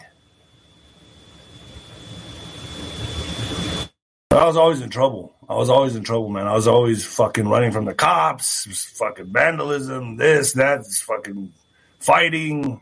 I 4.31 4.45
was 4.45 4.57
always 4.57 4.81
in 4.81 4.91
trouble. 4.91 5.35
I 5.49 5.55
was 5.55 5.69
always 5.69 5.95
in 5.95 6.03
trouble, 6.03 6.29
man. 6.29 6.45
I 6.45 6.53
was 6.53 6.67
always 6.67 7.03
fucking 7.03 7.47
running 7.47 7.71
from 7.71 7.85
the 7.85 7.95
cops, 7.95 8.65
fucking 8.95 9.33
vandalism, 9.33 10.17
this, 10.17 10.53
that, 10.53 10.85
fucking 10.85 11.51
fighting. 11.99 12.79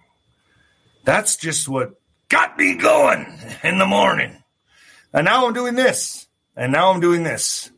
That's 1.05 1.37
just 1.37 1.69
what 1.69 1.93
got 2.27 2.57
me 2.57 2.75
going 2.75 3.39
in 3.63 3.77
the 3.77 3.85
morning. 3.85 4.43
And 5.13 5.23
now 5.23 5.47
I'm 5.47 5.53
doing 5.53 5.75
this. 5.75 6.27
And 6.57 6.73
now 6.73 6.91
I'm 6.91 6.99
doing 6.99 7.23
this. 7.23 7.71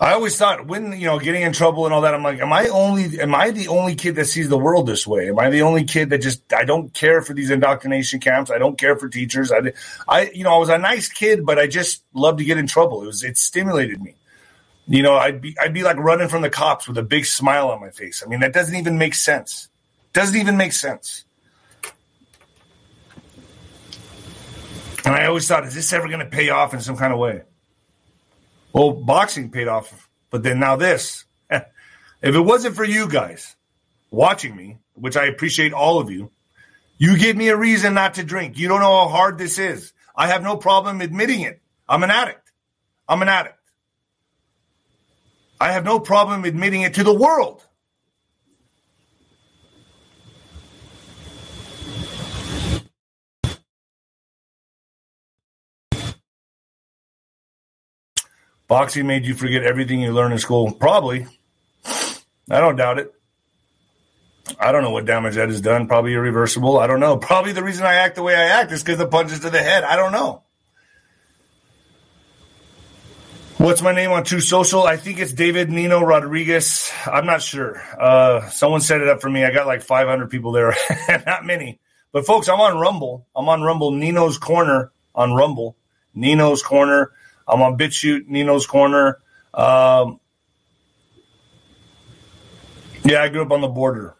I 0.00 0.14
always 0.14 0.34
thought 0.38 0.66
when 0.66 0.98
you 0.98 1.06
know 1.06 1.18
getting 1.18 1.42
in 1.42 1.52
trouble 1.52 1.84
and 1.84 1.92
all 1.92 2.00
that, 2.00 2.14
I'm 2.14 2.22
like, 2.22 2.40
am 2.40 2.54
I 2.54 2.68
only 2.68 3.20
am 3.20 3.34
I 3.34 3.50
the 3.50 3.68
only 3.68 3.94
kid 3.94 4.14
that 4.14 4.24
sees 4.24 4.48
the 4.48 4.56
world 4.56 4.86
this 4.86 5.06
way? 5.06 5.28
Am 5.28 5.38
I 5.38 5.50
the 5.50 5.60
only 5.60 5.84
kid 5.84 6.08
that 6.08 6.22
just 6.22 6.50
I 6.54 6.64
don't 6.64 6.92
care 6.94 7.20
for 7.20 7.34
these 7.34 7.50
indoctrination 7.50 8.18
camps? 8.18 8.50
I 8.50 8.56
don't 8.56 8.78
care 8.78 8.96
for 8.96 9.10
teachers. 9.10 9.52
I, 9.52 9.72
I 10.08 10.30
you 10.30 10.42
know 10.42 10.54
I 10.54 10.58
was 10.58 10.70
a 10.70 10.78
nice 10.78 11.08
kid, 11.08 11.44
but 11.44 11.58
I 11.58 11.66
just 11.66 12.02
loved 12.14 12.38
to 12.38 12.44
get 12.46 12.56
in 12.56 12.66
trouble. 12.66 13.02
It 13.02 13.06
was 13.06 13.22
it 13.22 13.36
stimulated 13.36 14.00
me. 14.00 14.14
You 14.88 15.02
know, 15.02 15.16
I'd 15.16 15.42
be 15.42 15.54
I'd 15.60 15.74
be 15.74 15.82
like 15.82 15.98
running 15.98 16.28
from 16.28 16.40
the 16.40 16.50
cops 16.50 16.88
with 16.88 16.96
a 16.96 17.02
big 17.02 17.26
smile 17.26 17.68
on 17.68 17.80
my 17.82 17.90
face. 17.90 18.22
I 18.24 18.28
mean, 18.28 18.40
that 18.40 18.54
doesn't 18.54 18.74
even 18.74 18.96
make 18.96 19.14
sense. 19.14 19.68
Doesn't 20.14 20.36
even 20.36 20.56
make 20.56 20.72
sense. 20.72 21.24
And 25.04 25.14
I 25.14 25.26
always 25.26 25.46
thought, 25.46 25.64
is 25.66 25.74
this 25.74 25.92
ever 25.92 26.08
going 26.08 26.20
to 26.20 26.26
pay 26.26 26.48
off 26.48 26.72
in 26.72 26.80
some 26.80 26.96
kind 26.96 27.12
of 27.12 27.18
way? 27.18 27.42
Well, 28.72 28.92
boxing 28.92 29.50
paid 29.50 29.68
off, 29.68 30.08
but 30.30 30.42
then 30.42 30.60
now 30.60 30.76
this. 30.76 31.24
if 31.50 31.64
it 32.22 32.40
wasn't 32.40 32.76
for 32.76 32.84
you 32.84 33.08
guys 33.08 33.56
watching 34.10 34.54
me, 34.54 34.78
which 34.94 35.16
I 35.16 35.26
appreciate 35.26 35.72
all 35.72 35.98
of 35.98 36.10
you, 36.10 36.30
you 36.98 37.16
give 37.16 37.36
me 37.36 37.48
a 37.48 37.56
reason 37.56 37.94
not 37.94 38.14
to 38.14 38.24
drink. 38.24 38.58
You 38.58 38.68
don't 38.68 38.80
know 38.80 39.08
how 39.08 39.08
hard 39.08 39.38
this 39.38 39.58
is. 39.58 39.92
I 40.14 40.28
have 40.28 40.42
no 40.42 40.56
problem 40.56 41.00
admitting 41.00 41.40
it. 41.40 41.60
I'm 41.88 42.02
an 42.02 42.10
addict. 42.10 42.52
I'm 43.08 43.22
an 43.22 43.28
addict. 43.28 43.56
I 45.60 45.72
have 45.72 45.84
no 45.84 45.98
problem 45.98 46.44
admitting 46.44 46.82
it 46.82 46.94
to 46.94 47.04
the 47.04 47.14
world. 47.14 47.64
Boxing 58.70 59.08
made 59.08 59.26
you 59.26 59.34
forget 59.34 59.64
everything 59.64 60.00
you 60.00 60.12
learned 60.12 60.32
in 60.32 60.38
school. 60.38 60.70
Probably. 60.70 61.26
I 61.84 62.60
don't 62.60 62.76
doubt 62.76 63.00
it. 63.00 63.12
I 64.60 64.70
don't 64.70 64.84
know 64.84 64.92
what 64.92 65.06
damage 65.06 65.34
that 65.34 65.48
has 65.48 65.60
done. 65.60 65.88
Probably 65.88 66.14
irreversible. 66.14 66.78
I 66.78 66.86
don't 66.86 67.00
know. 67.00 67.16
Probably 67.16 67.50
the 67.50 67.64
reason 67.64 67.84
I 67.84 67.94
act 67.94 68.14
the 68.14 68.22
way 68.22 68.36
I 68.36 68.60
act 68.60 68.70
is 68.70 68.80
because 68.84 68.98
the 68.98 69.08
punches 69.08 69.40
to 69.40 69.50
the 69.50 69.58
head. 69.58 69.82
I 69.82 69.96
don't 69.96 70.12
know. 70.12 70.44
What's 73.58 73.82
my 73.82 73.92
name 73.92 74.12
on 74.12 74.22
Truth 74.22 74.44
Social? 74.44 74.84
I 74.84 74.96
think 74.96 75.18
it's 75.18 75.32
David 75.32 75.68
Nino 75.68 76.00
Rodriguez. 76.00 76.92
I'm 77.06 77.26
not 77.26 77.42
sure. 77.42 77.82
Uh, 78.00 78.48
someone 78.50 78.82
set 78.82 79.00
it 79.00 79.08
up 79.08 79.20
for 79.20 79.28
me. 79.28 79.44
I 79.44 79.50
got 79.50 79.66
like 79.66 79.82
500 79.82 80.30
people 80.30 80.52
there. 80.52 80.76
not 81.26 81.44
many. 81.44 81.80
But 82.12 82.24
folks, 82.24 82.48
I'm 82.48 82.60
on 82.60 82.78
Rumble. 82.78 83.26
I'm 83.34 83.48
on 83.48 83.62
Rumble. 83.62 83.90
Nino's 83.90 84.38
Corner 84.38 84.92
on 85.12 85.34
Rumble. 85.34 85.76
Nino's 86.14 86.62
Corner. 86.62 87.10
I'm 87.50 87.62
on 87.62 87.76
BitChute, 87.76 88.28
Nino's 88.28 88.66
Corner. 88.66 89.18
Um, 89.52 90.20
yeah, 93.04 93.22
I 93.22 93.28
grew 93.28 93.42
up 93.42 93.50
on 93.50 93.60
the 93.60 93.68
border. 93.68 94.14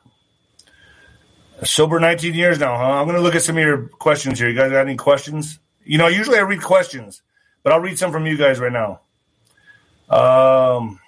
Sober 1.62 2.00
19 2.00 2.34
years 2.34 2.58
now, 2.58 2.76
huh? 2.76 3.00
I'm 3.00 3.06
going 3.06 3.16
to 3.16 3.22
look 3.22 3.34
at 3.34 3.42
some 3.42 3.56
of 3.56 3.62
your 3.62 3.88
questions 3.88 4.38
here. 4.38 4.48
You 4.48 4.56
guys 4.56 4.70
got 4.70 4.80
any 4.86 4.96
questions? 4.96 5.58
You 5.84 5.98
know, 5.98 6.08
usually 6.08 6.38
I 6.38 6.42
read 6.42 6.62
questions, 6.62 7.22
but 7.62 7.72
I'll 7.72 7.80
read 7.80 7.98
some 7.98 8.12
from 8.12 8.26
you 8.26 8.36
guys 8.36 8.58
right 8.58 8.72
now. 8.72 9.00
Um, 10.08 10.98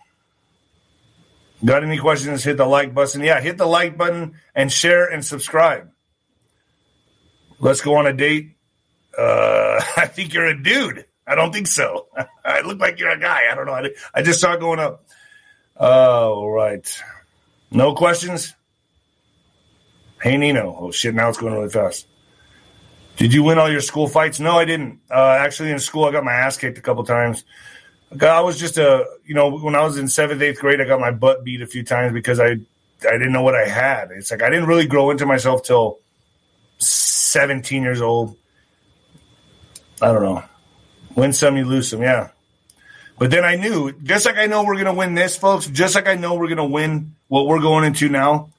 got 1.64 1.82
any 1.82 1.98
questions? 1.98 2.44
Hit 2.44 2.58
the 2.58 2.66
like 2.66 2.94
button. 2.94 3.22
Yeah, 3.22 3.40
hit 3.40 3.56
the 3.56 3.66
like 3.66 3.96
button 3.96 4.34
and 4.54 4.70
share 4.70 5.06
and 5.06 5.24
subscribe. 5.24 5.90
Let's 7.58 7.80
go 7.80 7.94
on 7.96 8.06
a 8.06 8.12
date. 8.12 8.56
Uh, 9.16 9.80
I 9.96 10.06
think 10.06 10.34
you're 10.34 10.46
a 10.46 10.62
dude. 10.62 11.06
I 11.32 11.34
don't 11.34 11.52
think 11.52 11.66
so. 11.66 12.08
I 12.44 12.60
look 12.60 12.78
like 12.78 12.98
you're 12.98 13.10
a 13.10 13.18
guy. 13.18 13.42
I 13.50 13.54
don't 13.54 13.66
know. 13.66 13.90
I, 14.14 14.22
just 14.22 14.40
saw 14.40 14.52
it 14.52 14.60
going 14.60 14.78
up. 14.78 15.04
All 15.78 16.50
right. 16.50 16.86
No 17.70 17.94
questions? 17.94 18.54
Hey, 20.20 20.36
Nino. 20.36 20.76
Oh, 20.78 20.90
shit. 20.90 21.14
Now 21.14 21.30
it's 21.30 21.38
going 21.38 21.54
really 21.54 21.70
fast. 21.70 22.06
Did 23.16 23.32
you 23.32 23.42
win 23.42 23.58
all 23.58 23.70
your 23.70 23.80
school 23.80 24.08
fights? 24.08 24.40
No, 24.40 24.58
I 24.58 24.66
didn't. 24.66 25.00
Uh, 25.10 25.36
actually, 25.40 25.70
in 25.70 25.78
school, 25.78 26.04
I 26.04 26.12
got 26.12 26.22
my 26.22 26.32
ass 26.32 26.58
kicked 26.58 26.76
a 26.76 26.82
couple 26.82 27.02
times. 27.04 27.44
I 28.20 28.40
was 28.40 28.58
just 28.58 28.76
a, 28.76 29.06
you 29.24 29.34
know, 29.34 29.56
when 29.58 29.74
I 29.74 29.82
was 29.82 29.96
in 29.96 30.08
seventh, 30.08 30.42
eighth 30.42 30.60
grade, 30.60 30.82
I 30.82 30.84
got 30.84 31.00
my 31.00 31.12
butt 31.12 31.44
beat 31.44 31.62
a 31.62 31.66
few 31.66 31.82
times 31.82 32.12
because 32.12 32.40
I, 32.40 32.50
I 33.08 33.12
didn't 33.12 33.32
know 33.32 33.42
what 33.42 33.54
I 33.54 33.66
had. 33.66 34.10
It's 34.10 34.30
like 34.30 34.42
I 34.42 34.50
didn't 34.50 34.66
really 34.66 34.86
grow 34.86 35.10
into 35.10 35.24
myself 35.24 35.62
till 35.62 35.98
17 36.78 37.82
years 37.82 38.02
old. 38.02 38.36
I 40.02 40.12
don't 40.12 40.22
know. 40.22 40.44
Win 41.14 41.32
some, 41.32 41.56
you 41.56 41.64
lose 41.64 41.88
some. 41.88 42.02
Yeah. 42.02 42.30
But 43.18 43.30
then 43.30 43.44
I 43.44 43.56
knew, 43.56 43.92
just 43.92 44.26
like 44.26 44.36
I 44.36 44.46
know 44.46 44.64
we're 44.64 44.74
going 44.74 44.86
to 44.86 44.94
win 44.94 45.14
this, 45.14 45.36
folks, 45.36 45.66
just 45.66 45.94
like 45.94 46.08
I 46.08 46.14
know 46.14 46.34
we're 46.34 46.48
going 46.48 46.56
to 46.56 46.64
win 46.64 47.14
what 47.28 47.46
we're 47.46 47.60
going 47.60 47.84
into 47.84 48.08
now, 48.08 48.50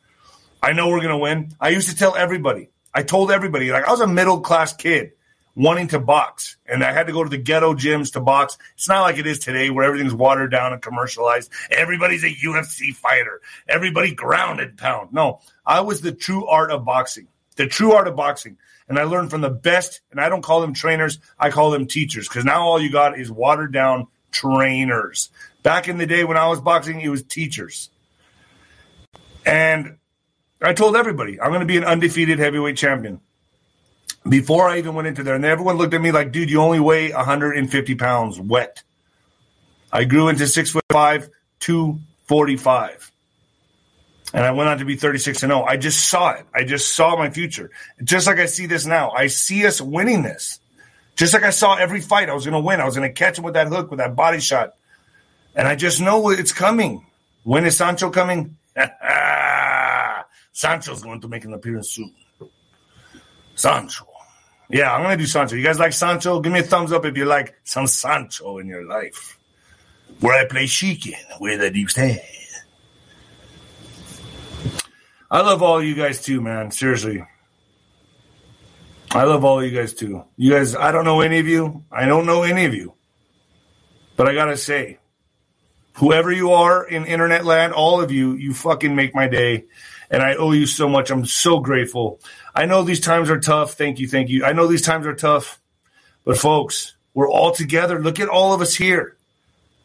I 0.62 0.74
know 0.74 0.88
we're 0.88 1.02
going 1.02 1.10
to 1.10 1.18
win. 1.18 1.54
I 1.60 1.70
used 1.70 1.90
to 1.90 1.96
tell 1.96 2.16
everybody, 2.16 2.70
I 2.94 3.04
told 3.04 3.32
everybody, 3.32 3.72
like 3.72 3.86
I 3.86 3.92
was 3.92 4.02
a 4.02 4.08
middle 4.08 4.40
class 4.40 4.74
kid 4.74 5.12
wanting 5.56 5.90
to 5.90 6.00
box, 6.00 6.56
and 6.66 6.84
I 6.84 6.94
had 6.94 7.08
to 7.08 7.14
go 7.14 7.24
to 7.24 7.30
the 7.30 7.38
ghetto 7.38 7.74
gyms 7.74 8.14
to 8.14 8.22
box. 8.22 8.58
It's 8.76 8.88
not 8.88 9.02
like 9.02 9.18
it 9.18 9.28
is 9.28 9.40
today 9.40 9.70
where 9.70 9.86
everything's 9.86 10.14
watered 10.14 10.52
down 10.52 10.74
and 10.74 10.82
commercialized. 10.82 11.52
Everybody's 11.70 12.24
a 12.24 12.34
UFC 12.34 12.96
fighter, 12.96 13.42
everybody 13.68 14.14
grounded 14.14 14.78
pound. 14.78 15.12
No, 15.12 15.42
I 15.66 15.82
was 15.82 16.02
the 16.02 16.12
true 16.12 16.48
art 16.48 16.72
of 16.72 16.86
boxing, 16.86 17.28
the 17.56 17.68
true 17.68 17.94
art 17.94 18.08
of 18.08 18.16
boxing 18.16 18.58
and 18.88 19.00
I 19.00 19.04
learned 19.04 19.30
from 19.32 19.42
the 19.42 19.50
best. 19.50 20.02
And 20.12 20.20
I 20.20 20.30
don't 20.30 20.42
call 20.42 20.62
them 20.62 20.74
trainers; 20.74 21.20
I 21.40 21.50
call 21.50 21.72
them 21.72 21.88
teachers 21.88 22.28
because 22.28 22.46
now 22.46 22.62
all 22.62 22.82
you 22.82 22.92
got 22.92 23.20
is 23.20 23.32
watered 23.32 23.72
down 23.72 24.08
trainers. 24.32 25.30
Back 25.62 25.88
in 25.88 25.98
the 25.98 26.06
day 26.06 26.24
when 26.24 26.38
I 26.38 26.48
was 26.48 26.60
boxing, 26.62 27.02
it 27.02 27.10
was 27.10 27.24
teachers. 27.24 27.90
And 29.46 29.98
I 30.62 30.74
told 30.74 30.96
everybody 30.96 31.40
I'm 31.40 31.50
going 31.50 31.62
to 31.62 31.66
be 31.66 31.78
an 31.78 31.84
undefeated 31.86 32.40
heavyweight 32.40 32.78
champion. 32.78 33.20
Before 34.28 34.70
I 34.70 34.78
even 34.78 34.96
went 34.96 35.08
into 35.08 35.24
there, 35.24 35.36
and 35.36 35.44
everyone 35.44 35.78
looked 35.78 35.94
at 35.94 36.02
me 36.02 36.12
like, 36.12 36.32
"Dude, 36.32 36.50
you 36.50 36.62
only 36.62 36.80
weigh 36.80 37.12
150 37.12 37.96
pounds 37.96 38.40
wet." 38.40 38.84
I 39.92 40.06
grew 40.06 40.30
into 40.30 40.48
six 40.48 40.72
foot 40.72 40.86
five, 40.92 41.30
two 41.60 42.00
forty 42.26 42.56
five 42.56 43.13
and 44.34 44.44
I 44.44 44.52
went 44.52 44.68
on 44.68 44.80
to 44.80 44.86
be 44.86 44.96
36 44.96 45.44
and 45.44 45.52
0. 45.52 45.64
I 45.64 45.78
just 45.78 46.10
saw 46.10 46.32
it. 46.32 46.46
I 46.54 46.64
just 46.64 46.96
saw 46.96 47.16
my 47.16 47.30
future. 47.30 47.70
Just 48.04 48.26
like 48.26 48.40
I 48.40 48.48
see 48.48 48.66
this 48.66 48.86
now. 48.86 49.12
I 49.12 49.28
see 49.28 49.66
us 49.66 49.80
winning 49.80 50.24
this. 50.24 50.60
Just 51.16 51.34
like 51.34 51.44
I 51.44 51.52
saw 51.52 51.76
every 51.76 52.02
fight 52.02 52.30
I 52.30 52.34
was 52.34 52.44
going 52.44 52.60
to 52.60 52.60
win. 52.60 52.82
I 52.82 52.86
was 52.86 52.96
going 52.96 53.08
to 53.08 53.14
catch 53.14 53.38
him 53.38 53.44
with 53.44 53.54
that 53.54 53.68
hook, 53.68 53.92
with 53.92 54.00
that 54.00 54.16
body 54.16 54.40
shot. 54.40 54.74
And 55.56 55.68
I 55.68 55.76
just 55.76 56.02
know 56.02 56.32
it's 56.32 56.52
coming. 56.52 57.06
When 57.44 57.64
is 57.66 57.78
Sancho 57.78 58.10
coming? 58.10 58.58
Sancho's 60.52 61.04
going 61.04 61.22
to 61.22 61.28
make 61.28 61.46
an 61.46 61.54
appearance 61.54 61.92
soon. 61.92 62.12
Sancho. 63.54 64.08
Yeah, 64.70 64.92
I'm 64.92 65.04
going 65.04 65.16
to 65.16 65.24
do 65.24 65.28
Sancho. 65.28 65.56
You 65.56 65.64
guys 65.64 65.78
like 65.78 65.94
Sancho? 65.94 66.40
Give 66.40 66.52
me 66.52 66.62
a 66.62 66.64
thumbs 66.64 66.92
up 66.92 67.06
if 67.06 67.16
you 67.16 67.26
like 67.26 67.54
some 67.66 67.86
Sancho 67.86 68.58
in 68.58 68.66
your 68.66 68.84
life. 68.84 69.38
Where 70.22 70.42
I 70.42 70.48
play 70.48 70.66
chicken, 70.66 71.14
where 71.38 71.60
the 71.60 71.70
deep 71.70 71.92
stand. 71.92 72.20
I 75.34 75.42
love 75.42 75.64
all 75.64 75.82
you 75.82 75.96
guys 75.96 76.22
too, 76.22 76.42
man. 76.42 76.70
Seriously. 76.70 77.26
I 79.10 79.24
love 79.24 79.44
all 79.44 79.66
you 79.66 79.76
guys 79.76 79.96
too. 79.96 80.26
You 80.38 80.52
guys, 80.52 80.76
I 80.76 80.92
don't 80.92 81.06
know 81.06 81.22
any 81.22 81.40
of 81.40 81.48
you. 81.48 81.84
I 81.92 82.06
don't 82.06 82.28
know 82.28 82.44
any 82.44 82.66
of 82.66 82.76
you. 82.76 82.94
But 84.16 84.28
I 84.28 84.36
got 84.36 84.46
to 84.46 84.58
say, 84.58 85.00
whoever 85.94 86.32
you 86.32 86.52
are 86.52 86.86
in 86.86 87.08
internet 87.08 87.46
land, 87.46 87.74
all 87.74 88.00
of 88.00 88.12
you, 88.12 88.34
you 88.34 88.54
fucking 88.54 88.96
make 88.96 89.16
my 89.16 89.28
day. 89.28 89.66
And 90.12 90.22
I 90.22 90.36
owe 90.36 90.52
you 90.52 90.68
so 90.68 90.88
much. 90.88 91.10
I'm 91.10 91.26
so 91.26 91.60
grateful. 91.60 92.20
I 92.54 92.68
know 92.68 92.84
these 92.84 93.00
times 93.00 93.32
are 93.32 93.40
tough. 93.40 93.74
Thank 93.74 93.98
you. 93.98 94.08
Thank 94.08 94.30
you. 94.30 94.46
I 94.46 94.54
know 94.54 94.68
these 94.68 94.84
times 94.84 95.08
are 95.08 95.16
tough. 95.16 95.60
But 96.26 96.38
folks, 96.38 96.94
we're 97.16 97.32
all 97.32 97.54
together. 97.54 98.00
Look 98.00 98.20
at 98.20 98.30
all 98.30 98.54
of 98.54 98.62
us 98.62 98.76
here. 98.76 99.18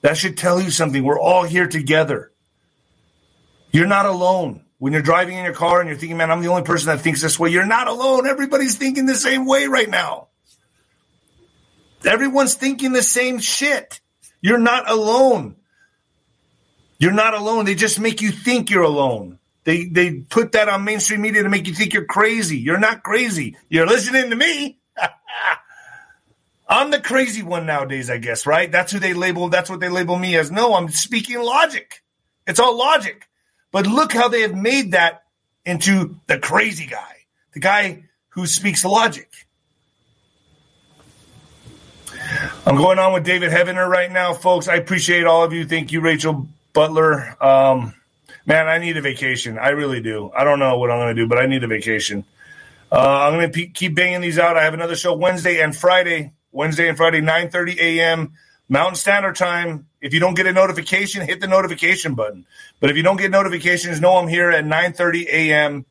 That 0.03 0.19
should 0.19 0.37
tell 0.37 0.61
you 0.61 0.71
something. 0.71 1.05
We're 1.05 1.19
all 1.19 1.45
here 1.45 1.69
together. 1.69 2.33
You're 3.73 3.87
not 3.87 4.05
alone. 4.05 4.67
When 4.79 4.93
you're 4.93 5.03
driving 5.03 5.37
in 5.37 5.45
your 5.45 5.55
car 5.55 5.81
and 5.81 5.89
you're 5.89 5.99
thinking, 5.99 6.17
man, 6.17 6.31
I'm 6.31 6.41
the 6.41 6.49
only 6.49 6.63
person 6.63 6.87
that 6.89 7.01
thinks 7.01 7.21
this 7.21 7.39
way, 7.39 7.51
you're 7.51 7.67
not 7.67 7.89
alone. 7.89 8.27
Everybody's 8.27 8.77
thinking 8.77 9.07
the 9.07 9.15
same 9.15 9.45
way 9.45 9.67
right 9.67 9.89
now. 9.89 10.29
Everyone's 12.05 12.55
thinking 12.55 12.93
the 12.93 13.03
same 13.03 13.41
shit. 13.41 14.01
You're 14.41 14.59
not 14.59 14.89
alone. 14.89 15.57
You're 16.99 17.13
not 17.13 17.35
alone. 17.35 17.65
They 17.65 17.75
just 17.75 17.99
make 18.01 18.23
you 18.23 18.31
think 18.31 18.71
you're 18.71 18.83
alone. 18.83 19.39
They 19.65 19.85
they 19.85 20.15
put 20.15 20.53
that 20.53 20.69
on 20.69 20.85
mainstream 20.85 21.21
media 21.23 21.43
to 21.43 21.49
make 21.49 21.67
you 21.67 21.75
think 21.75 21.93
you're 21.93 22.05
crazy. 22.05 22.59
You're 22.59 22.79
not 22.79 23.03
crazy. 23.03 23.57
You're 23.69 23.87
listening 23.87 24.31
to 24.31 24.37
me. 24.37 24.79
I'm 26.69 26.91
the 26.91 27.01
crazy 27.01 27.43
one 27.43 27.67
nowadays, 27.67 28.11
I 28.11 28.19
guess, 28.19 28.47
right? 28.47 28.71
That's 28.71 28.93
who 28.93 28.99
they 28.99 29.15
label 29.15 29.49
that's 29.49 29.71
what 29.71 29.81
they 29.81 29.89
label 29.89 30.17
me 30.17 30.37
as. 30.37 30.51
No, 30.51 30.75
I'm 30.75 30.89
speaking 30.89 31.41
logic. 31.41 32.03
It's 32.47 32.61
all 32.61 32.77
logic. 32.77 33.28
But 33.71 33.87
look 33.87 34.13
how 34.13 34.29
they 34.29 34.41
have 34.43 34.55
made 34.55 34.93
that 34.93 35.25
into 35.65 36.17
the 36.27 36.39
crazy 36.39 36.87
guy, 36.87 37.27
the 37.53 37.61
guy 37.61 38.05
who 38.31 38.47
speaks 38.47 38.85
logic. 38.85 39.29
I'm 42.67 42.77
going 42.77 42.99
on 42.99 43.13
with 43.13 43.25
David 43.25 43.51
Heavener 43.51 43.89
right 43.89 44.11
now, 44.11 44.35
folks. 44.35 44.69
I 44.69 44.77
appreciate 44.77 45.25
all 45.25 45.45
of 45.45 45.53
you. 45.53 45.65
Thank 45.67 45.93
you, 45.93 46.01
Rachel 46.01 46.47
Butler. 46.73 47.37
Um, 47.43 47.95
man, 48.47 48.69
I 48.69 48.79
need 48.79 48.97
a 48.97 49.01
vacation. 49.01 49.59
I 49.59 49.71
really 49.71 50.01
do. 50.01 50.31
I 50.37 50.45
don't 50.45 50.59
know 50.59 50.79
what 50.79 50.91
I'm 50.91 50.99
going 50.99 51.15
to 51.15 51.23
do, 51.23 51.27
but 51.27 51.39
I 51.39 51.47
need 51.47 51.65
a 51.65 51.67
vacation. 51.67 52.25
Uh, 52.91 53.27
I'm 53.27 53.35
going 53.35 53.53
to 53.53 53.67
keep 53.67 53.95
banging 53.95 54.21
these 54.21 54.39
out. 54.39 54.57
I 54.57 54.65
have 54.65 54.75
another 54.75 54.97
show 54.97 55.15
Wednesday 55.15 55.61
and 55.61 55.77
Friday. 55.77 56.33
Wednesday 56.53 56.89
and 56.89 56.97
Friday, 56.97 57.21
9:30 57.21 57.77
a.m. 57.79 58.33
Mountain 58.69 58.97
Standard 58.97 59.37
Time. 59.37 59.88
If 60.01 60.15
you 60.15 60.21
don't 60.21 60.35
get 60.35 60.47
a 60.47 60.53
notification, 60.53 61.27
hit 61.27 61.41
the 61.41 61.49
notification 61.49 62.15
button. 62.15 62.47
But 62.81 62.91
if 62.91 62.97
you 62.97 63.03
don't 63.03 63.17
get 63.17 63.31
notifications, 63.31 64.01
know 64.01 64.17
I'm 64.17 64.29
here 64.29 64.51
at 64.51 64.65
9:30 64.65 65.27
a.m. 65.27 65.87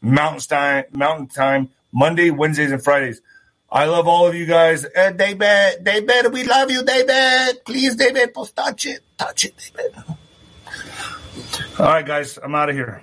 Mountain 0.00 0.40
time, 0.40 0.84
Mountain 0.92 1.28
Time, 1.28 1.70
Monday, 1.92 2.30
Wednesdays, 2.30 2.72
and 2.72 2.82
Fridays. 2.82 3.20
I 3.70 3.86
love 3.86 4.08
all 4.08 4.26
of 4.26 4.34
you 4.34 4.46
guys. 4.46 4.84
Uh, 4.84 5.10
David, 5.12 5.84
David, 5.84 6.32
we 6.32 6.44
love 6.44 6.70
you, 6.70 6.84
David. 6.84 7.64
Please, 7.64 7.94
David, 7.94 8.34
touch 8.54 8.86
it, 8.86 9.00
touch 9.16 9.44
it, 9.44 9.70
David. 9.76 10.04
All 11.78 11.86
right, 11.86 12.04
guys, 12.04 12.38
I'm 12.42 12.54
out 12.54 12.68
of 12.68 12.74
here. 12.74 13.02